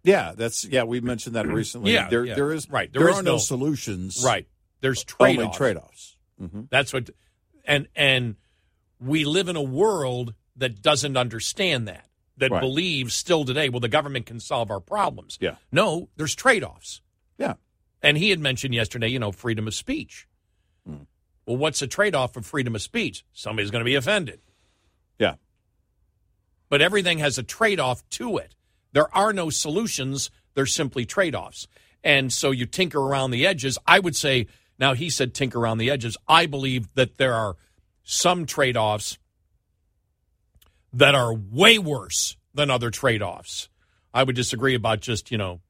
[0.02, 0.84] Yeah, that's yeah.
[0.84, 1.92] We mentioned that recently.
[1.92, 2.34] Yeah, there yeah.
[2.34, 2.92] there is right.
[2.92, 4.22] There, there are no, no, solutions.
[4.24, 4.46] Right.
[4.80, 6.16] There's trade only trade offs.
[6.40, 6.62] Mm-hmm.
[6.70, 7.10] That's what,
[7.64, 8.36] and and
[9.00, 12.06] we live in a world that doesn't understand that.
[12.38, 12.60] That right.
[12.60, 15.38] believes still today, well, the government can solve our problems.
[15.40, 15.56] Yeah.
[15.70, 17.00] No, there's trade offs.
[17.38, 17.54] Yeah.
[18.02, 20.26] And he had mentioned yesterday, you know, freedom of speech.
[20.88, 21.06] Mm.
[21.46, 23.24] Well, what's the trade off of freedom of speech?
[23.32, 24.40] Somebody's going to be offended.
[25.18, 25.34] Yeah.
[26.68, 28.56] But everything has a trade off to it.
[28.92, 31.68] There are no solutions, there's simply trade offs.
[32.02, 33.78] And so you tinker around the edges.
[33.86, 34.48] I would say,
[34.78, 36.16] now he said tinker around the edges.
[36.28, 37.56] I believe that there are
[38.02, 39.18] some trade offs
[40.94, 43.68] that are way worse than other trade offs.
[44.12, 45.60] I would disagree about just, you know,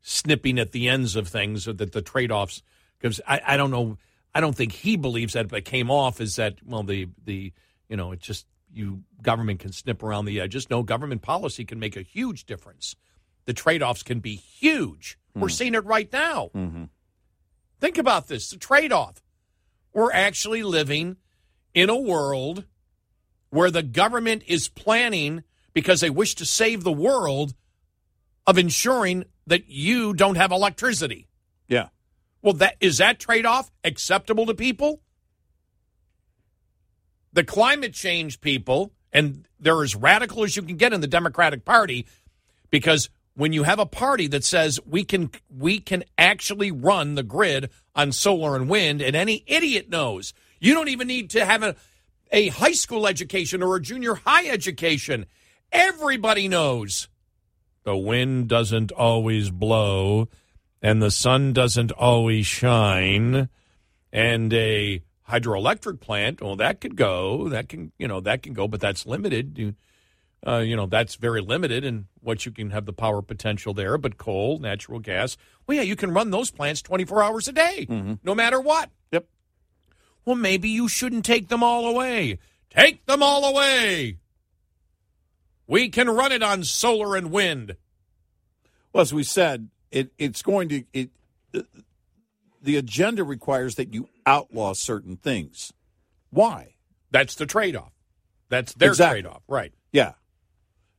[0.00, 2.62] snipping at the ends of things, that the trade offs,
[2.98, 3.98] because I, I don't know
[4.34, 7.52] I don't think he believes that, but came off is that well the the
[7.88, 10.70] you know it just you government can snip around the edges.
[10.70, 12.96] No, government policy can make a huge difference.
[13.44, 15.18] The trade offs can be huge.
[15.36, 15.42] Mm.
[15.42, 15.52] We're hmm.
[15.52, 16.50] seeing it right now.
[16.54, 16.84] Mm-hmm.
[17.80, 19.22] Think about this: the trade off.
[19.92, 21.18] We're actually living
[21.74, 22.64] in a world
[23.52, 27.54] where the government is planning because they wish to save the world
[28.46, 31.28] of ensuring that you don't have electricity.
[31.68, 31.88] Yeah.
[32.40, 35.02] Well, that is that trade-off acceptable to people?
[37.34, 41.66] The climate change people, and they're as radical as you can get in the Democratic
[41.66, 42.06] Party,
[42.70, 47.22] because when you have a party that says we can we can actually run the
[47.22, 51.62] grid on solar and wind, and any idiot knows you don't even need to have
[51.62, 51.76] a,
[52.32, 55.26] a high school education or a junior high education.
[55.70, 57.08] Everybody knows
[57.84, 60.28] the wind doesn't always blow
[60.80, 63.48] and the sun doesn't always shine
[64.12, 68.68] and a hydroelectric plant well that could go that can you know that can go
[68.68, 69.56] but that's limited.
[69.58, 69.74] You,
[70.46, 73.96] uh, you know that's very limited in what you can have the power potential there
[73.96, 75.36] but coal natural gas
[75.66, 77.86] well yeah you can run those plants 24 hours a day
[78.22, 78.90] no matter what
[80.24, 82.38] well maybe you shouldn't take them all away
[82.70, 84.18] take them all away
[85.66, 87.76] we can run it on solar and wind
[88.92, 91.10] Well, as we said, it it's going to it.
[92.62, 95.72] The agenda requires that you outlaw certain things.
[96.30, 96.74] Why?
[97.10, 97.92] That's the trade-off.
[98.48, 99.22] That's their Exactly.
[99.22, 99.72] trade-off, right?
[99.92, 100.12] Yeah,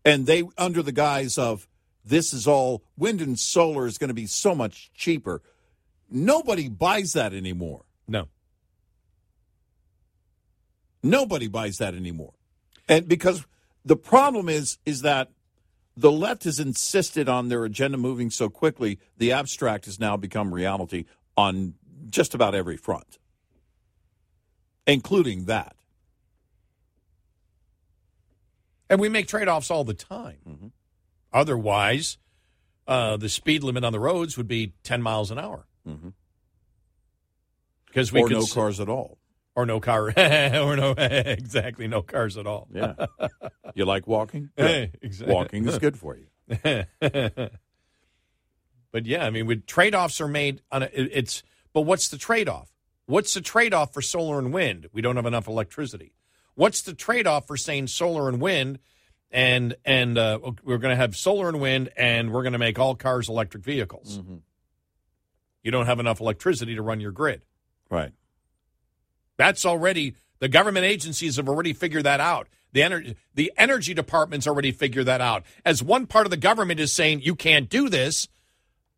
[0.04, 1.68] and they under the guise of
[2.04, 5.41] this is all wind and solar is going to be so much cheaper.
[6.10, 7.86] Nobody buys that anymore.
[8.08, 8.28] No.
[11.04, 12.34] Nobody buys that anymore.
[12.88, 13.46] And because
[13.84, 15.30] the problem is is that
[15.96, 20.54] the left has insisted on their agenda moving so quickly, the abstract has now become
[20.54, 21.06] reality
[21.38, 21.76] on
[22.10, 23.20] just about every front,
[24.88, 25.76] including that.
[28.90, 30.38] And we make trade offs all the time.
[30.48, 30.68] Mm-hmm.
[31.32, 32.18] Otherwise,
[32.88, 35.66] uh, the speed limit on the roads would be 10 miles an hour.
[37.88, 39.18] Because we or could no cars at all.
[39.56, 40.08] Or no car.
[40.18, 42.68] or no, exactly, no cars at all.
[42.74, 43.06] Yeah.
[43.76, 44.50] You like walking?
[44.56, 45.00] Good.
[45.02, 45.34] exactly.
[45.34, 46.28] Walking is good for you.
[48.92, 51.44] but yeah, I mean, with trade offs are made on a, it- it's.
[51.74, 52.70] But what's the trade off?
[53.08, 54.88] What's the trade off for solar and wind?
[54.94, 56.14] We don't have enough electricity.
[56.56, 58.78] What's the trade off for saying solar and wind,
[59.32, 62.78] and and uh, we're going to have solar and wind, and we're going to make
[62.78, 64.22] all cars electric vehicles?
[65.64, 67.42] You don't have enough electricity to run your grid.
[67.90, 68.12] Right.
[69.38, 72.47] That's already the government agencies have already figured that out.
[72.73, 75.43] The energy the energy departments already figured that out.
[75.64, 78.27] As one part of the government is saying you can't do this,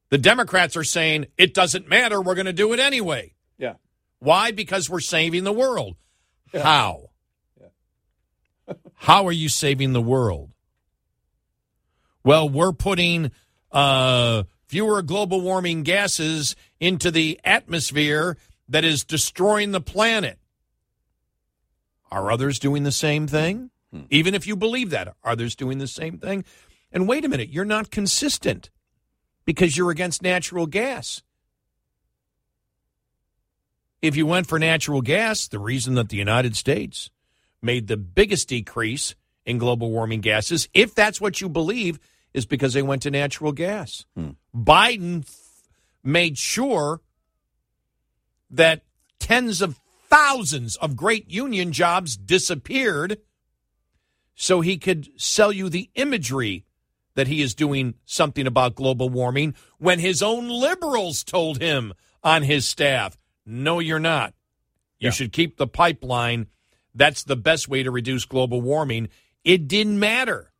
[0.09, 3.33] the Democrats are saying it doesn't matter, we're going to do it anyway.
[3.57, 3.75] Yeah.
[4.19, 4.51] Why?
[4.51, 5.95] Because we're saving the world.
[6.53, 7.09] How?
[7.59, 8.73] Yeah.
[8.95, 10.51] How are you saving the world?
[12.23, 13.31] Well, we're putting
[13.71, 18.37] uh, fewer global warming gases into the atmosphere
[18.67, 20.39] that is destroying the planet.
[22.11, 23.71] Are others doing the same thing?
[23.91, 24.03] Hmm.
[24.09, 26.45] Even if you believe that, are others doing the same thing?
[26.91, 28.69] And wait a minute, you're not consistent
[29.43, 31.21] because you're against natural gas.
[34.01, 37.09] If you went for natural gas, the reason that the United States
[37.61, 39.15] made the biggest decrease
[39.45, 41.99] in global warming gases, if that's what you believe,
[42.33, 44.05] is because they went to natural gas.
[44.15, 44.31] Hmm.
[44.55, 45.63] Biden f-
[46.03, 47.01] made sure
[48.55, 48.83] that
[49.19, 49.79] tens of
[50.09, 53.17] thousands of great union jobs disappeared
[54.35, 56.65] so he could sell you the imagery
[57.15, 62.43] that he is doing something about global warming when his own liberals told him on
[62.43, 64.33] his staff, no, you're not.
[64.99, 66.47] You should keep the pipeline.
[66.95, 69.09] That's the best way to reduce global warming.
[69.43, 70.51] It didn't matter.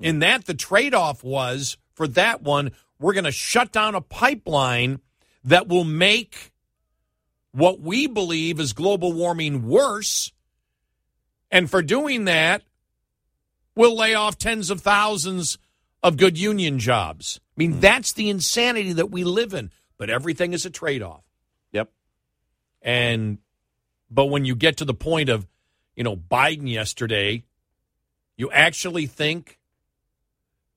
[0.00, 0.20] In mm.
[0.20, 5.00] that, the trade off was for that one, we're going to shut down a pipeline
[5.44, 6.52] that will make
[7.58, 10.32] what we believe is global warming worse.
[11.50, 12.62] And for doing that,
[13.74, 15.58] we'll lay off tens of thousands
[16.02, 17.40] of good union jobs.
[17.40, 17.80] I mean, hmm.
[17.80, 19.70] that's the insanity that we live in.
[19.96, 21.24] But everything is a trade off.
[21.72, 21.90] Yep.
[22.82, 23.38] And,
[24.08, 25.44] but when you get to the point of,
[25.96, 27.42] you know, Biden yesterday,
[28.36, 29.58] you actually think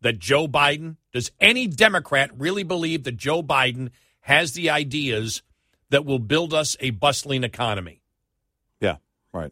[0.02, 3.91] that Joe Biden, does any Democrat really believe that Joe Biden
[4.22, 5.44] has the ideas
[5.92, 8.02] that will build us a bustling economy?
[8.80, 8.98] Yeah.
[9.32, 9.52] Right.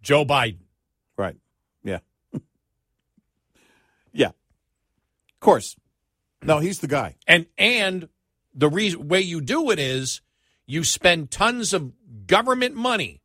[0.00, 0.58] Joe Biden.
[1.16, 1.36] Right.
[1.82, 1.98] Yeah.
[4.12, 4.28] yeah.
[4.28, 5.76] Of course.
[6.42, 7.16] No, he's the guy.
[7.26, 8.08] And and
[8.54, 10.20] the reason way you do it is
[10.66, 11.92] you spend tons of
[12.26, 13.20] government money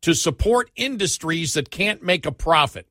[0.00, 2.88] to support industries that can't make a profit.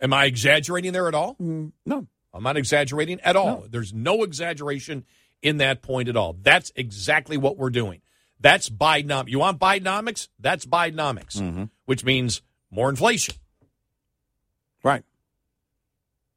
[0.00, 1.36] Am I exaggerating there at all?
[1.38, 2.06] no.
[2.34, 3.64] I'm not exaggerating at all.
[3.68, 5.04] There's no exaggeration
[5.42, 6.36] in that point at all.
[6.40, 8.02] That's exactly what we're doing.
[8.38, 9.28] That's Bidenomics.
[9.28, 10.28] You want Bidenomics?
[10.38, 11.64] That's Bidenomics, Mm-hmm.
[11.86, 13.34] which means more inflation.
[14.84, 15.02] Right.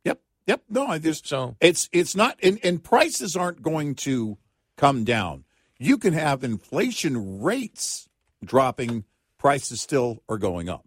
[0.06, 0.22] Yep.
[0.48, 0.64] Yep.
[0.70, 4.38] No, I just so it's it's not and, and prices aren't going to
[4.78, 5.44] come down.
[5.78, 8.08] You can have inflation rates
[8.44, 9.04] dropping,
[9.38, 10.86] prices still are going up.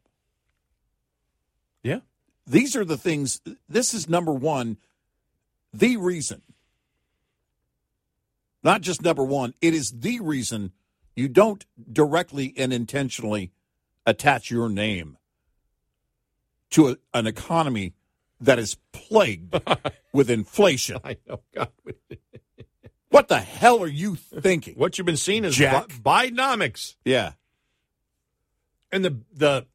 [2.47, 4.77] These are the things this is number one,
[5.73, 6.43] the reason.
[8.63, 10.73] Not just number one, it is the reason
[11.15, 13.53] you don't directly and intentionally
[14.07, 15.17] attach your name
[16.71, 17.95] to a, an economy
[18.41, 19.55] that is plagued
[20.13, 20.99] with inflation.
[21.05, 21.41] I know.
[21.55, 21.69] God.
[23.11, 24.75] What the hell are you thinking?
[24.75, 25.87] What you've been seeing is Jack.
[26.03, 26.97] Bi- Bidenomics.
[27.05, 27.35] Yeah.
[28.91, 29.67] And the the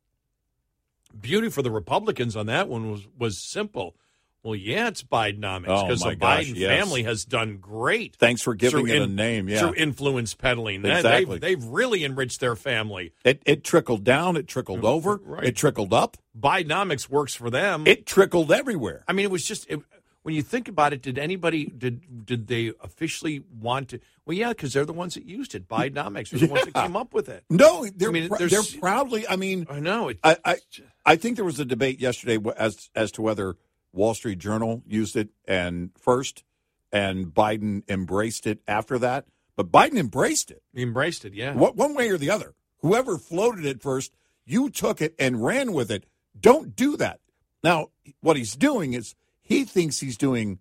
[1.19, 3.95] beauty for the Republicans on that one was was simple.
[4.41, 6.69] Well, yeah, it's Bidenomics Oh, because my the gosh, Biden yes.
[6.69, 8.15] family has done great.
[8.15, 9.59] Thanks for giving it a name, yeah.
[9.59, 10.85] through influence peddling.
[10.85, 11.39] Exactly.
[11.39, 13.11] They've, they've really enriched their family.
[13.25, 15.43] It, it trickled down, it trickled uh, over, Right.
[15.43, 17.85] it trickled up, Bidenomics works for them.
[17.85, 19.03] it trickled everywhere.
[19.09, 19.81] I mean, it was just it,
[20.29, 21.01] when you think about it.
[21.01, 23.99] Did anybody did did they officially want to?
[24.27, 25.67] Well, yeah, because they're the ones that used it.
[25.67, 27.45] Bidenomics were the ones that came up with it.
[27.49, 29.27] No, they're I mean, they're proudly.
[29.27, 30.19] I mean, I know it.
[30.23, 30.57] I, I
[31.03, 33.55] I think there was a debate yesterday as as to whether
[33.91, 36.43] Wall Street Journal used it and first,
[36.91, 39.25] and Biden embraced it after that.
[39.55, 40.61] But Biden embraced it.
[40.75, 41.33] He embraced it.
[41.33, 41.55] Yeah.
[41.55, 42.53] What one way or the other.
[42.81, 44.13] Whoever floated it first,
[44.45, 46.05] you took it and ran with it.
[46.39, 47.19] Don't do that.
[47.63, 47.87] Now,
[48.21, 49.15] what he's doing is
[49.49, 50.59] he thinks he's doing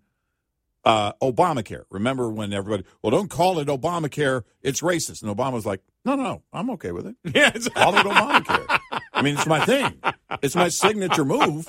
[0.83, 1.83] uh, Obamacare.
[1.89, 5.21] Remember when everybody, well, don't call it Obamacare, it's racist.
[5.23, 7.15] And Obama's like, no, no, I'm okay with it.
[7.35, 7.51] Yeah.
[7.51, 8.79] Call it Obamacare.
[9.13, 10.01] I mean, it's my thing.
[10.41, 11.67] It's my signature move.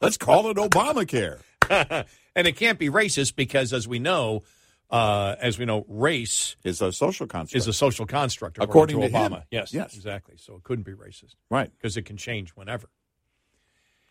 [0.00, 1.38] Let's call it Obamacare.
[2.34, 4.42] and it can't be racist because, as we know,
[4.90, 7.56] uh, as we know, race is a social construct.
[7.56, 9.32] Is a social construct According according, to to him.
[9.32, 9.42] Obama.
[9.50, 9.94] Yes, Yes.
[9.94, 10.36] exactly.
[10.38, 11.70] So it couldn't be racist, Right.
[11.76, 12.88] Because it can change whenever.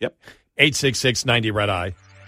[0.00, 0.16] Yep.
[0.58, 1.94] Eight six six ninety red eye.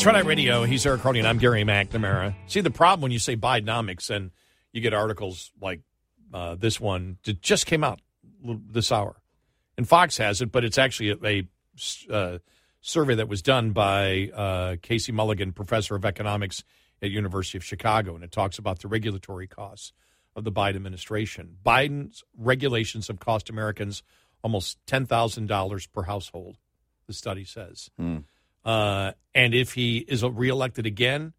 [0.00, 0.64] It's Red Eye Radio.
[0.64, 2.34] He's Eric and I'm Gary McNamara.
[2.46, 4.30] See, the problem when you say Bidenomics and
[4.72, 5.82] you get articles like
[6.32, 8.00] uh, this one that just came out
[8.42, 9.20] this hour,
[9.76, 11.44] and Fox has it, but it's actually a,
[12.10, 12.38] a uh,
[12.80, 16.64] survey that was done by uh, Casey Mulligan, professor of economics
[17.02, 19.92] at University of Chicago, and it talks about the regulatory costs
[20.34, 21.58] of the Biden administration.
[21.62, 24.02] Biden's regulations have cost Americans
[24.42, 26.56] almost ten thousand dollars per household.
[27.06, 27.90] The study says.
[28.64, 31.32] Uh, and if he is reelected again,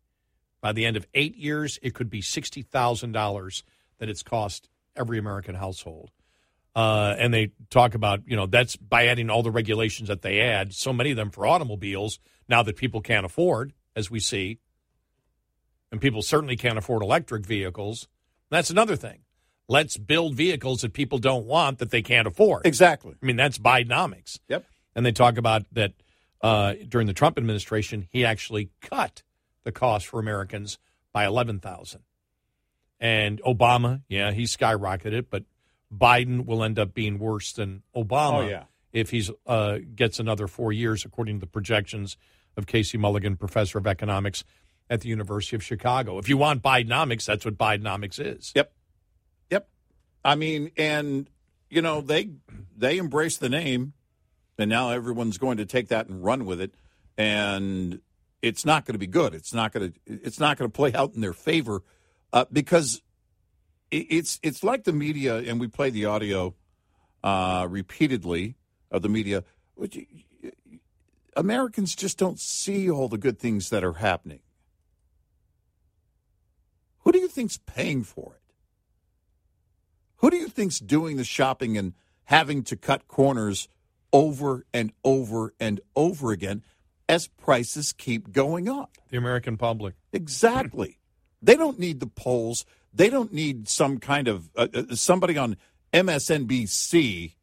[0.61, 3.63] by the end of eight years, it could be sixty thousand dollars
[3.99, 6.11] that it's cost every American household.
[6.75, 10.39] Uh, and they talk about you know that's by adding all the regulations that they
[10.39, 14.59] add, so many of them for automobiles now that people can't afford, as we see,
[15.91, 18.07] and people certainly can't afford electric vehicles.
[18.49, 19.19] That's another thing.
[19.67, 22.65] Let's build vehicles that people don't want that they can't afford.
[22.65, 23.15] Exactly.
[23.21, 24.39] I mean, that's Bidenomics.
[24.49, 24.65] Yep.
[24.95, 25.93] And they talk about that
[26.41, 29.23] uh, during the Trump administration, he actually cut
[29.63, 30.77] the cost for Americans
[31.13, 32.01] by eleven thousand.
[32.99, 35.43] And Obama, yeah, he skyrocketed it, but
[35.95, 38.63] Biden will end up being worse than Obama Oh, yeah.
[38.93, 42.15] if he uh, gets another four years, according to the projections
[42.55, 44.43] of Casey Mulligan, professor of economics
[44.89, 46.17] at the University of Chicago.
[46.19, 48.51] If you want Bidenomics, that's what Bidenomics is.
[48.55, 48.71] Yep.
[49.49, 49.67] Yep.
[50.23, 51.29] I mean, and
[51.69, 52.29] you know they
[52.77, 53.93] they embrace the name,
[54.57, 56.73] and now everyone's going to take that and run with it,
[57.17, 58.01] and
[58.41, 59.33] it's not going to be good.
[59.33, 61.83] It's not going to it's not going to play out in their favor
[62.33, 63.01] uh, because
[63.91, 66.55] it's it's like the media, and we play the audio
[67.23, 68.55] uh, repeatedly
[68.89, 69.43] of the media.
[69.75, 69.97] Which
[71.35, 74.41] Americans just don't see all the good things that are happening.
[76.99, 78.53] Who do you think's paying for it?
[80.17, 81.93] Who do you think's doing the shopping and
[82.25, 83.67] having to cut corners
[84.13, 86.63] over and over and over again
[87.07, 88.97] as prices keep going up?
[89.09, 89.95] The American public.
[90.13, 90.99] Exactly.
[91.41, 92.65] they don't need the polls.
[92.93, 95.57] They don't need some kind of uh, uh, somebody on
[95.93, 97.33] MSNBC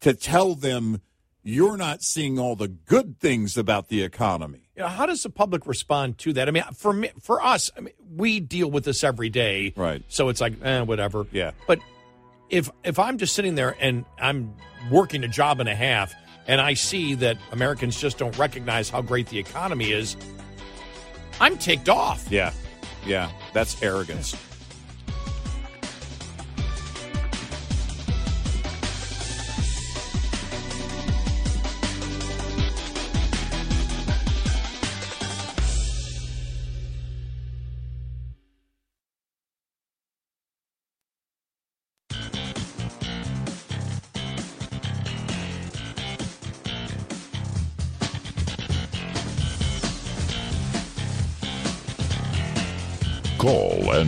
[0.00, 1.00] to tell them
[1.42, 4.68] you're not seeing all the good things about the economy.
[4.74, 6.48] You know, how does the public respond to that?
[6.48, 10.02] I mean, for me, for us, I mean, we deal with this every day, right?
[10.08, 11.24] So it's like, eh, whatever.
[11.30, 11.52] Yeah.
[11.66, 11.78] But
[12.50, 14.54] if if I'm just sitting there and I'm
[14.90, 16.14] working a job and a half,
[16.46, 20.16] and I see that Americans just don't recognize how great the economy is,
[21.40, 22.26] I'm ticked off.
[22.30, 22.52] Yeah.
[23.04, 23.30] Yeah.
[23.52, 24.36] That's arrogance.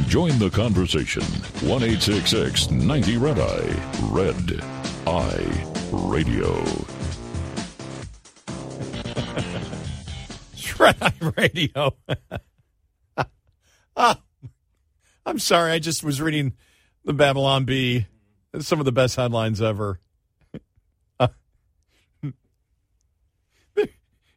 [0.08, 1.22] Join the conversation.
[1.68, 1.82] 1
[2.86, 4.08] 90 Red Eye.
[4.10, 4.62] Red
[5.06, 6.54] Eye Radio.
[10.78, 11.96] Red Eye Radio.
[14.00, 14.20] Ah,
[15.26, 15.72] I'm sorry.
[15.72, 16.54] I just was reading
[17.04, 18.06] the Babylon Bee.
[18.60, 19.98] Some of the best headlines ever.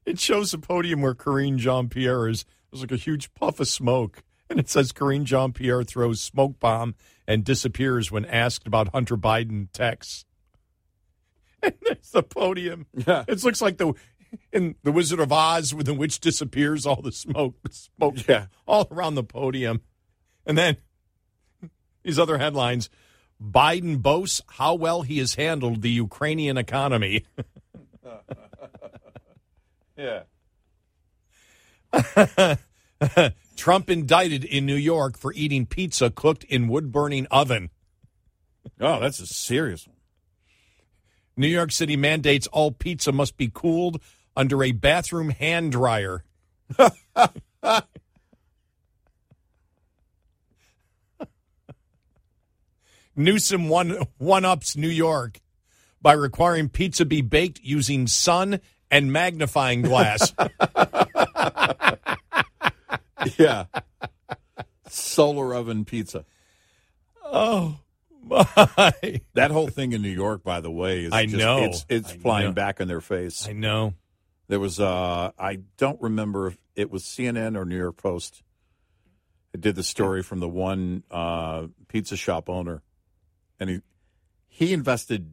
[0.03, 2.43] It shows a podium where Karine Jean Pierre is.
[2.71, 4.23] There's like a huge puff of smoke.
[4.51, 6.95] And it says Karine Jean Pierre throws smoke bomb
[7.25, 10.25] and disappears when asked about Hunter Biden texts.
[11.63, 12.85] And there's the podium.
[13.07, 13.23] Yeah.
[13.27, 13.93] It looks like the
[14.51, 18.47] in the Wizard of Oz when the witch disappears, all the smoke smoke Yeah.
[18.67, 19.81] all around the podium.
[20.45, 20.77] And then
[22.03, 22.89] these other headlines.
[23.41, 27.25] Biden boasts how well he has handled the Ukrainian economy.
[29.97, 30.23] Yeah.
[33.55, 37.69] Trump indicted in New York for eating pizza cooked in wood burning oven.
[38.79, 39.97] Oh, that's a serious one.
[41.37, 44.01] New York City mandates all pizza must be cooled
[44.35, 46.23] under a bathroom hand dryer.
[53.15, 55.41] Newsom one one ups New York
[56.01, 58.59] by requiring pizza be baked using sun
[58.89, 60.33] and magnifying glass.
[63.37, 63.65] Yeah.
[64.87, 66.25] Solar oven pizza.
[67.23, 67.79] oh
[68.23, 69.21] my!
[69.33, 71.63] That whole thing in New York, by the way, is I just- know.
[71.63, 72.53] it's it's I flying know.
[72.53, 73.47] back in their face.
[73.47, 73.93] I know.
[74.47, 78.43] There was uh I don't remember if it was CNN or New York Post.
[79.53, 82.81] It did the story from the one uh, pizza shop owner,
[83.59, 83.79] and he
[84.47, 85.31] he invested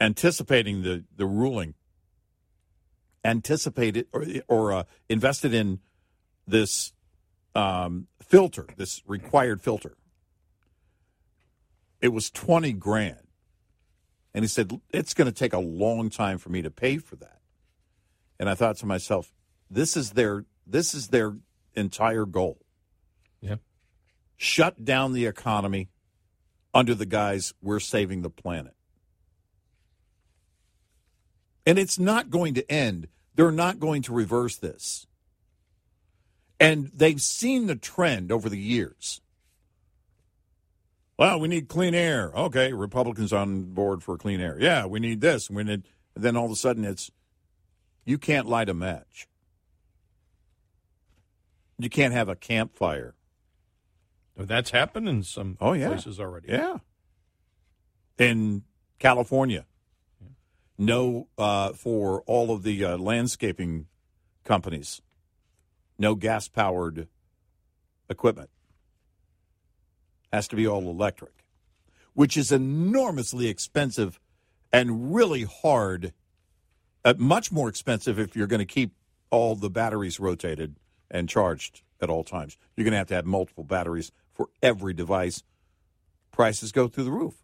[0.00, 1.74] anticipating the the ruling,
[3.24, 5.80] anticipated or or uh, invested in
[6.46, 6.92] this
[7.54, 9.96] um, filter, this required filter.
[12.00, 13.26] It was twenty grand,
[14.34, 17.16] and he said it's going to take a long time for me to pay for
[17.16, 17.40] that.
[18.38, 19.32] And I thought to myself,
[19.70, 21.36] this is their this is their
[21.74, 22.58] entire goal.
[23.40, 23.56] Yeah.
[24.36, 25.88] Shut down the economy
[26.74, 28.74] under the guise we're saving the planet.
[31.64, 33.08] And it's not going to end.
[33.34, 35.06] They're not going to reverse this.
[36.58, 39.20] And they've seen the trend over the years.
[41.18, 42.30] Well, we need clean air.
[42.34, 44.58] Okay, Republicans on board for clean air.
[44.60, 45.50] Yeah, we need this.
[45.50, 45.84] We need.
[46.14, 47.10] And then all of a sudden, it's
[48.04, 49.28] you can't light a match.
[51.78, 53.14] You can't have a campfire.
[54.36, 56.48] That's happened in some Oh yeah, places already.
[56.48, 56.78] Yeah,
[58.18, 58.64] in
[58.98, 59.64] California,
[60.76, 63.86] no uh, for all of the uh, landscaping
[64.44, 65.00] companies,
[65.98, 67.08] no gas powered
[68.08, 68.50] equipment.
[70.32, 71.44] Has to be all electric,
[72.14, 74.20] which is enormously expensive
[74.72, 76.12] and really hard.
[77.04, 78.92] Uh, much more expensive if you're going to keep
[79.30, 80.76] all the batteries rotated
[81.10, 82.58] and charged at all times.
[82.76, 85.42] You're going to have to have multiple batteries for every device.
[86.32, 87.34] Prices go through the roof.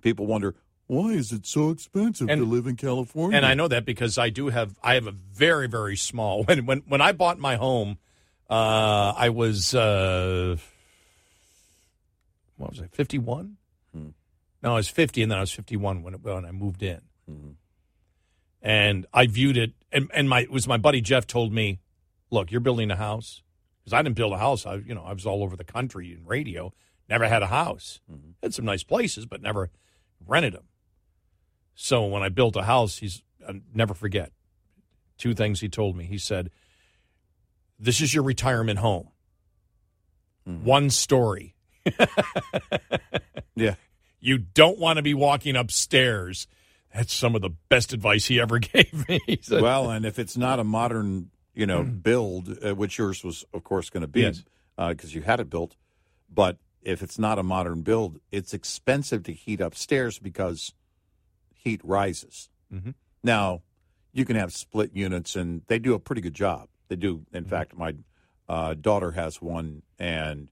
[0.00, 0.54] People wonder
[0.90, 3.36] why is it so expensive to live in California?
[3.36, 6.66] And I know that because I do have I have a very very small when
[6.66, 7.98] when when I bought my home,
[8.50, 10.56] uh, I was uh,
[12.56, 13.56] what was I fifty one?
[14.62, 16.82] No, I was fifty, and then I was fifty one when it, when I moved
[16.82, 17.00] in.
[18.60, 21.78] And I viewed it, and, and my it was my buddy Jeff told me,
[22.32, 23.42] "Look, you're building a house
[23.78, 24.66] because I didn't build a house.
[24.66, 26.72] I you know I was all over the country in radio,
[27.08, 28.00] never had a house.
[28.42, 29.70] Had some nice places, but never
[30.26, 30.64] rented them.
[31.82, 34.32] So when I built a house, he's I'll never forget
[35.16, 36.04] two things he told me.
[36.04, 36.50] He said,
[37.78, 39.08] "This is your retirement home.
[40.46, 40.66] Mm-hmm.
[40.66, 41.54] One story.
[43.56, 43.76] yeah,
[44.20, 46.46] you don't want to be walking upstairs.
[46.94, 49.38] That's some of the best advice he ever gave me.
[49.40, 52.02] Said- well, and if it's not a modern, you know, mm.
[52.02, 54.44] build, uh, which yours was, of course, going to be, Yes.
[54.76, 55.76] Uh, because you had it built,
[56.28, 60.74] but if it's not a modern build, it's expensive to heat upstairs because
[61.62, 62.48] heat rises.
[62.72, 62.94] Mhm.
[63.22, 63.62] Now,
[64.12, 66.68] you can have split units, and they do a pretty good job.
[66.88, 67.26] They do.
[67.32, 67.94] In fact, my
[68.48, 70.48] uh, daughter has one, and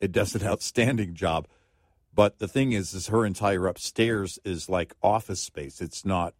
[0.00, 1.46] it does an outstanding job.
[2.14, 5.80] But the thing is, is her entire upstairs is like office space.
[5.80, 6.34] It's not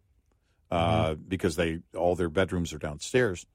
[0.71, 3.45] uh, because they all their bedrooms are downstairs,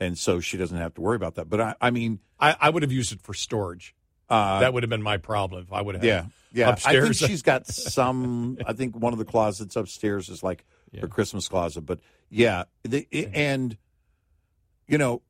[0.00, 1.48] and so she doesn't have to worry about that.
[1.48, 3.94] But I, I mean, I, I would have used it for storage.
[4.30, 6.04] Uh, that would have been my problem if I would have.
[6.04, 6.70] yeah, yeah.
[6.70, 7.04] Upstairs.
[7.04, 8.58] I think she's got some.
[8.66, 10.64] I think one of the closets upstairs is like
[11.00, 11.82] her Christmas closet.
[11.82, 12.00] But
[12.30, 13.76] yeah, the, and
[14.86, 15.22] you know,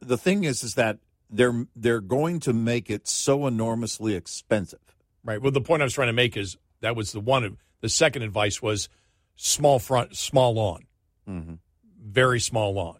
[0.00, 0.98] the thing is, is that
[1.30, 4.80] they're they're going to make it so enormously expensive.
[5.24, 5.40] Right.
[5.40, 7.56] Well, the point I was trying to make is that was the one.
[7.80, 8.88] The second advice was
[9.36, 10.84] small front, small lawn,
[11.28, 11.54] Mm-hmm.
[11.98, 12.98] very small lawn,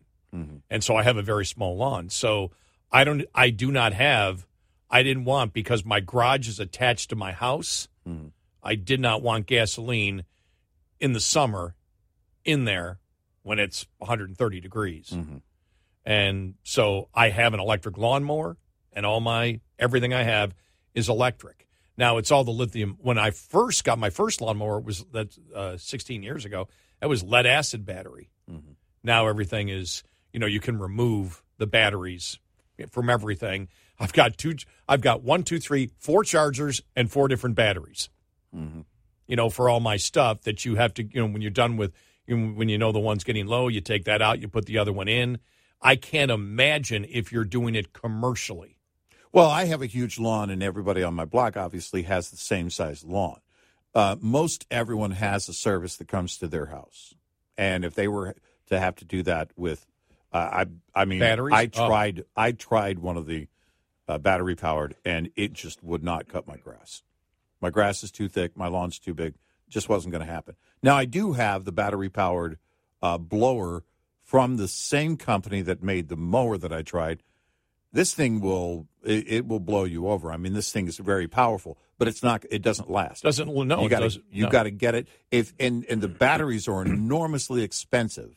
[0.71, 2.09] and so I have a very small lawn.
[2.09, 2.51] So
[2.91, 3.25] I don't.
[3.35, 4.47] I do not have.
[4.95, 7.89] I didn't want because my garage is attached to my house.
[8.09, 8.29] Mm-hmm.
[8.62, 10.23] I did not want gasoline
[11.01, 11.75] in the summer
[12.45, 13.01] in there
[13.43, 15.11] when it's 130 degrees.
[15.11, 15.39] Mm-hmm.
[16.05, 18.57] And so I have an electric lawnmower
[18.93, 20.55] and all my everything I have
[20.95, 21.66] is electric.
[21.97, 22.97] Now it's all the lithium.
[23.01, 26.69] When I first got my first lawnmower it was that uh, 16 years ago.
[27.01, 28.31] That was lead acid battery.
[29.03, 32.39] Now everything is you know you can remove the batteries
[32.91, 33.69] from everything.
[33.99, 34.57] I've got two.
[34.89, 38.09] I've got one, two, three, four chargers and four different batteries.
[39.27, 41.77] You know for all my stuff that you have to you know when you're done
[41.77, 41.93] with
[42.27, 44.66] you know, when you know the one's getting low, you take that out, you put
[44.66, 45.39] the other one in.
[45.83, 48.79] I can't imagine if you're doing it commercially.
[49.33, 52.71] Well, I have a huge lawn, and everybody on my block obviously has the same
[52.71, 53.41] size lawn.
[53.95, 57.15] Uh, most everyone has a service that comes to their house,
[57.59, 58.37] and if they were
[58.69, 59.85] to have to do that with,
[60.33, 61.55] uh, I, I mean, Batteries?
[61.55, 61.87] I Oh.
[61.89, 63.49] tried, I tried one of the
[64.09, 67.02] uh, battery powered, and it just would not cut my grass.
[67.60, 69.35] My grass is too thick, my lawn's too big.
[69.68, 70.56] Just wasn't going to happen.
[70.82, 72.59] Now I do have the battery powered
[73.02, 73.82] uh, blower
[74.22, 77.22] from the same company that made the mower that I tried
[77.94, 80.31] this thing will it, it will blow you over.
[80.31, 82.44] I mean, this thing is very powerful, but it's not.
[82.51, 83.22] It doesn't last.
[83.22, 84.51] Doesn't well, no, you got to you no.
[84.51, 85.09] got to get it.
[85.31, 88.35] If and and the batteries are enormously expensive.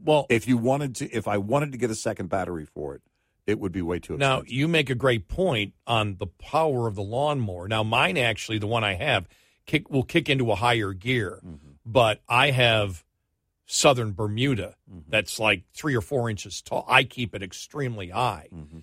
[0.00, 3.02] Well, if you wanted to, if I wanted to get a second battery for it,
[3.48, 6.94] it would be way too Now, you make a great point on the power of
[6.94, 7.66] the lawnmower.
[7.66, 9.26] Now, mine actually, the one I have,
[9.66, 11.70] kick will kick into a higher gear, Mm-hmm.
[11.86, 13.04] but I have
[13.66, 15.10] Southern Bermuda Mm-hmm.
[15.10, 16.84] that's like three or four inches tall.
[16.88, 18.48] I keep it extremely high.
[18.52, 18.78] And Mm-hmm.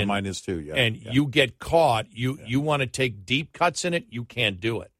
[0.00, 0.60] yeah, mine is too.
[0.60, 1.12] Yeah, and yeah.
[1.12, 2.06] you get caught.
[2.10, 4.90] You you want to take deep cuts in it, you can't do it.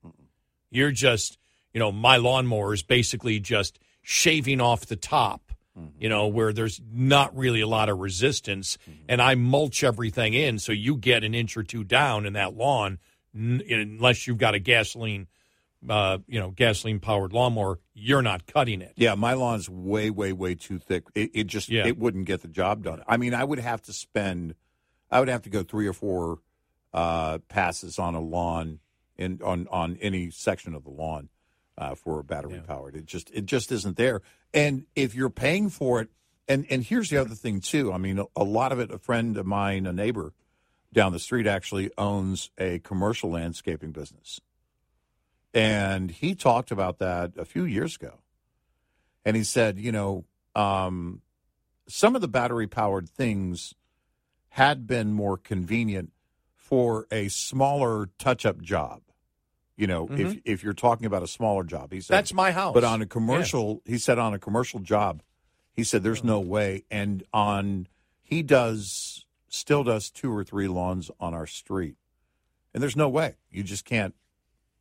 [0.70, 1.38] You're just,
[1.72, 5.47] you know, my lawnmower is basically just shaving off the top.
[5.78, 6.02] Mm-hmm.
[6.02, 9.04] You know, where there's not really a lot of resistance, Mm-hmm.
[9.08, 12.54] and I mulch everything in, so you get an inch or two down in that
[12.56, 12.98] lawn,
[13.34, 15.26] n- unless you've got a gasoline,
[15.88, 17.78] uh, you know, gasoline powered lawnmower.
[17.94, 18.92] You're not cutting it.
[18.96, 21.04] Yeah, my lawn's way, way, way too thick.
[21.14, 21.86] It, it just Yeah.
[21.86, 23.02] it wouldn't get the job done.
[23.06, 24.54] I mean, I would have to spend,
[25.10, 26.38] I would have to go three or four
[26.92, 28.80] uh, passes on a lawn
[29.16, 31.28] in on on any section of the lawn
[31.76, 32.96] uh, for a battery powered.
[32.96, 34.22] It just it just isn't there.
[34.54, 36.08] And if you're paying for it,
[36.46, 37.92] and and here's the other thing too.
[37.92, 38.90] I mean, a, a lot of it.
[38.90, 40.32] A friend of mine, a neighbor
[40.92, 44.40] down the street, actually owns a commercial landscaping business.
[45.52, 48.20] And he talked about that a few years ago.
[49.24, 51.22] And he said, you know, um,
[51.88, 53.74] some of the battery powered things
[54.50, 56.12] had been more convenient
[56.54, 59.02] for a smaller touch up job.
[59.78, 60.42] You know, if Mhm.
[60.44, 62.74] if you're talking about a smaller job, he said That's my house.
[62.74, 65.22] But on a commercial, he said on a commercial job,
[65.72, 66.48] he said there's no Uh-huh.
[66.50, 66.84] way.
[66.90, 67.86] And on
[68.20, 71.96] he does still does two or three lawns on our street,
[72.74, 73.36] and there's no way.
[73.50, 74.14] You just can't.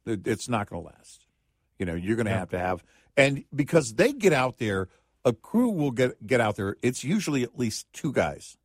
[0.05, 1.25] it- It's not going to last.
[1.77, 2.39] You know, you're going to Yeah.
[2.39, 2.83] have to have,
[3.15, 4.89] and because they get out there,
[5.23, 6.75] a crew will get get out there.
[6.81, 8.57] It's usually at least two guys.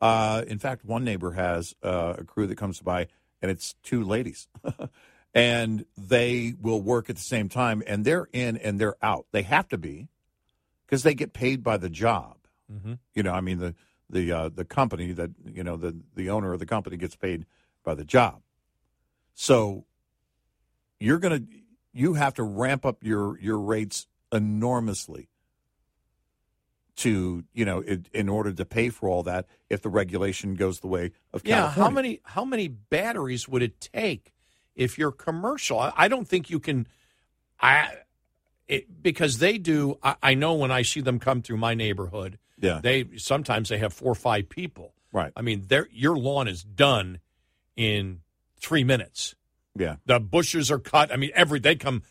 [0.00, 3.08] Uh, in fact, one neighbor has uh, a crew that comes by,
[3.42, 4.48] and it's two ladies,
[5.34, 9.26] and they will work at the same time, and they're in and they're out.
[9.32, 10.08] They have to be
[10.86, 12.36] because they get paid by the job.
[12.70, 12.98] Mhm.
[13.14, 13.74] You know, I mean the
[14.10, 17.46] the uh, the company that you know the the owner of the company gets paid
[17.84, 18.42] by the job.
[19.34, 19.86] So
[21.00, 21.42] you're gonna
[21.92, 25.28] you have to ramp up your your rates enormously
[26.94, 30.80] to you know in, in order to pay for all that if the regulation goes
[30.80, 34.31] the way of Yeah, how many how many batteries would it take
[34.74, 35.78] if you're commercial?
[35.78, 36.86] I, I don't think you can.
[37.60, 37.94] I
[38.68, 39.98] it, because they do.
[40.02, 42.38] I, I know when I see them come through my neighborhood.
[42.58, 42.80] Yeah.
[42.80, 44.94] they sometimes they have four or five people.
[45.12, 45.32] Right.
[45.36, 47.18] I mean, their your lawn is done
[47.76, 48.20] in
[48.60, 49.34] three minutes.
[49.76, 49.96] Yeah.
[50.06, 51.12] The bushes are cut.
[51.12, 52.02] I mean, every they come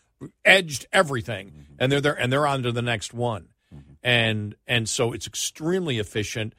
[0.45, 1.73] edged everything, mm-hmm.
[1.79, 3.93] and they're there and they're on to the next one, mm-hmm.
[4.03, 6.53] and and so it's extremely efficient,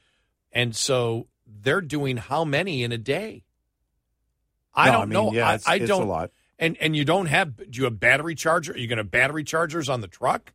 [0.53, 3.45] and so they're doing how many in a day?
[4.75, 5.33] I No, don't I mean, know.
[5.33, 6.09] yeah, I, it's- I it's don't.
[6.09, 6.31] lot.
[6.59, 7.57] And and you don't have?
[7.57, 8.73] Do you have battery charger?
[8.73, 10.53] Are you going to battery chargers on the truck?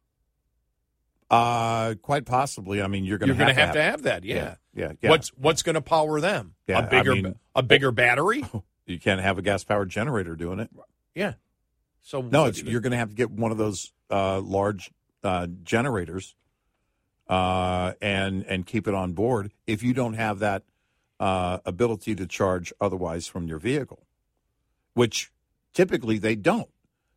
[1.30, 2.82] Uh, quite possibly.
[2.82, 4.24] I mean, you're going You're to going to have to have that.
[4.24, 4.56] Yeah.
[4.74, 4.94] Yeah.
[5.02, 5.10] yeah.
[5.10, 6.54] What's what's going to power them?
[6.68, 8.44] Yeah, a I bigger mean- a bigger battery.
[8.90, 10.70] You can't have a gas powered generator doing it.
[11.14, 11.34] Yeah.
[12.04, 14.92] So No, it's, you're going to have to get one of those uh, large
[15.26, 16.36] uh, generators
[17.28, 20.64] uh, and and keep it on board if you don't have that
[21.20, 24.07] uh, ability to charge otherwise from your vehicle,
[24.98, 25.32] which
[25.74, 26.70] typically they don't.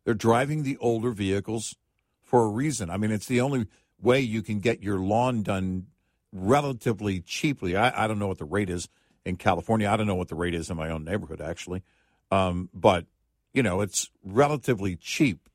[0.03, 1.75] They're driving the older vehicles
[2.21, 2.91] for a reason.
[2.91, 3.65] I mean, it's the only
[3.99, 5.87] way you can get your lawn done
[6.31, 7.75] relatively cheaply.
[7.75, 8.87] I, I don't know what the rate is
[9.25, 9.89] in California.
[9.89, 11.81] I don't know what the rate is in my own neighborhood, actually.
[12.29, 13.07] Um, but,
[13.51, 15.49] you know, it's relatively cheap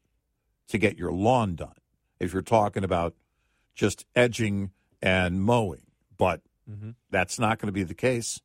[0.66, 1.78] to get your lawn done
[2.18, 3.14] if you're talking about
[3.72, 5.86] just edging and mowing.
[6.18, 6.96] But Mhm.
[7.08, 8.40] that's not going to be the case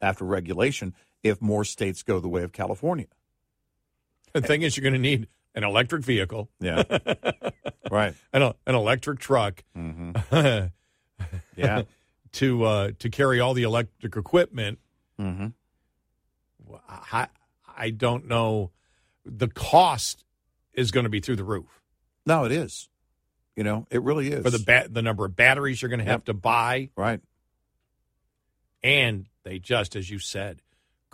[0.00, 0.94] after regulation
[1.24, 3.06] if more states go the way of California.
[4.32, 5.26] The thing is, you're going to need
[5.56, 6.48] an electric vehicle.
[6.60, 6.82] Yeah.
[7.90, 8.14] right.
[8.32, 9.64] An, an electric truck.
[9.76, 10.66] Mm-hmm.
[11.56, 11.82] Yeah.
[12.32, 14.78] to uh, to carry all the electric equipment.
[15.20, 15.46] Mm-hmm.
[16.88, 17.28] I,
[17.76, 18.72] I don't know.
[19.24, 20.24] The cost
[20.72, 21.80] is going to be through the roof
[22.26, 22.88] No, it is.
[23.56, 24.42] You know, it really is.
[24.42, 26.24] for the ba- the number of batteries you're going to have Yep.
[26.26, 27.20] to buy, right.
[28.82, 30.60] and they just, as you said,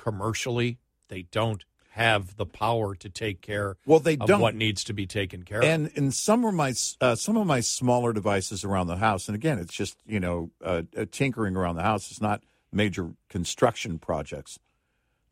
[0.02, 0.78] commercially
[1.08, 1.64] they don't
[1.94, 3.76] have the power to take care.
[3.84, 4.40] Well, they of don't.
[4.40, 5.64] what needs to be taken care of.
[5.64, 9.34] And in some of my uh, some of my smaller devices around the house, and
[9.34, 12.10] again, it's just you know uh, tinkering around the house.
[12.10, 14.58] It's not major construction projects.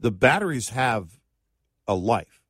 [0.00, 1.20] The batteries have
[1.86, 2.42] a life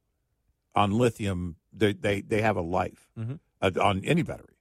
[0.74, 1.56] on lithium.
[1.72, 3.38] They they, they have a life Mhm.
[3.60, 4.56] uh, on any battery.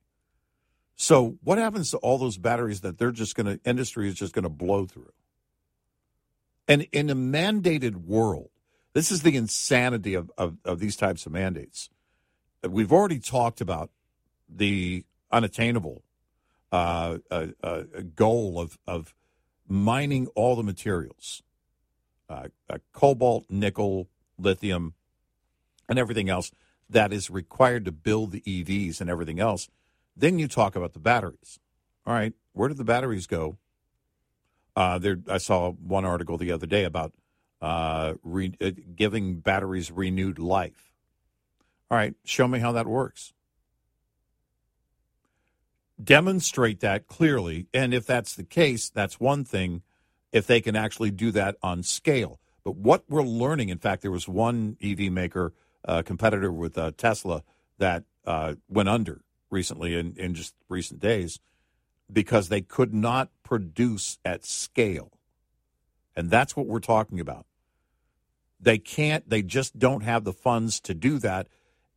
[0.96, 4.34] So what happens to all those batteries that they're just going to industry is just
[4.34, 5.12] going to blow through?
[6.68, 8.50] And in a mandated world,
[8.94, 11.90] this is the insanity of, of, of these types of mandates.
[12.68, 13.92] We've already talked about
[14.50, 16.04] the unattainable
[16.72, 17.84] uh, uh, uh,
[18.16, 19.14] goal of, of
[19.68, 21.44] mining all the materials
[22.30, 24.94] uh, uh, cobalt, nickel, lithium,
[25.88, 26.52] and everything else
[26.90, 29.70] that is required to build the EVs and everything else.
[30.16, 31.60] Then you talk about the batteries.
[32.06, 33.58] All right, where did the batteries go?
[34.78, 37.12] Uh, there, I saw one article the other day about
[37.64, 40.92] uh, re, uh, giving batteries renewed life.
[41.90, 43.34] All right, show me how that works.
[46.02, 49.82] Demonstrate that clearly, and if that's the case, that's one thing.
[50.32, 54.12] If they can actually do that on scale, but what we're learning, in fact, there
[54.12, 55.54] was one EV maker,
[55.88, 57.42] uh, competitor with uh, Tesla,
[57.80, 61.40] that uh, went under recently in, in just recent days
[62.12, 65.12] because they could not produce at scale.
[66.16, 67.46] And that's what we're talking about.
[68.60, 71.48] They can't, they just don't have the funds to do that.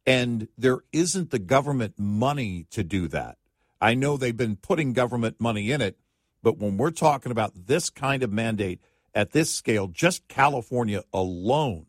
[0.06, 3.38] And there isn't the government money to do that.
[3.80, 5.96] I know they've been putting government money in it,
[6.42, 8.80] but when we're talking about this kind of mandate
[9.14, 11.86] at this scale, just California alone,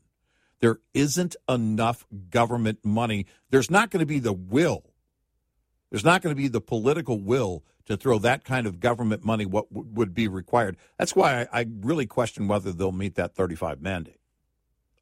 [0.62, 3.26] there isn't enough government money.
[3.50, 4.84] There's not going to be the will.
[5.90, 9.46] There's not going to be the political will to throw that kind of government money
[9.46, 10.78] what w- would be required.
[10.98, 14.20] That's why I, I really question whether they'll meet that 35 mandate.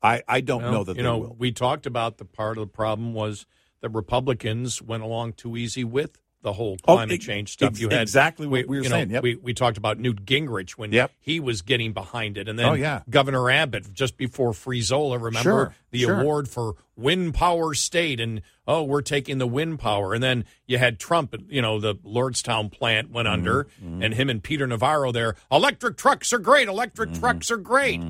[0.02, 1.36] I, I don't Well, know that you know, will.
[1.38, 3.46] we talked about the part of the problem was
[3.82, 7.72] the Republicans went along too easy with the whole Oh, climate ex- change stuff.
[7.72, 9.24] ex- You had exactly what we were you know, saying, yep.
[9.24, 11.12] We we talked about Newt Gingrich when Yep.
[11.20, 13.02] he was getting behind it, and then Oh, yeah.
[13.10, 15.22] Governor Abbott just before Frizola.
[15.22, 16.22] Remember Sure, the sure.
[16.22, 20.78] award for wind power state, and oh, we're taking the wind power, and then you
[20.78, 21.36] had Trump.
[21.50, 25.36] You know, the Lordstown plant went Mm-hmm, under, and him and Peter Navarro there.
[25.52, 26.68] Electric trucks are great.
[26.70, 27.20] Electric Mm-hmm.
[27.20, 28.02] trucks are great.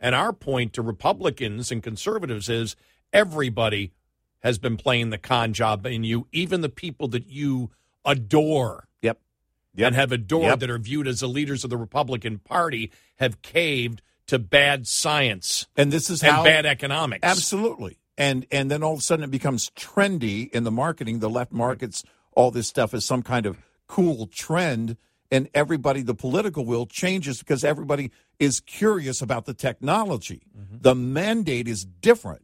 [0.00, 2.76] And our point to Republicans and conservatives is
[3.12, 3.92] everybody
[4.42, 7.70] has been playing the con job in you, even the people that you
[8.04, 9.18] adore Yep.
[9.74, 9.86] Yep.
[9.86, 10.60] and have adored Yep.
[10.60, 15.66] that are viewed as the leaders of the Republican Party have caved to bad science
[15.76, 17.20] And this is and how bad economics.
[17.24, 17.98] Absolutely.
[18.16, 21.20] And and then all of a sudden it becomes trendy in the marketing.
[21.20, 22.02] The left markets
[22.32, 23.58] all this stuff as some kind of
[23.88, 24.96] cool trend,
[25.30, 30.42] and everybody, the political will changes because everybody is curious about the technology.
[30.56, 30.76] Mm-hmm.
[30.82, 32.42] The mandate is different.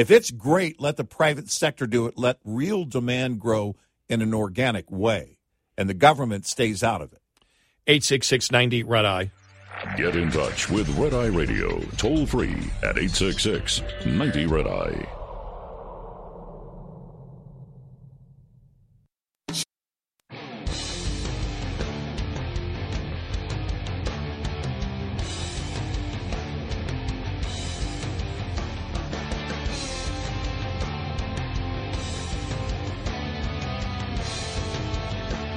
[0.00, 2.16] If it's great, let the private sector do it.
[2.16, 3.76] Let real demand grow
[4.08, 5.36] in an organic way,
[5.76, 7.20] and the government stays out of it.
[7.86, 9.30] 866 90 Red Eye.
[9.98, 15.19] Get in touch with Red Eye Radio, toll free at 866 90 Red Eye.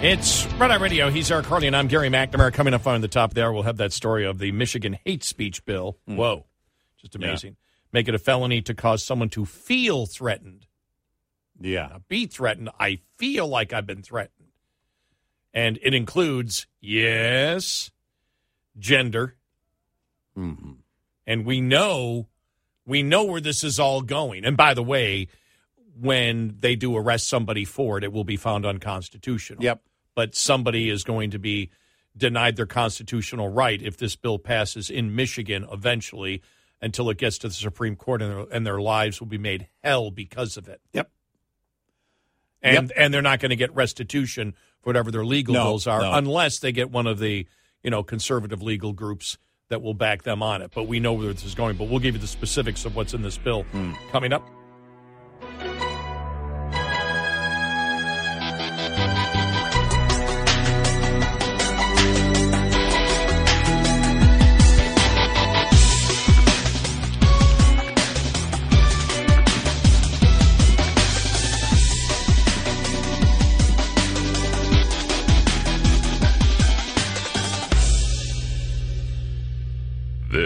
[0.03, 1.09] It's Red Eye Radio.
[1.09, 2.51] He's Eric Harley, and I'm Gary McNamara.
[2.53, 5.63] Coming up on the top there, we'll have that story of the Michigan hate speech
[5.63, 5.97] bill.
[6.03, 6.43] Whoa.
[6.97, 7.55] Just amazing.
[7.93, 10.67] Make it a felony to cause someone to feel threatened.
[11.57, 11.88] Yeah.
[11.88, 12.69] Not be threatened.
[12.77, 14.49] I feel like I've been threatened.
[15.53, 17.89] And it includes, yes,
[18.77, 19.38] gender.
[20.38, 20.71] Mm-hmm.
[21.25, 22.27] And we know
[22.85, 24.43] we know where this is all going.
[24.43, 25.30] And by the way,
[25.97, 29.63] when they do arrest somebody for it, it will be found unconstitutional.
[29.63, 29.81] Yep.
[30.15, 31.69] But somebody is going to be
[32.15, 36.41] denied their constitutional right if this bill passes in Michigan eventually
[36.81, 39.68] until it gets to the Supreme Court and their, and their lives will be made
[39.84, 40.81] hell because of it.
[40.94, 41.10] Yep.
[42.61, 42.98] And Yep.
[42.98, 46.14] and they're not going to get restitution for whatever their legal No, bills are no.
[46.14, 47.48] unless they get one of the,
[47.84, 49.38] you know, conservative legal groups
[49.69, 50.72] that will back them on it.
[50.76, 51.77] But we know where this is going.
[51.77, 53.94] But we'll give you the specifics of what's in this bill Hmm.
[54.11, 54.48] coming up.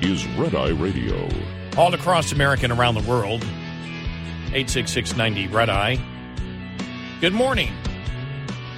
[0.00, 1.28] is Red Eye Radio.
[1.76, 3.42] all across America and around the world.
[4.52, 5.98] 86690 Red Eye.
[7.20, 7.70] Good morning.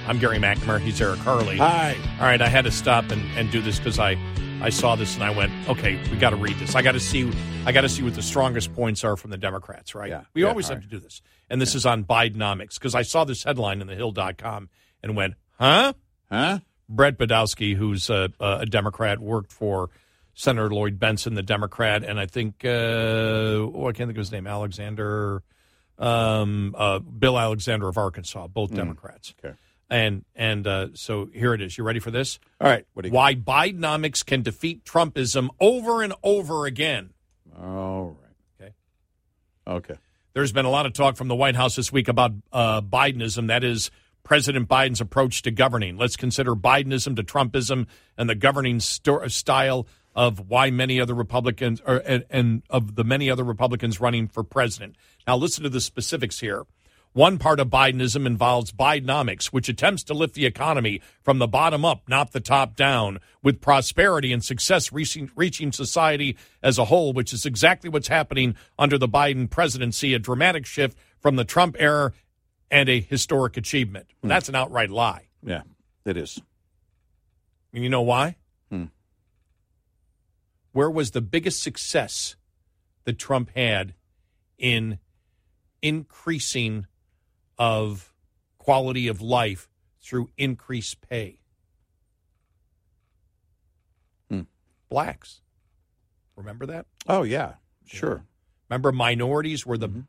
[0.07, 0.79] I'm Gary McNamara.
[0.79, 1.57] He's Eric Harley.
[1.57, 1.95] Hi.
[2.19, 4.17] All right, I had to stop and, and do this because I,
[4.61, 6.75] I saw this and I went, okay, we got to read this.
[6.75, 7.31] I got to see
[7.65, 10.09] I got to see what the strongest points are from the Democrats, right?
[10.09, 10.23] Yeah.
[10.33, 11.21] We Yeah, always all have to do this.
[11.49, 14.69] And this is on Bidenomics because I saw this headline in the Hill.com
[15.01, 15.93] and went, huh?
[16.29, 16.59] Huh?
[16.89, 19.89] Brent Budowsky, who's a, a Democrat, worked for
[20.33, 24.31] Senator Lloyd Bentsen, the Democrat, and I think, uh, oh, I can't think of his
[24.31, 25.43] name, Alexander,
[25.99, 29.35] um, uh, Bill Alexander of Arkansas, both Democrats.
[29.43, 29.55] Okay.
[29.89, 31.77] And and uh, so here it is.
[31.77, 32.39] You ready for this?
[32.59, 32.85] All right.
[32.93, 37.11] What do you Why Bidenomics can defeat Trumpism over and over again.
[37.61, 38.17] All
[38.59, 38.65] right.
[38.65, 38.73] Okay.
[39.67, 39.99] Okay.
[40.33, 43.47] There's been a lot of talk from the White House this week about uh, Bidenism.
[43.47, 43.91] That is
[44.23, 45.97] President Biden's approach to governing.
[45.97, 47.85] Let's consider Bidenism to Trumpism
[48.17, 49.85] and the governing sto- style
[50.15, 54.43] of why many other Republicans or, and, and of the many other Republicans running for
[54.43, 54.95] president.
[55.27, 56.65] Now, listen to the specifics here.
[57.13, 61.85] One part of Bidenism involves Bidenomics, which attempts to lift the economy from the bottom
[61.85, 67.13] up, not the top down, with prosperity and success reaching, reaching society as a whole,
[67.13, 71.75] which is exactly what's happening under the Biden presidency, a dramatic shift from the Trump
[71.77, 72.13] era
[72.71, 74.07] and a historic achievement.
[74.23, 74.29] Hmm.
[74.29, 75.27] That's an outright lie.
[75.43, 75.61] Yeah,
[76.05, 76.41] it is.
[77.73, 78.37] And you know why?
[80.73, 82.35] Where was the biggest success
[83.05, 83.93] that Trump had
[84.57, 84.99] in
[85.81, 86.87] increasing
[87.57, 88.13] of
[88.57, 89.69] quality of life
[90.01, 91.39] through increased pay?
[94.29, 94.41] Hmm.
[94.89, 95.41] Blacks.
[96.35, 96.87] Remember that?
[97.07, 97.53] Oh yeah,
[97.85, 98.25] sure.
[98.67, 100.03] Remember, minorities were the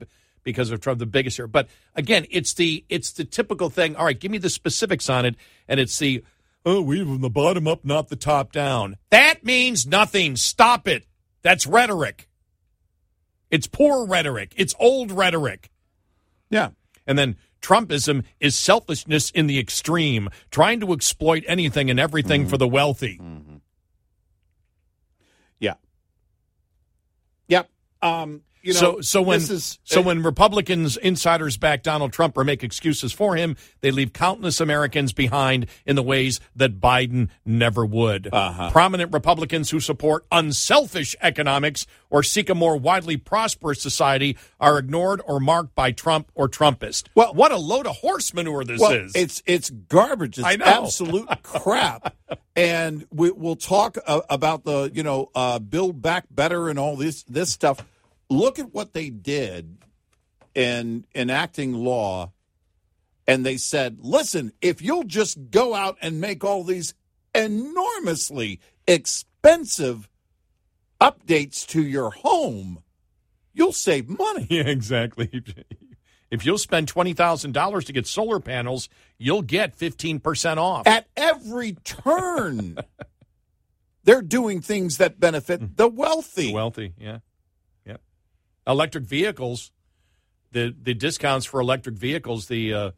[0.45, 1.47] because of Trump the biggest here.
[1.47, 3.97] But again, it's the it's the typical thing.
[3.97, 5.35] All right, give me the specifics on it,
[5.69, 6.25] and it's the
[6.65, 8.97] oh, we from the bottom up, not the top down.
[9.11, 10.37] That means nothing.
[10.37, 11.07] Stop it.
[11.43, 12.29] That's rhetoric.
[13.51, 14.53] It's poor rhetoric.
[14.57, 15.71] It's old rhetoric.
[16.51, 16.71] Yeah.
[17.07, 22.57] And then Trumpism is selfishness in the extreme, trying to exploit anything and everything for
[22.57, 23.21] the wealthy.
[25.61, 25.75] Yeah.
[27.49, 27.71] Yep.
[28.03, 32.37] Um, you know, so so when this is- so when Republicans insiders back Donald Trump
[32.37, 37.29] or make excuses for him, they leave countless Americans behind in the ways that Biden
[37.45, 38.29] never would.
[38.33, 38.71] Uh-huh.
[38.71, 45.21] Prominent Republicans who support unselfish economics or seek a more widely prosperous society are ignored
[45.27, 47.05] or marked by Trump or Trumpist.
[47.15, 49.13] Well, what a load of horse manure this well, is.
[49.15, 50.39] It's it's garbage.
[50.39, 50.65] It's I know.
[50.65, 52.15] absolute crap.
[52.57, 56.95] And we, we'll talk uh, about the you know uh, build back better and all
[56.95, 57.85] this this stuff.
[58.31, 59.79] Look at what they did
[60.55, 62.33] in enacting law,
[63.27, 66.95] and they said, "Listen, if you'll just go out and make all these
[67.35, 70.09] enormously expensive
[71.01, 72.83] updates to your home,
[73.53, 75.43] you'll save money." Yeah, exactly.
[76.31, 78.89] If you'll spend twenty thousand dollars to get solar panels,
[79.19, 80.87] you'll get fifteen percent off.
[80.87, 82.79] At every turn,
[84.05, 85.67] they're doing things that benefit hmm.
[85.77, 86.53] the wealthy.
[86.53, 87.19] wealthy, yeah, yeah.
[88.67, 89.73] Electric vehicles,
[90.53, 92.91] the the discounts for electric vehicles, the uh,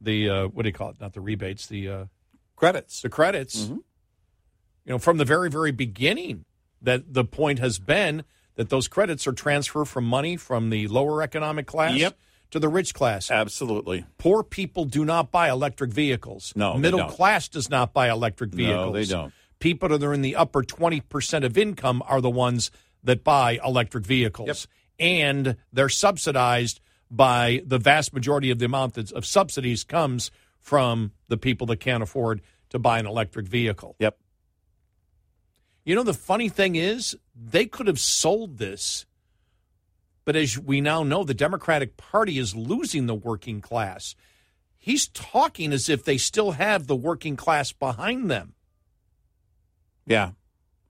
[0.00, 1.00] the uh, what do you call it?
[1.00, 2.04] Not the rebates, the uh,
[2.56, 3.02] credits.
[3.02, 3.64] The credits.
[3.64, 3.74] Mm-hmm.
[4.86, 6.44] You know, from the very very beginning,
[6.82, 8.24] that the point has been
[8.56, 11.94] that those credits are transfer from money from the lower economic class.
[11.96, 12.18] Yep.
[12.50, 13.32] To the rich class.
[13.32, 14.04] Absolutely.
[14.16, 16.52] Poor people do not buy electric vehicles.
[16.54, 18.94] No, Middle class does not buy electric No, vehicles.
[18.94, 19.32] they don't.
[19.58, 22.70] People that are in the upper 20% of income are the ones
[23.02, 24.68] that buy electric vehicles.
[24.98, 26.80] And they're subsidized
[27.10, 30.30] by the vast majority of the amount of subsidies comes
[30.60, 32.40] from the people that can't afford
[32.70, 33.96] to buy an electric vehicle.
[33.98, 34.18] Yep.
[35.84, 39.04] You know, the funny thing is, they could have sold this,
[40.24, 44.14] but as we now know, the Democratic Party is losing the working class.
[44.78, 48.54] He's talking as if they still have the working class behind them.
[50.06, 50.30] Yeah.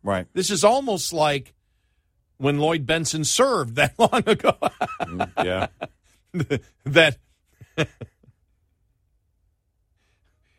[0.02, 0.26] Right.
[0.32, 1.53] This is almost like
[2.38, 4.56] when Lloyd Bentsen served that long ago.
[5.38, 5.68] yeah.
[6.84, 7.16] that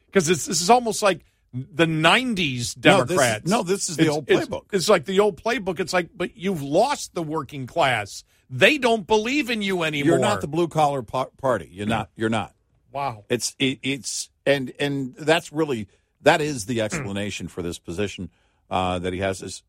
[0.07, 3.49] because this, is almost like the 90s No, this- Democrats.
[3.49, 4.63] no, this is the It's- old playbook.
[4.71, 5.79] It's, like the old playbook.
[5.79, 8.23] It's like, but you've lost the working class.
[8.49, 10.13] They don't believe in you anymore.
[10.13, 11.69] You're not the blue collar party.
[11.71, 12.09] You're not.
[12.15, 12.53] You're not.
[12.91, 13.25] Wow.
[13.27, 15.87] It's it, it's and and that's really
[16.21, 18.29] that is the explanation for this position
[18.69, 19.41] uh, that he has.
[19.41, 19.63] Is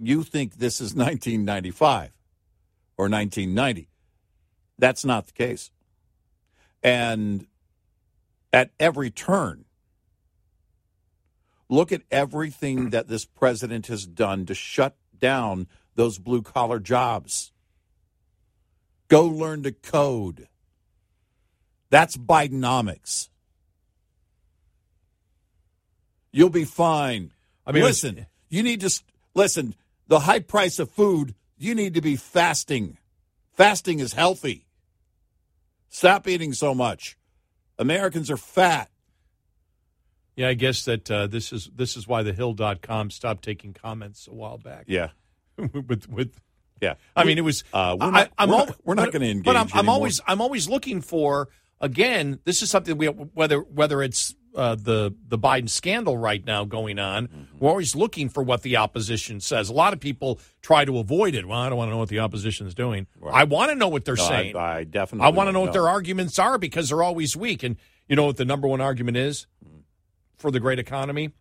[0.00, 2.10] you think this is 1995
[2.96, 3.88] or 1990?
[4.78, 5.70] That's not the case.
[6.82, 7.46] And
[8.52, 9.64] at every turn,
[11.68, 17.52] look at everything that this president has done to shut down those blue collar jobs.
[19.08, 20.48] Go learn to code.
[21.90, 23.28] That's Bidenomics.
[26.32, 27.32] You'll be fine.
[27.66, 29.02] I mean, listen, you need to
[29.34, 29.74] listen.
[30.08, 32.98] The high price of food, you need to be fasting.
[33.52, 34.66] Fasting is healthy.
[35.88, 37.16] Stop eating so much.
[37.78, 38.90] Americans are fat.
[40.36, 44.26] Yeah, I guess that uh, this is this is why the Hill.com stopped taking comments
[44.26, 44.84] a while back.
[44.88, 45.10] Yeah.
[45.56, 46.40] with with
[46.82, 46.94] Yeah.
[47.14, 47.62] I mean, it was.
[47.72, 49.88] Uh, we're not- I'm we're al- not- we're not but- gonna engage But I'm, I'm
[49.88, 51.48] always I'm always looking for
[51.80, 52.40] again.
[52.44, 56.98] This is something we whether whether it's uh, the the Biden scandal right now going
[56.98, 57.26] on.
[57.26, 57.58] Mm-hmm.
[57.58, 59.68] We're always looking for what the opposition says.
[59.68, 61.46] A lot of people try to avoid it.
[61.46, 63.06] Well, I don't want to know what the opposition is doing.
[63.32, 64.56] I want to know what they're No, saying.
[64.56, 67.62] I definitely I want to know what their arguments are because they're always weak.
[67.62, 67.76] And
[68.08, 69.46] you know what the number one argument is
[70.36, 71.32] for the great economy?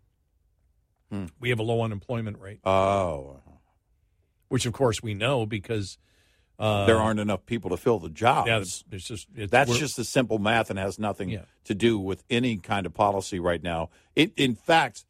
[1.39, 2.60] We have a low unemployment rate.
[2.65, 3.39] Oh.
[4.47, 5.99] Which, of course, we know because
[6.64, 8.48] uh, there aren't enough people to fill the jobs.
[8.48, 11.41] Yeah, there's just it's, That's just a simple math and has nothing Yeah.
[11.65, 13.90] to do with any kind of policy right now.
[14.15, 15.06] It, in fact,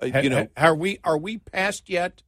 [0.00, 2.22] uh, Ha- you know, ha- are we are we past yet?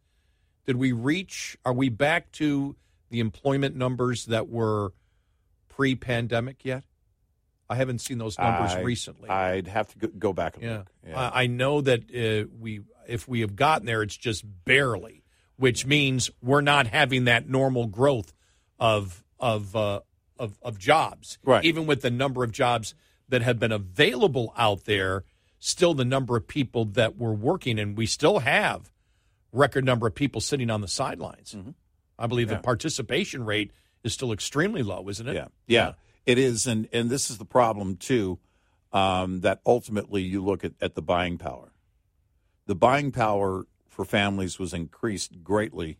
[0.66, 1.56] Did we reach?
[1.64, 2.76] Are we back to
[3.10, 4.92] the employment numbers that were
[5.68, 6.84] pre-pandemic yet?
[7.68, 9.28] I haven't seen those numbers I- recently.
[9.28, 10.86] I'd have to go, go back and Yeah, look.
[11.06, 11.20] Yeah.
[11.30, 15.24] I, I know that uh, we, if we have gotten there, it's just barely,
[15.56, 18.32] which means we're not having that normal growth
[18.78, 20.00] of of uh,
[20.38, 21.38] of, of jobs.
[21.44, 21.64] Right.
[21.64, 22.94] Even with the number of jobs
[23.28, 25.24] that have been available out there,
[25.58, 28.90] still the number of people that were working, and we still have
[29.52, 31.56] record number of people sitting on the sidelines.
[32.18, 32.52] I believe Mm-hmm.
[32.54, 32.58] Yeah.
[32.58, 33.72] the participation rate
[34.04, 35.34] is still extremely low, isn't it?
[35.34, 35.92] Yeah, yeah,
[36.26, 38.38] it is, and and this is the problem too.
[38.92, 41.72] Um, that ultimately you look at, at the buying power.
[42.66, 45.98] The buying power for families was increased greatly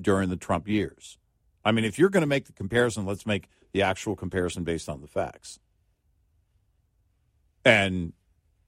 [0.00, 1.16] during the Trump years.
[1.64, 4.88] I mean, if you're going to make the comparison, let's make the actual comparison based
[4.88, 5.58] on the facts.
[7.64, 8.14] And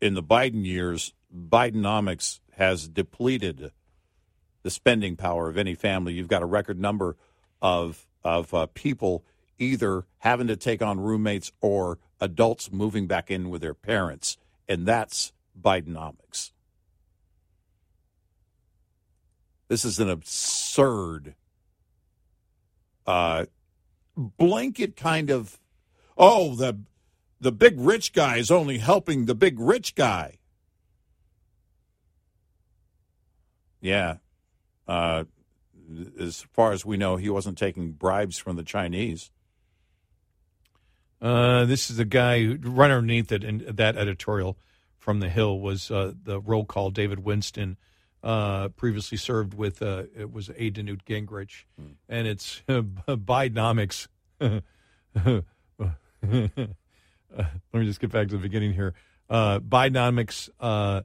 [0.01, 3.73] in the Biden years, Bidenomics has depleted
[4.63, 6.13] the spending power of any family.
[6.13, 7.17] You've got a record number
[7.61, 9.25] of of uh, people
[9.59, 14.37] either having to take on roommates or adults moving back in with their parents,
[14.69, 16.53] and that's Bidenomics.
[19.69, 21.35] This is an absurd,
[23.07, 23.47] uh,
[24.17, 25.59] blanket kind of.
[26.17, 26.79] Oh, the
[27.41, 30.39] the big rich guy is only helping the big rich guy.
[33.81, 34.19] Yeah.
[34.87, 35.25] Uh,
[36.19, 39.31] as far as we know, he wasn't taking bribes from the Chinese.
[41.21, 44.59] Uh, this is the guy who right underneath it, and that editorial
[44.99, 46.91] from the Hill was uh, the roll call.
[46.91, 47.77] David Winston
[48.23, 51.93] uh, previously served with uh, it was to Newt Gingrich, hmm.
[52.09, 54.09] and it's uh, Bidenomics.
[54.41, 54.65] Let
[57.73, 58.95] me just get back to the beginning here.
[59.29, 61.03] Uh, Bidenomics uh,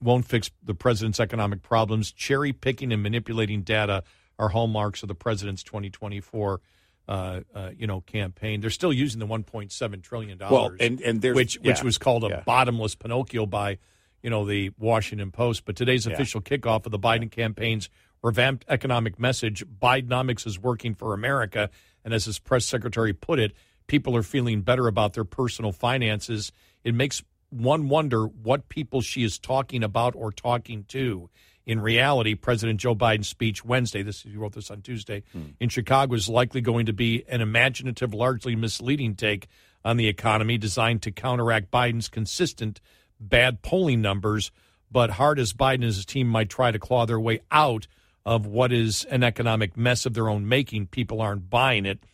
[0.00, 2.12] won't fix the president's economic problems.
[2.12, 4.02] Cherry picking and manipulating data
[4.38, 6.60] are hallmarks of the president's 2024
[7.08, 8.60] uh, uh, you know, campaign.
[8.60, 12.24] They're still using the 1.7 trillion dollars, well, and and which yeah, which was called
[12.24, 12.42] a yeah.
[12.46, 13.78] bottomless Pinocchio by,
[14.22, 15.64] you know, the Washington Post.
[15.64, 16.12] But today's yeah.
[16.14, 17.90] official kickoff of the Biden campaign's
[18.22, 21.70] revamped economic message, Bidenomics is working for America,
[22.04, 23.52] and as his press secretary put it,
[23.86, 26.52] people are feeling better about their personal finances.
[26.84, 31.28] It makes one wonder what people she is talking about or talking to.
[31.64, 35.50] In reality, President Joe Biden's speech Wednesday, this he wrote this on Tuesday, hmm.
[35.60, 39.48] in Chicago is likely going to be an imaginative, largely misleading take
[39.84, 42.80] on the economy designed to counteract Biden's consistent
[43.28, 44.50] bad polling numbers.
[44.90, 47.86] But hard as Biden and his team might try to claw their way out
[48.24, 52.04] of what is an economic mess of their own making, people aren't buying it.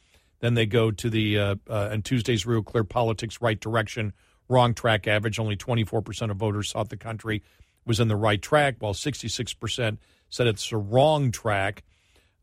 [0.40, 4.12] Then they go to the uh, uh, and Tuesday's Real Clear Politics right direction,
[4.48, 5.38] wrong track average.
[5.38, 7.42] Only 24% of voters thought the country
[7.84, 9.98] was in the right track, while 66%
[10.30, 11.82] said it's a wrong track.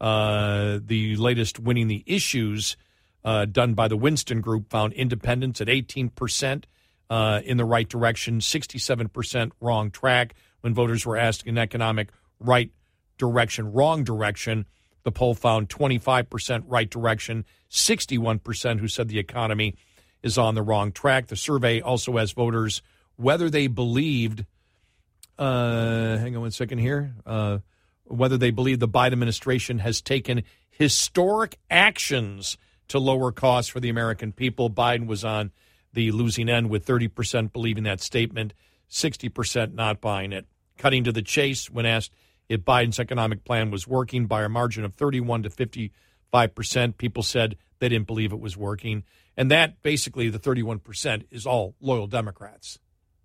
[0.02, 2.76] Uh, the latest Winning the Issues
[3.24, 6.66] uh, done by the Winston Group found independents at 18%
[7.10, 10.36] uh, in the right direction, 67% wrong track.
[10.62, 12.10] When voters were asked in economic
[12.40, 12.72] right
[13.18, 14.66] direction, wrong direction,
[15.04, 19.76] the poll found 25% right direction, 61% who said the economy
[20.24, 21.28] is on the wrong track.
[21.28, 22.82] The survey also asked voters
[23.16, 24.46] whether they believed
[25.38, 27.14] uh, hang on one second here.
[27.26, 27.60] Uh,
[28.06, 32.58] whether they believe the Biden administration has taken historic actions
[32.88, 34.70] to lower costs for the American people.
[34.70, 35.52] Biden was on
[35.96, 38.54] the losing end with 30% believing that statement,
[38.90, 40.46] 60% not buying it.
[40.78, 42.14] Cutting to the chase when asked
[42.48, 47.58] if Biden's economic plan was working by a margin of 31 to 55%, people said
[47.80, 49.04] they didn't believe it was working.
[49.38, 52.78] And that basically, the 31% is all loyal Democrats.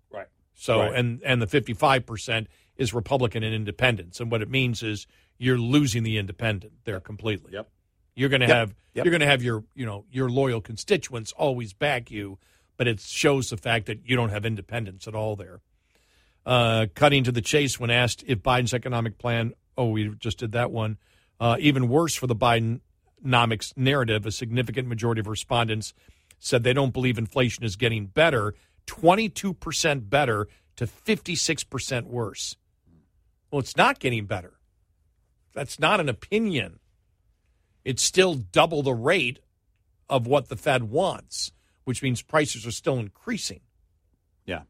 [0.09, 0.27] Right.
[0.53, 0.95] So right.
[0.95, 4.19] and and the 55% is Republican and independents.
[4.19, 5.07] And what it means is
[5.37, 7.53] you're losing the independent there completely.
[7.53, 7.69] Yep.
[8.15, 8.55] You're going to yep.
[8.55, 9.05] have yep.
[9.05, 12.39] you're going to have your, you know, your loyal constituents always back you,
[12.77, 15.59] but it shows the fact that you don't have independence at all there.
[16.45, 20.53] Uh, cutting to the chase when asked if Biden's economic plan, oh, we just did
[20.53, 20.97] that one.
[21.39, 25.93] Uh, even worse for the Bidenomics narrative, a significant majority of respondents
[26.39, 28.55] said they don't believe inflation is getting better
[28.87, 32.55] 22% better to 56% worse.
[33.49, 34.53] Well, it's not getting better.
[35.53, 36.79] That's not an opinion.
[37.83, 39.39] It's still double the rate
[40.09, 41.51] of what the Fed wants,
[41.83, 43.61] which means prices are still increasing.
[44.45, 44.61] Yeah.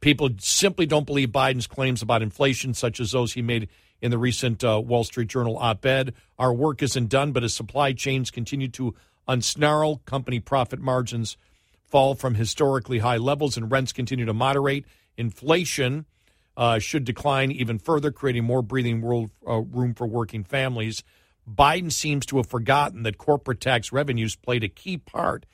[0.00, 3.68] People simply don't believe Biden's claims about inflation, such as those he made
[4.00, 6.14] in the recent uh, Wall Street Journal op ed.
[6.38, 8.94] Our work isn't done, but as supply chains continue to
[9.28, 11.36] unsnarl, company profit margins
[11.86, 14.84] fall from historically high levels and rents continue to moderate.
[15.16, 16.04] Inflation
[16.56, 21.02] uh, should decline even further, creating more breathing world, uh, room for working families.
[21.48, 25.46] Biden seems to have forgotten that corporate tax revenues played a key part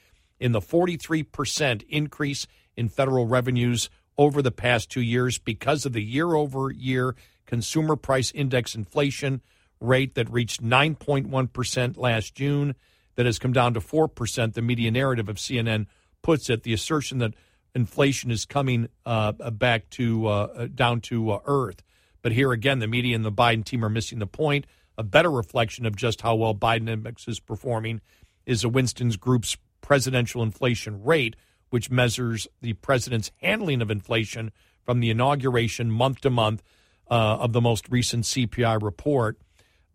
[0.43, 3.89] in the 43% increase in federal revenues
[4.19, 7.15] over the past two years because of the year over year
[7.47, 9.41] consumer price index inflation
[9.79, 12.75] rate that reached 9.1% last June,
[13.15, 15.87] that has come down to 4%, the media narrative of CNN
[16.23, 17.35] puts it, the assertion that
[17.75, 21.83] inflation is coming uh, back to uh, down to uh, earth.
[22.23, 24.67] But here again, the media and the Biden team are missing the point.
[24.99, 28.01] A better reflection of just how well Bidenomics is performing
[28.47, 31.37] is a Winston's Group's presidential inflation rate,
[31.69, 34.51] which measures the president's handling of inflation
[34.85, 36.63] from the inauguration month to month
[37.11, 39.39] uh, of the most recent CPI report.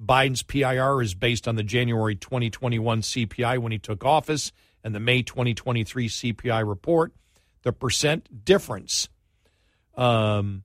[0.03, 4.51] Biden's PIR is based on the January 2021 CPI when he took office
[4.83, 7.13] and the May 2023 CPI report,
[7.63, 9.09] the percent difference.
[9.95, 10.63] Um,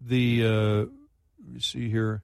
[0.00, 2.22] the uh, let me see here.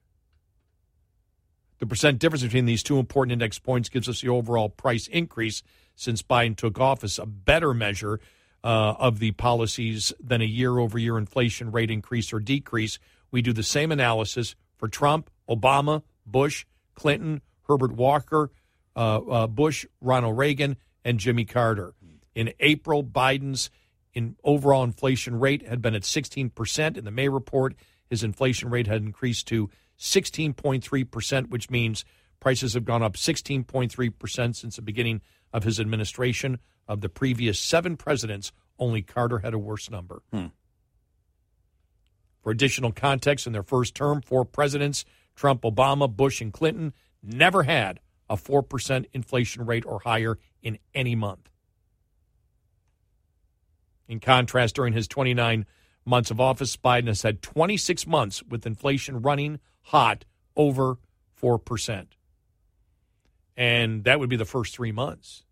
[1.83, 5.63] The percent difference between these two important index points gives us the overall price increase
[5.97, 8.21] since Biden took office, a better measure
[8.63, 12.99] uh, of the policies than a year over year inflation rate increase or decrease.
[13.31, 16.65] We do the same analysis for Trump, Obama, Bush,
[16.95, 18.49] Clinton, Herbert Walker,
[18.95, 21.95] uh, uh, Bush, Ronald Reagan, and Jimmy Carter.
[22.33, 23.69] In April, Biden's
[24.13, 26.97] in overall inflation rate had been at 16%.
[26.97, 27.75] In the May report,
[28.09, 29.69] his inflation rate had increased to
[29.99, 32.05] 16.3%, which means
[32.39, 35.21] prices have gone up 16.3% since the beginning
[35.51, 36.59] of his administration.
[36.85, 40.21] Of the previous seven presidents, only Carter had a worse number.
[40.33, 40.47] Hmm.
[42.41, 45.05] For additional context, in their first term, four presidents
[45.35, 46.93] Trump, Obama, Bush, and Clinton
[47.23, 47.99] never had
[48.29, 51.49] a 4% inflation rate or higher in any month.
[54.07, 55.65] In contrast, during his 29
[56.05, 60.25] months of office, Biden has had 26 months with inflation running hot
[60.55, 60.97] over
[61.41, 62.07] 4%.
[63.55, 65.43] And that would be the first three months.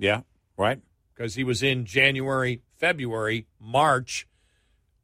[0.00, 0.20] Yeah,
[0.56, 0.80] right.
[1.12, 4.28] Because he was in January, February, March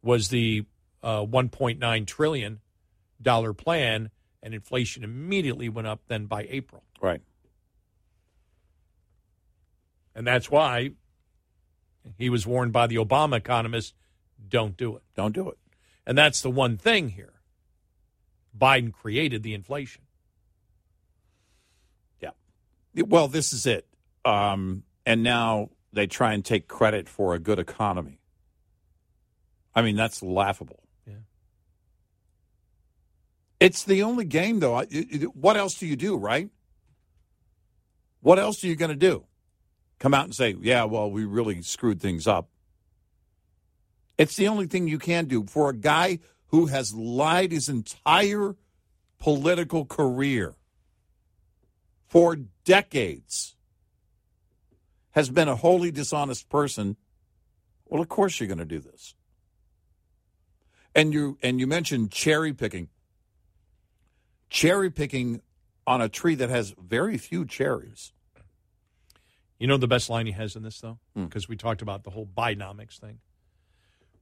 [0.02, 0.64] was the
[1.02, 2.60] uh, 1.9 trillion
[3.20, 4.10] dollar plan,
[4.40, 6.02] and inflation immediately went up.
[6.06, 7.20] Then by April, Right.
[10.14, 10.90] and that's why
[12.18, 13.94] he was warned by the Obama economists:
[14.48, 15.59] "Don't do it, don't do it."
[16.06, 17.32] And that's the one thing here.
[18.56, 20.02] Biden created the inflation.
[22.20, 22.31] Yeah.
[22.94, 23.86] Well, this is it.
[24.24, 28.20] Um, and now they try and take credit for a good economy.
[29.74, 30.81] I mean, that's laughable.
[31.06, 31.14] Yeah.
[33.60, 34.74] It's the only game, though.
[34.74, 36.51] I- it- it- What else do you do, right?
[38.20, 39.26] What else are you going to do?
[40.05, 42.51] Come out and say, yeah, well, we really screwed things up.
[44.18, 46.18] It's the only thing you can do for a guy
[46.48, 48.55] who has lied his entire
[49.18, 50.56] political career
[52.06, 52.36] for
[52.66, 53.56] decades,
[55.12, 56.98] has been a wholly dishonest person.
[57.86, 59.14] Well, of course you're going to do this.
[60.94, 62.90] And you and you mentioned cherry picking.
[64.51, 65.40] Cherry picking
[65.86, 68.12] on a tree that has very few cherries.
[69.65, 70.99] You know the best line he has in this, though?
[71.16, 71.24] Hmm.
[71.24, 73.20] Because we talked about the whole Bidenomics thing.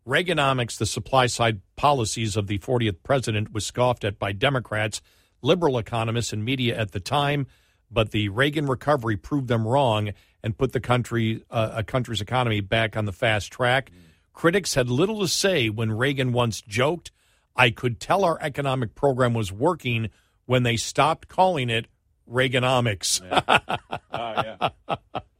[0.06, 5.02] Reaganomics, the supply side policies of the 40th president, was scoffed at by Democrats,
[5.42, 7.48] liberal economists, and media at the time.
[7.90, 10.12] But the Reagan recovery proved them wrong
[10.44, 13.90] and put the country, uh, a country's economy back on the fast track.
[14.32, 17.10] Critics had little to say when Reagan once joked,
[17.56, 20.08] "I could tell our economic program was working
[20.46, 21.88] when they stopped calling it
[22.30, 24.68] Reaganomics." yeah.
[24.88, 24.98] oh,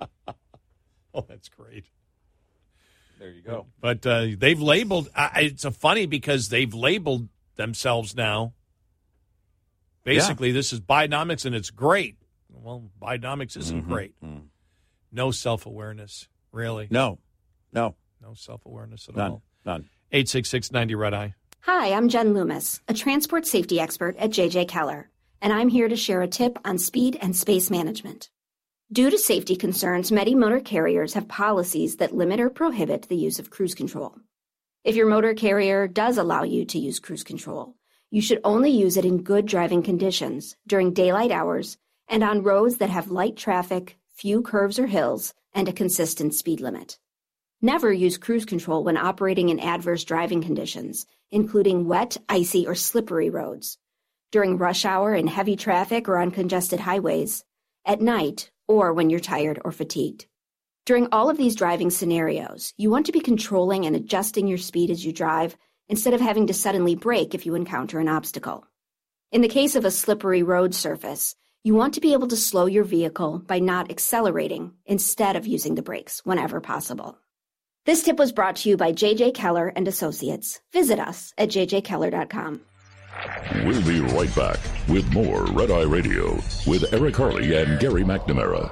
[1.28, 1.84] that's great.
[3.18, 3.66] There you go.
[3.80, 5.09] But uh, they've labeled.
[5.14, 8.55] Uh, it's a funny because they've labeled themselves now.
[10.05, 12.16] Basically, this is Bidenomics, and it's great.
[12.51, 13.89] Well, Bidenomics isn't Mhm.
[13.89, 14.14] great.
[15.12, 16.89] No self awareness, really.
[16.90, 17.18] No,
[17.72, 19.30] no, no self awareness at None.
[19.30, 19.43] all.
[19.64, 19.89] None.
[20.10, 21.34] Eight six six ninety red eye.
[21.60, 25.10] Hi, I'm Jen Loomis, a transport safety expert at JJ Keller,
[25.40, 28.30] and I'm here to share a tip on speed and space management.
[28.93, 33.39] Due to safety concerns, many motor carriers have policies that limit or prohibit the use
[33.39, 34.19] of cruise control.
[34.85, 37.74] If your motor carrier does allow you to use cruise control,
[38.10, 42.77] you should only use it in good driving conditions during daylight hours and on roads
[42.77, 46.98] that have light traffic, few curves or hills, and a consistent speed limit.
[47.62, 53.31] Never use cruise control when operating in adverse driving conditions, including wet, icy, or slippery
[53.31, 53.78] roads,
[54.31, 57.43] during rush hour in heavy traffic or on congested highways,
[57.86, 60.27] at night, or when you're tired or fatigued.
[60.85, 64.90] During all of these driving scenarios, you want to be controlling and adjusting your speed
[64.90, 65.57] as you drive
[65.89, 68.66] instead of having to suddenly brake if you encounter an obstacle.
[69.31, 72.66] In the case of a slippery road surface, you want to be able to slow
[72.66, 77.16] your vehicle by not accelerating instead of using the brakes whenever possible.
[77.86, 80.61] This tip was brought to you by JJ Keller and Associates.
[80.73, 82.62] Visit us at jjkeller.com.
[83.65, 84.59] We'll be right back
[84.89, 86.35] with more Red Eye Radio
[86.66, 88.70] with Eric Harley and Gary McNamara.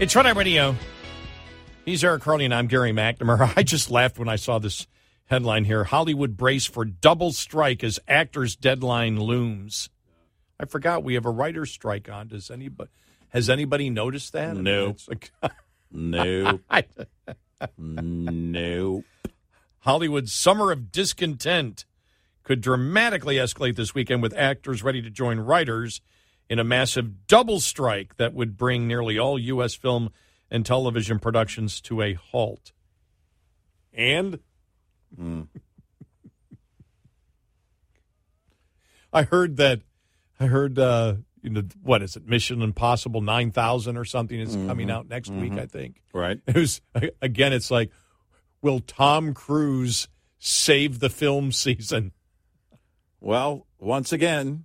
[0.00, 0.76] It's Red Eye Radio.
[1.84, 3.52] He's Eric Harley, and I'm Gary McNamara.
[3.56, 4.86] I just laughed when I saw this
[5.26, 9.90] headline here Hollywood brace for double strike as actors' deadline looms.
[10.60, 12.28] I forgot we have a writer's strike on.
[12.28, 12.90] Does anybody
[13.30, 14.56] has anybody noticed that?
[14.56, 14.96] No.
[15.08, 15.32] like-
[15.94, 16.60] No.
[16.70, 16.84] I.
[19.80, 21.84] Hollywood's Summer of Discontent
[22.44, 26.00] could dramatically escalate this weekend with actors ready to join writers
[26.48, 29.74] in a massive double strike that would bring nearly all U.S.
[29.74, 30.10] film
[30.52, 32.70] and television productions to a halt.
[33.92, 34.38] And
[39.12, 39.80] I heard that
[40.40, 44.88] I heard uh you know what is it Mission Impossible 9000 or something is coming
[44.88, 44.92] Mhm.
[44.92, 45.60] out next week Mhm.
[45.60, 46.00] I think.
[46.12, 46.40] Right.
[46.46, 46.80] It was
[47.22, 47.90] again it's like
[48.62, 50.08] will Tom Cruise
[50.38, 52.12] save the film season?
[53.20, 54.64] Well, once again,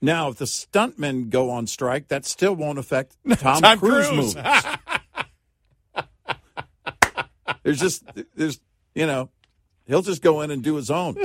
[0.00, 4.34] now if the stuntmen go on strike, that still won't affect Tom, Tom Cruise, Cruise.
[4.36, 4.64] movies.
[7.64, 8.04] There's just
[8.36, 8.60] there's
[8.94, 9.30] you know,
[9.86, 11.16] he'll just go in and do his own.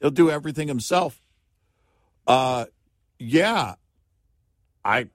[0.00, 1.20] he'll do everything himself.
[2.26, 2.66] Uh
[3.18, 3.74] yeah.
[4.84, 5.08] I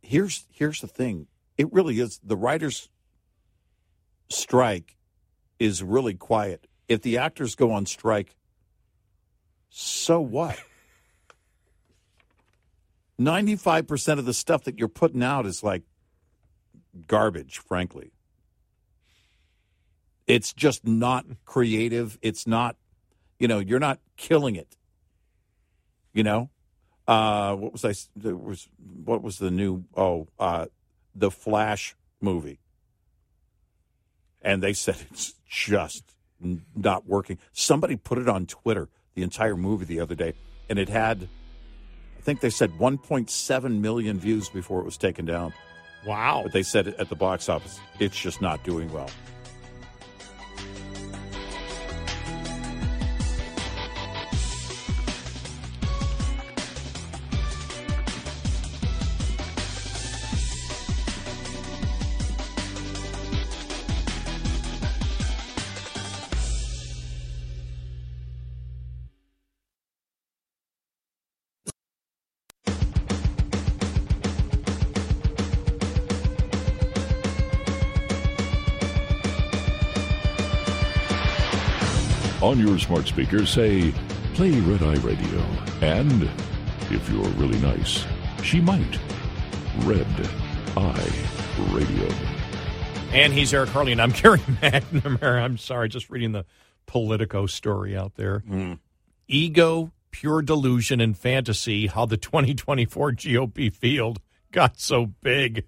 [0.00, 1.26] here's here's the thing.
[1.58, 2.88] It really is the writers
[4.30, 4.96] strike
[5.58, 6.66] is really quiet.
[6.88, 8.34] If the actors go on strike,
[9.70, 10.58] so what?
[13.20, 15.82] 95% of the stuff that you're putting out is like
[17.06, 18.12] garbage, frankly.
[20.26, 22.18] It's just not creative.
[22.20, 22.76] It's not,
[23.38, 24.76] you know, you're not killing it.
[26.12, 26.50] You know?
[27.06, 27.94] Uh, what was I?
[28.16, 28.68] There was
[29.04, 29.84] what was the new?
[29.96, 30.66] Oh, uh,
[31.14, 32.58] the Flash movie,
[34.42, 36.02] and they said it's just
[36.74, 37.38] not working.
[37.52, 40.34] Somebody put it on Twitter, the entire movie the other day,
[40.68, 41.28] and it had,
[42.18, 45.54] I think they said 1.7 million views before it was taken down.
[46.04, 46.40] Wow!
[46.42, 49.10] But they said at the box office, it's just not doing well.
[82.76, 83.90] Your smart speaker, say,
[84.34, 85.40] play Red Eye Radio.
[85.80, 86.24] And,
[86.90, 88.04] if you're really nice,
[88.42, 88.98] she might.
[89.84, 90.06] Red
[90.76, 91.12] Eye
[91.72, 92.08] Radio.
[93.12, 95.40] And he's Eric Harley, and I'm Gary McNamara.
[95.42, 96.44] I'm sorry, just reading the
[96.84, 98.40] Politico story out there.
[98.40, 98.74] Hmm.
[99.26, 101.86] Ego, pure delusion, and fantasy.
[101.86, 104.20] How the 2024 GOP field
[104.52, 105.64] got so big,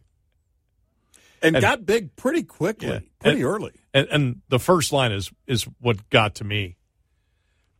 [1.42, 2.98] And, got big pretty quickly, Yeah.
[3.18, 3.72] pretty And- early.
[3.94, 6.76] And, and the first line is is what got to me.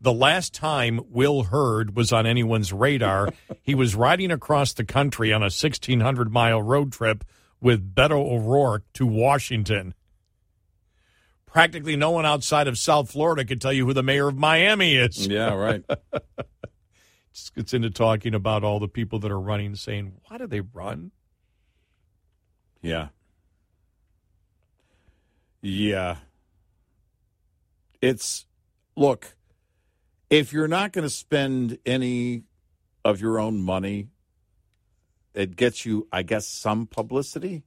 [0.01, 3.31] The last time Will Hurd was on anyone's radar,
[3.63, 7.25] he was riding across the country on a 1,600 mile road trip
[7.61, 9.95] with Beto O'Rourke to Washington.
[11.47, 14.95] Practically no one outside of South Florida could tell you who the mayor of Miami
[14.95, 15.27] is.
[15.27, 15.83] Yeah, right.
[17.33, 20.61] Just gets into talking about all the people that are running, saying, why do they
[20.61, 21.11] run?
[22.83, 23.09] Yeah.
[25.61, 26.17] Yeah.
[28.01, 28.47] It's
[28.95, 29.35] look,
[30.31, 32.43] if you're not going to spend any
[33.05, 34.09] of your own money,
[35.35, 37.63] it gets you, I guess, some publicity.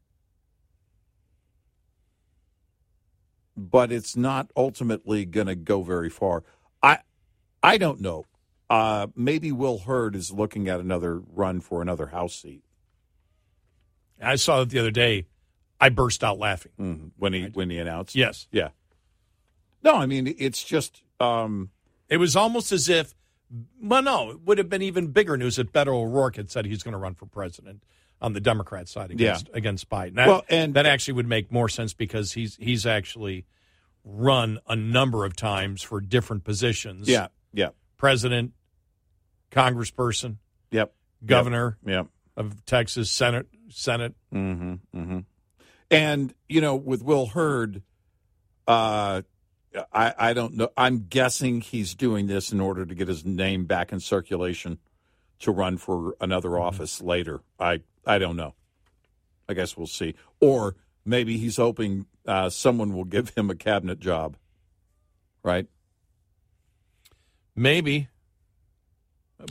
[3.58, 6.44] But it's not ultimately going to go very far.
[6.82, 7.00] I
[7.62, 8.26] I don't know.
[8.70, 12.64] Uh, maybe Will Hurd is looking at another run for another House seat.
[14.22, 15.26] I saw it the other day.
[15.80, 16.72] I burst out laughing.
[16.80, 17.08] Mm-hmm.
[17.18, 18.16] when he when he announced.
[18.16, 18.48] Yes.
[18.52, 18.70] Yeah.
[19.84, 21.72] No, I mean it's just um
[22.12, 23.16] It was almost as if,
[23.82, 26.84] well, no, it would have been even bigger news if Beto O'Rourke had said he's
[26.84, 27.84] going to run for president
[28.22, 30.14] on the Democrat side against against Biden.
[30.16, 33.46] That, Well, and- that actually would make more sense because he's he's actually
[34.04, 37.08] run a number of times for different positions.
[37.10, 37.70] yeah, yeah.
[37.98, 38.52] president,
[39.52, 40.38] congressperson,
[40.72, 40.94] Yep.
[41.26, 42.08] governor Yep.
[42.38, 44.14] of Texas, Senate, Senate.
[44.34, 44.74] Mm-hmm.
[45.00, 45.20] Mm-hmm.
[45.90, 47.84] And you know, with Will Hurd,
[48.68, 49.22] uh,
[49.94, 50.70] I I don't know.
[50.76, 54.80] I'm guessing he's doing this in order to get his name back in circulation
[55.40, 57.42] to run for another office later.
[57.60, 58.56] I I don't know.
[59.48, 60.16] I guess we'll see.
[60.40, 60.76] Or
[61.06, 64.38] maybe he's hoping uh, someone will give him a cabinet job.
[65.44, 65.68] Right.
[67.56, 68.08] Maybe.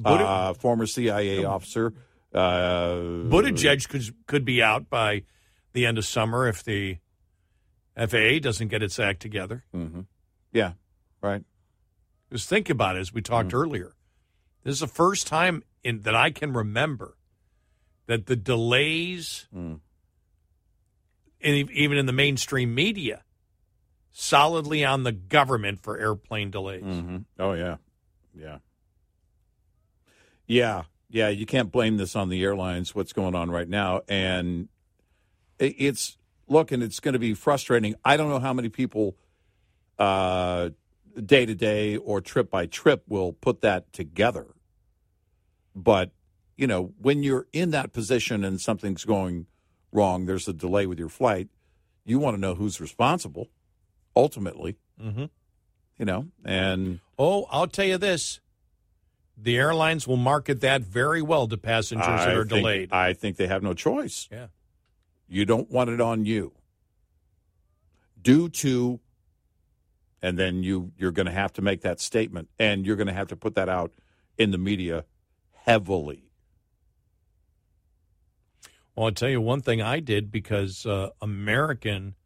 [0.05, 1.92] Uh, former CIA officer.
[2.32, 2.94] Uh,
[3.26, 5.24] Buttigieg could could be out by
[5.72, 6.98] the end of summer if the
[8.09, 9.64] FAA doesn't get its act together.
[9.74, 10.01] Mm-hmm.
[10.52, 10.72] Yeah,
[11.22, 11.43] right.
[12.32, 13.94] Just think about it as we talked earlier.
[14.62, 17.16] This is the first time in that I can remember
[18.06, 19.81] that the delays in,
[21.40, 23.22] even in the mainstream media,
[24.12, 26.82] solidly on the government for airplane delays.
[26.82, 27.18] Mm-hmm.
[27.39, 27.77] Oh yeah,
[28.35, 28.59] yeah,
[30.47, 31.28] yeah, yeah.
[31.28, 32.94] You can't blame this on the airlines.
[32.94, 34.68] What's going on right now, and
[35.59, 36.16] it, it's
[36.51, 37.94] look, and it's going to be frustrating.
[38.05, 39.16] I don't know how many people,
[39.98, 40.70] uh,
[41.24, 44.48] day to day or trip by trip, will put that together.
[45.74, 46.10] But
[46.56, 49.47] you know, when you're in that position and something's going
[49.93, 51.48] wrong, there's a delay with your flight.
[52.05, 53.48] You want to know who's responsible
[54.14, 54.77] ultimately.
[55.01, 55.24] Mm-hmm.
[55.98, 58.40] You know, and Oh, I'll tell you this.
[59.43, 62.93] The airlines will market that very well to passengers that are think- delayed.
[62.93, 64.28] I think they have no choice.
[64.31, 64.48] Yeah.
[65.32, 66.52] You don't want it on you.
[68.20, 68.98] Due to,
[70.20, 73.15] and then you you're going to have to make that statement, and you're going to
[73.15, 73.93] have to put that out
[74.36, 75.05] in the media
[75.52, 76.24] heavily.
[78.97, 82.16] Well, I'll tell you one thing I did because uh, American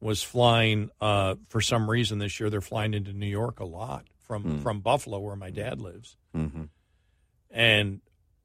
[0.00, 2.50] was flying uh, for some reason this year.
[2.50, 4.58] They're flying into New York a lot from Hmm.
[4.58, 6.16] from Buffalo, where my dad lives.
[6.36, 6.64] Mm-hmm.
[7.50, 8.00] And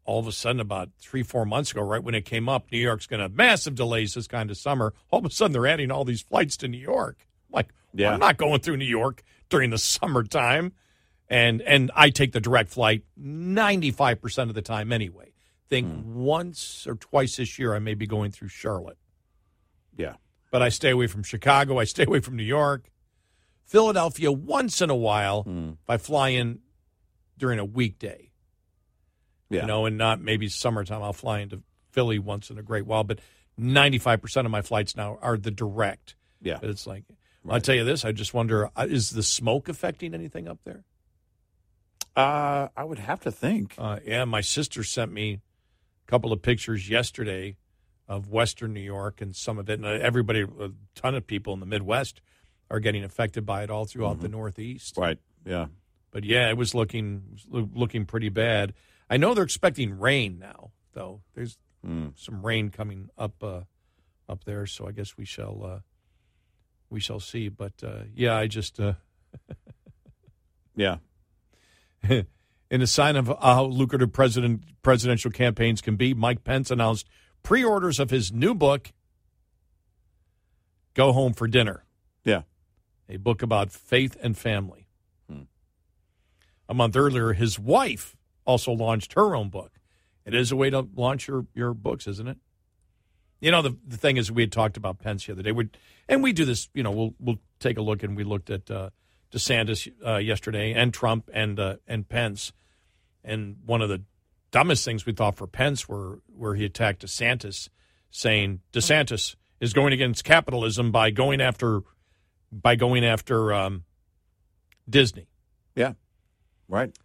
[0.08, 2.80] all of a sudden, about three four months ago, right when it came up, New
[2.80, 4.94] York's going to have massive delays this kind of summer.
[5.12, 7.18] All of a sudden, they're adding all these flights to New York.
[7.50, 8.14] I'm like, Yeah.
[8.14, 10.74] I'm not going through New York during the summertime.
[11.30, 15.34] And and I take the direct flight 95% of the time anyway.
[15.70, 16.16] Think Hmm.
[16.24, 18.98] once or twice this year I may be going through Charlotte.
[19.98, 20.16] Yeah.
[20.52, 22.90] But I stay away from Chicago, I stay away from New York.
[23.66, 25.72] Philadelphia once in a while Hmm.
[25.84, 26.60] if I fly in
[27.38, 28.27] during a weekday.
[29.50, 29.62] Yeah.
[29.62, 31.62] You know, and not maybe summertime I'll fly into
[31.92, 33.20] Philly once in a great while, but
[33.60, 36.16] 95% of my flights now are the direct.
[36.42, 36.58] Yeah.
[36.60, 37.04] But it's like
[37.50, 40.84] I'll tell you this, I just wonder uh, is the smoke affecting anything up there?
[42.16, 43.76] Uh, I would have to think.
[43.78, 45.34] Uh, yeah, my sister sent me
[46.08, 47.58] a couple of pictures yesterday
[48.08, 51.54] of Western New York and some of it, and uh, everybody, a ton of people
[51.54, 52.22] in the Midwest
[52.70, 54.98] are getting affected by it all throughout the Northeast.
[54.98, 55.20] Right.
[55.46, 55.68] Yeah.
[56.12, 58.74] But yeah, it was looking looking pretty bad.
[59.10, 61.22] I know they're expecting rain now, though.
[61.34, 62.08] There's Hmm.
[62.16, 63.62] some rain coming up uh,
[64.28, 65.80] up there, so I guess we shall uh,
[66.90, 67.50] we shall see.
[67.50, 68.94] But uh, yeah, I just uh,
[70.76, 70.98] Yeah.
[72.10, 77.08] in a sign of how lucrative president presidential campaigns can be, Mike Pence announced
[77.44, 78.92] pre-orders of his new book,
[80.96, 81.84] "Go Home for Dinner."
[82.26, 82.42] Yeah.
[83.08, 84.88] a book about faith and family.
[86.70, 88.17] A month earlier, his wife
[88.48, 89.74] also launched her own book.
[90.26, 92.38] It is a way to launch your, your books, isn't it?
[93.40, 95.70] You know, the, the thing is, we had talked about Pence the other day, we
[96.10, 96.70] and we do this.
[96.74, 98.90] You know, we'll we'll take a look, and we looked at uh,
[99.32, 102.52] DeSantis uh, yesterday, and Trump, and uh, and Pence,
[103.24, 104.02] and one of the
[104.50, 107.70] dumbest things we thought for Pence were where he attacked DeSantis,
[108.10, 111.82] saying DeSantis is going against capitalism by going after
[112.52, 113.84] by going after um,
[114.90, 115.28] Disney.
[115.76, 115.94] Yeah.
[116.68, 116.98] Right.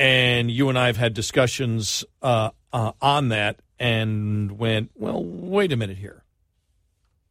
[0.00, 5.72] And you and I have had discussions uh, uh, on that and went, well, wait
[5.72, 6.24] a minute here.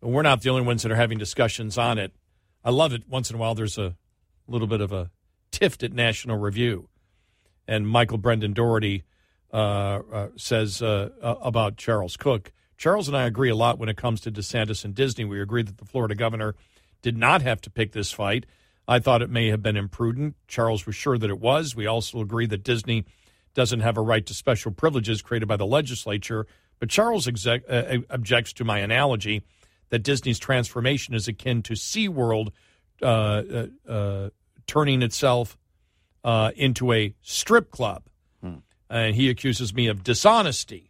[0.01, 2.13] We're not the only ones that are having discussions on it.
[2.63, 3.09] I love it.
[3.09, 3.95] Once in a while, there's a
[4.47, 5.09] little bit of a
[5.51, 6.89] tift at National Review.
[7.67, 9.03] And Michael Brendan Dougherty
[9.51, 12.51] uh, uh, says uh, uh, about Charles Cooke.
[12.77, 15.25] Charles and I agree a lot when it comes to DeSantis and Disney.
[15.25, 16.53] We agree that the Florida governor
[17.01, 18.45] did not have to pick this fight.
[18.89, 20.35] I thought it may have been imprudent.
[20.47, 21.75] Charles was sure that it was.
[21.75, 23.05] We also agree that Disney
[23.53, 26.47] doesn't have a right to special privileges created by the legislature.
[26.79, 29.43] But Charles exec- uh, objects to my analogy
[29.89, 32.49] that Disney's transformation is akin to SeaWorld
[33.01, 34.29] uh, uh, uh,
[34.65, 35.55] turning itself
[36.23, 38.03] uh, into a strip club.
[38.89, 40.89] And he accuses me of dishonesty.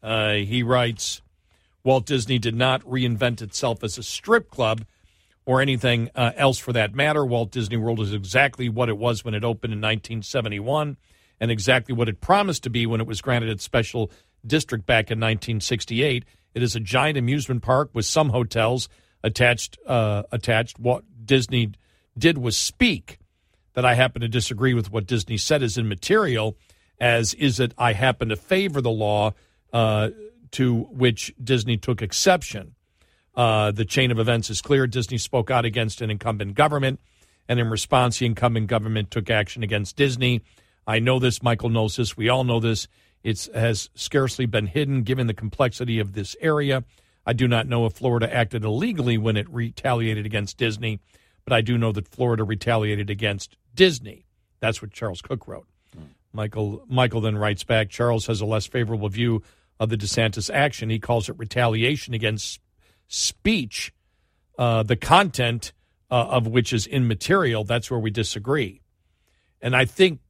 [0.00, 1.22] Uh, he writes
[1.82, 4.84] Walt Disney did not reinvent itself as a strip club
[5.50, 7.26] or anything uh, else for that matter.
[7.26, 10.96] Walt Disney World is exactly what it was when it opened in 1971
[11.40, 14.12] and exactly what it promised to be when it was granted its special
[14.46, 16.24] district back in 1968.
[16.54, 18.88] It is a giant amusement park with some hotels
[19.24, 19.76] attached.
[19.84, 20.78] Uh, attached.
[20.78, 21.72] What Disney
[22.16, 23.18] did was speak.
[23.74, 26.56] That I happen to disagree with what Disney said is immaterial,
[27.00, 29.34] as is that I happen to favor the law
[29.72, 30.10] uh,
[30.52, 32.76] to which Disney took exception.
[33.40, 34.86] Uh, the chain of events is clear.
[34.86, 37.00] Disney spoke out against an incumbent government,
[37.48, 40.42] and in response, the incumbent government took action against Disney.
[40.86, 41.42] I know this.
[41.42, 42.18] Michael knows this.
[42.18, 42.86] We all know this.
[43.22, 46.84] It has scarcely been hidden given the complexity of this area.
[47.24, 51.00] I do not know if Florida acted illegally when it retaliated against Disney,
[51.44, 54.26] but I do know that Florida retaliated against Disney.
[54.58, 55.66] That's what Charles Cooke wrote.
[56.34, 59.42] Michael Michael then writes back Charles has a less favorable view
[59.78, 60.90] of the DeSantis action.
[60.90, 62.60] He calls it retaliation against
[63.10, 63.92] speech,
[64.56, 65.72] uh, the content
[66.10, 68.80] uh, of which is immaterial, that's where we disagree.
[69.60, 70.20] And I think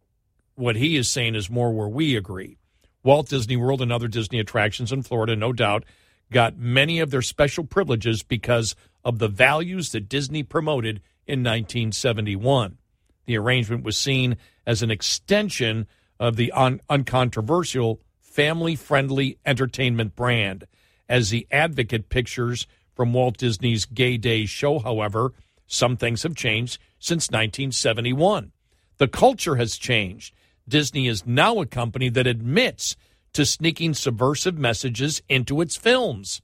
[0.57, 2.57] what he is saying is more where we agree.
[3.03, 5.85] Walt Disney World and other Disney attractions in Florida, no doubt,
[6.33, 12.79] got many of their special privileges because of the values that Disney promoted in 1971.
[13.27, 14.37] The arrangement was seen
[14.67, 15.87] as an extension
[16.19, 20.67] of the un- uncontroversial family friendly entertainment brand.
[21.11, 25.35] As the advocate pictures from Walt Disney's Gay Days show, however,
[25.67, 28.53] some things have changed since 1971.
[28.99, 30.33] The culture has changed.
[30.69, 32.95] Disney is now a company that admits
[33.33, 36.43] to sneaking subversive messages into its films.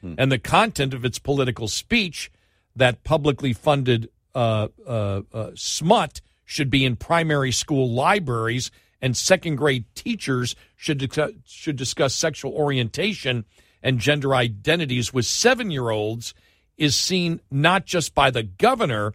[0.00, 0.14] Hmm.
[0.16, 2.32] And the content of its political speech,
[2.74, 8.70] that publicly funded uh, uh, uh, smut, should be in primary school libraries,
[9.02, 11.12] and second grade teachers should,
[11.46, 13.44] should discuss sexual orientation
[13.82, 16.34] and gender identities with seven year olds,
[16.76, 19.12] is seen not just by the governor,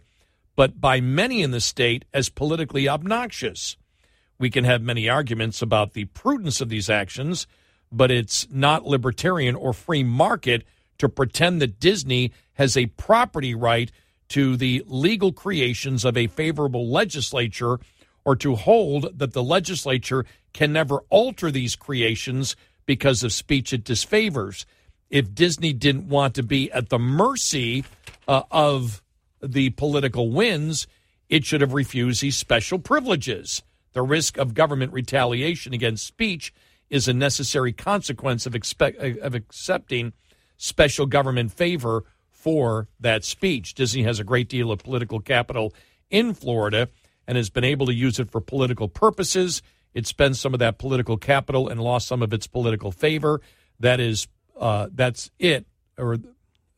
[0.54, 3.76] but by many in the state as politically obnoxious.
[4.38, 7.46] We can have many arguments about the prudence of these actions,
[7.90, 10.64] but it's not libertarian or free market
[10.98, 13.90] to pretend that Disney has a property right
[14.28, 17.78] to the legal creations of a favorable legislature
[18.26, 23.84] or to hold that the legislature can never alter these creations because of speech it
[23.84, 24.66] disfavors.
[25.08, 27.84] If Disney didn't want to be at the mercy
[28.26, 29.00] uh, of
[29.40, 30.88] the political winds,
[31.28, 33.62] it should have refused these special privileges.
[33.92, 36.52] The risk of government retaliation against speech
[36.90, 40.12] is a necessary consequence of, of accepting
[40.56, 43.74] special government favor for that speech.
[43.74, 45.72] Disney has a great deal of political capital
[46.10, 46.88] in Florida
[47.26, 49.62] and has been able to use it for political purposes.
[49.94, 53.40] It spends some of that political capital and lost some of its political favor.
[53.80, 55.66] That is, uh, that's it,
[55.98, 56.14] or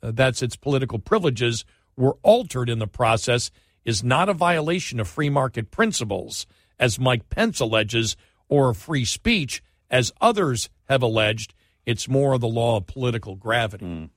[0.02, 1.64] uh, that's its political privileges
[1.96, 3.50] were altered in the process
[3.84, 6.46] is not a violation of free market principles,
[6.78, 8.16] as Mike Pence alleges,
[8.48, 11.54] or free speech, as others have alleged.
[11.86, 13.86] It's more the law of political gravity.
[13.86, 14.10] Mm.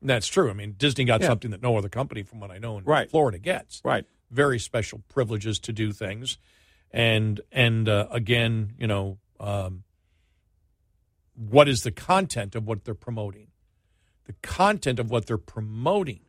[0.00, 0.50] That's true.
[0.50, 1.28] I mean, Disney got yeah.
[1.28, 3.10] something that no other company, from what I know, in right.
[3.10, 3.80] Florida gets.
[3.84, 4.04] Right.
[4.30, 6.38] Very special privileges to do things,
[6.92, 9.84] and and uh, again, you know, um,
[11.34, 13.48] what is the content of what they're promoting?
[14.28, 16.20] the content of what they're promoting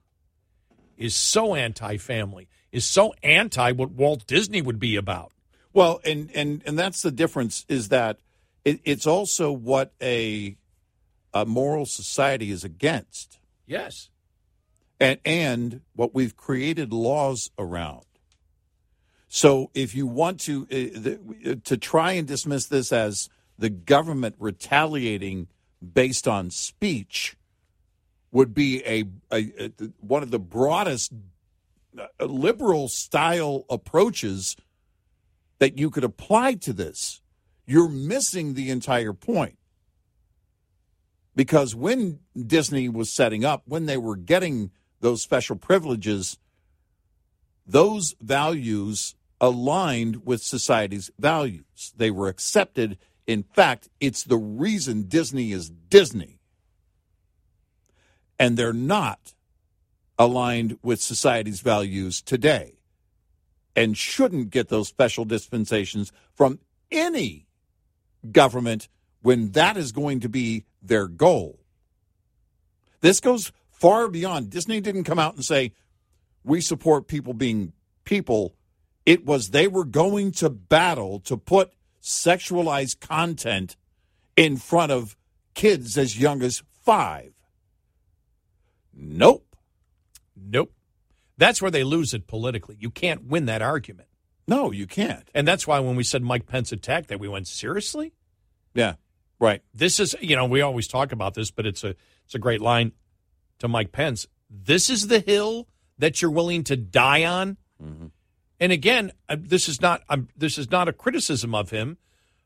[0.97, 5.33] is so anti-family, is so anti what Walt Disney would be about.
[5.73, 8.19] Well, and and and that's the difference is that
[8.65, 10.57] it, it's also what a
[11.33, 13.38] a moral society is against.
[13.69, 14.09] Yes.
[14.99, 18.03] And and what we've created laws around.
[19.27, 24.35] So if you want to uh, the, to try and dismiss this as the government
[24.39, 25.47] retaliating
[25.93, 27.37] based on speech,
[28.31, 31.13] would be a, a, a one of the broadest
[31.97, 34.57] uh, liberal style approaches
[35.59, 37.21] that you could apply to this.
[37.67, 39.58] You're missing the entire point.
[41.35, 46.37] Because when Disney was setting up, when they were getting those special privileges,
[47.65, 51.93] those values aligned with society's values.
[51.95, 52.97] They were accepted.
[53.25, 56.39] In fact, it's the reason Disney is Disney
[58.39, 59.33] and they're not
[60.17, 62.79] aligned with society's values today
[63.75, 66.59] and shouldn't get those special dispensations from
[66.91, 67.47] any
[68.31, 68.87] government
[69.21, 71.59] when that is going to be their goal.
[73.01, 74.49] This goes far beyond.
[74.49, 75.71] Disney didn't come out and say,
[76.43, 77.73] we support people being
[78.03, 78.55] people.
[79.05, 83.75] It was they were going to battle to put sexualized content
[84.35, 85.17] in front of
[85.53, 87.33] kids as young as five.
[88.93, 89.55] Nope.
[90.35, 90.73] Nope.
[91.37, 92.77] That's where they lose it politically.
[92.79, 94.07] You can't win that argument.
[94.47, 95.29] No, you can't.
[95.33, 98.13] And that's why when we said Mike Pence attacked that, we went, seriously?
[98.73, 98.95] Yeah.
[99.39, 99.61] Right.
[99.73, 101.95] This is, you know, we always talk about this, but it's a
[102.25, 102.91] it's a great line
[103.59, 104.27] to Mike Pence.
[104.49, 107.57] This is the hill that you're willing to die on.
[107.81, 108.07] Mm-hmm.
[108.59, 111.97] And again, uh, this is not um, this is not a criticism of him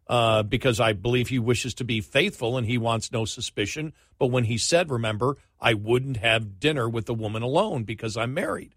[0.07, 3.93] uh, because I believe he wishes to be faithful and he wants no suspicion.
[4.19, 8.33] But when he said, remember, I wouldn't have dinner with a woman alone because I'm
[8.33, 8.75] married.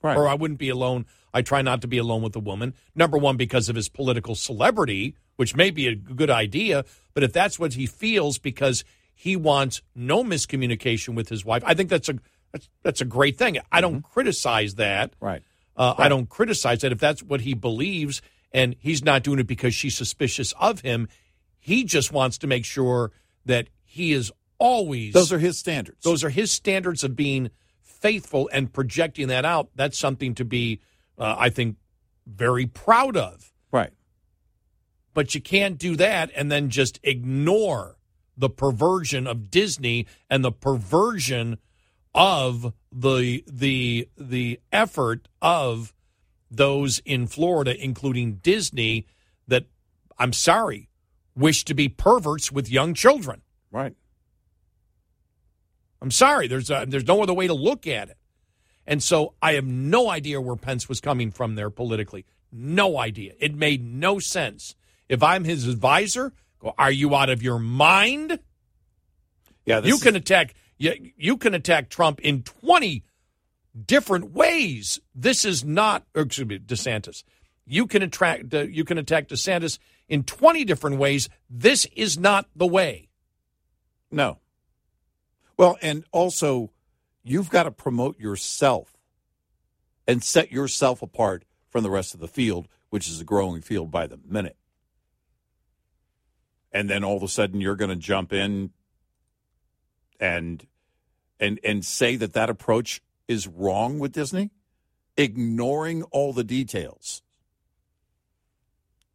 [0.00, 0.16] Right.
[0.16, 1.06] Or I wouldn't be alone.
[1.34, 2.74] I try not to be alone with a woman.
[2.94, 6.84] Number one, because of his political celebrity, which may be a good idea.
[7.18, 11.74] But if that's what he feels because he wants no miscommunication with his wife, I
[11.74, 12.14] think that's a
[12.52, 13.58] that's, that's a great thing.
[13.72, 14.12] I don't mm-hmm.
[14.12, 15.14] criticize that.
[15.20, 15.42] Right.
[15.76, 16.04] Uh, right.
[16.04, 18.22] I don't criticize that if that's what he believes
[18.52, 21.08] and he's not doing it because she's suspicious of him.
[21.58, 23.10] He just wants to make sure
[23.46, 26.04] that he is always Those are his standards.
[26.04, 27.50] those are his standards of being
[27.82, 29.70] faithful and projecting that out.
[29.74, 30.82] That's something to be,
[31.18, 31.78] uh, I think,
[32.28, 33.52] very proud of.
[33.72, 33.90] Right.
[35.18, 37.96] But you can't do that and then just ignore
[38.36, 41.58] the perversion of Disney and the perversion
[42.14, 45.92] of the the the effort of
[46.52, 49.08] those in Florida, including Disney,
[49.48, 49.64] that
[50.20, 50.88] I'm sorry,
[51.34, 53.42] wish to be perverts with young children.
[53.72, 53.96] Right.
[56.00, 56.46] I'm sorry.
[56.46, 58.18] There's a, there's no other way to look at it.
[58.86, 62.24] And so I have no idea where Pence was coming from there politically.
[62.52, 63.32] No idea.
[63.40, 64.76] It made no sense.
[65.08, 68.38] If I'm his advisor, go, are you out of your mind?
[69.64, 73.04] Yeah, you can attack you, you can attack Trump in 20
[73.86, 75.00] different ways.
[75.14, 77.22] This is not excuse me, DeSantis.
[77.66, 79.78] You can attract uh, you can attack DeSantis
[80.08, 81.28] in 20 different ways.
[81.50, 83.08] This is not the way.
[84.10, 84.38] No.
[85.56, 86.70] Well, and also,
[87.24, 88.96] you've got to promote yourself
[90.06, 93.90] and set yourself apart from the rest of the field, which is a growing field
[93.90, 94.56] by the minute.
[96.72, 98.70] And then all of a sudden, you're going to jump in
[100.20, 100.66] and
[101.40, 104.50] and and say that that approach is wrong with Disney,
[105.16, 107.22] ignoring all the details.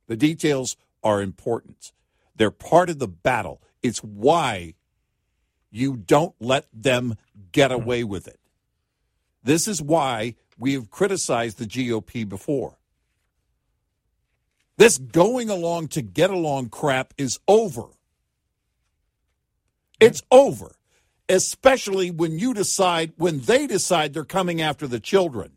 [0.07, 1.91] The details are important.
[2.35, 3.61] They're part of the battle.
[3.81, 4.75] It's why
[5.71, 7.15] you don't let them
[7.51, 7.81] get hmm.
[7.81, 8.39] away with it.
[9.43, 12.77] This is why we have criticized the GOP before.
[14.77, 17.83] This going along to get along crap is over.
[19.99, 20.75] It's over,
[21.29, 25.53] especially when you decide, when they decide they're coming after the children.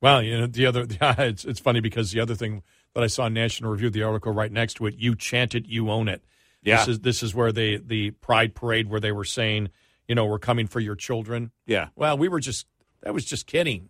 [0.00, 2.62] Well, you know, the other, yeah, it's, it's funny because the other thing
[2.94, 5.66] that I saw in National Review, the article right next to it, you chant it,
[5.66, 6.24] you own it.
[6.62, 6.78] Yeah.
[6.78, 9.70] This is, this is where they, the pride parade where they were saying,
[10.08, 11.52] you know, we're coming for your children.
[11.66, 11.88] Yeah.
[11.94, 12.66] Well, we were just,
[13.02, 13.88] that was just kidding.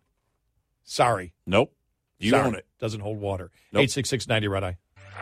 [0.85, 1.33] Sorry.
[1.47, 1.75] Nope.
[2.21, 2.47] You Sorry.
[2.47, 2.67] own it.
[2.79, 3.51] Doesn't hold water.
[3.73, 3.83] Nope.
[3.83, 4.77] 866 90 Red Eye.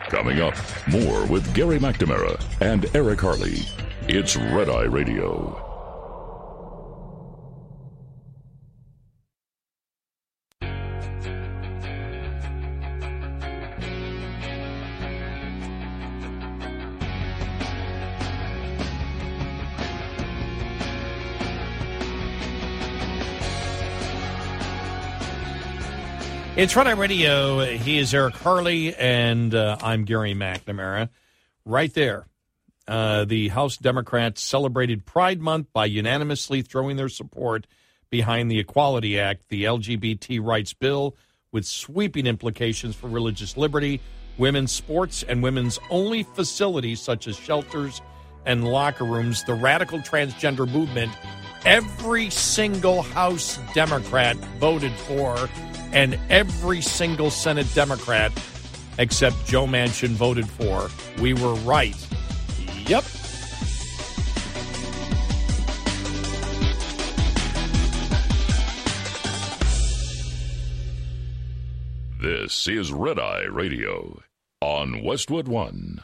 [0.09, 0.55] Coming up,
[0.87, 3.59] more with Gary McNamara and Eric Harley.
[4.07, 5.68] It's Red Eye Radio.
[26.59, 27.61] It's Eye Radio.
[27.63, 31.07] He is Eric Harley, and uh, I'm Gary McNamara.
[31.63, 32.25] Right there,
[32.85, 37.65] uh, the House Democrats celebrated Pride Month by unanimously throwing their support
[38.09, 41.15] behind the Equality Act, the LGBT rights bill,
[41.53, 44.01] with sweeping implications for religious liberty,
[44.37, 48.01] women's sports, and women's only facilities such as shelters
[48.45, 49.45] and locker rooms.
[49.45, 51.13] The radical transgender movement,
[51.63, 55.47] every single House Democrat voted for
[55.91, 58.31] and every single Senate Democrat
[58.99, 60.89] except Joe Manchin voted for.
[61.21, 61.95] We were right.
[62.85, 63.05] Yep.
[72.21, 74.21] This is Red Eye Radio
[74.61, 76.03] on Westwood One.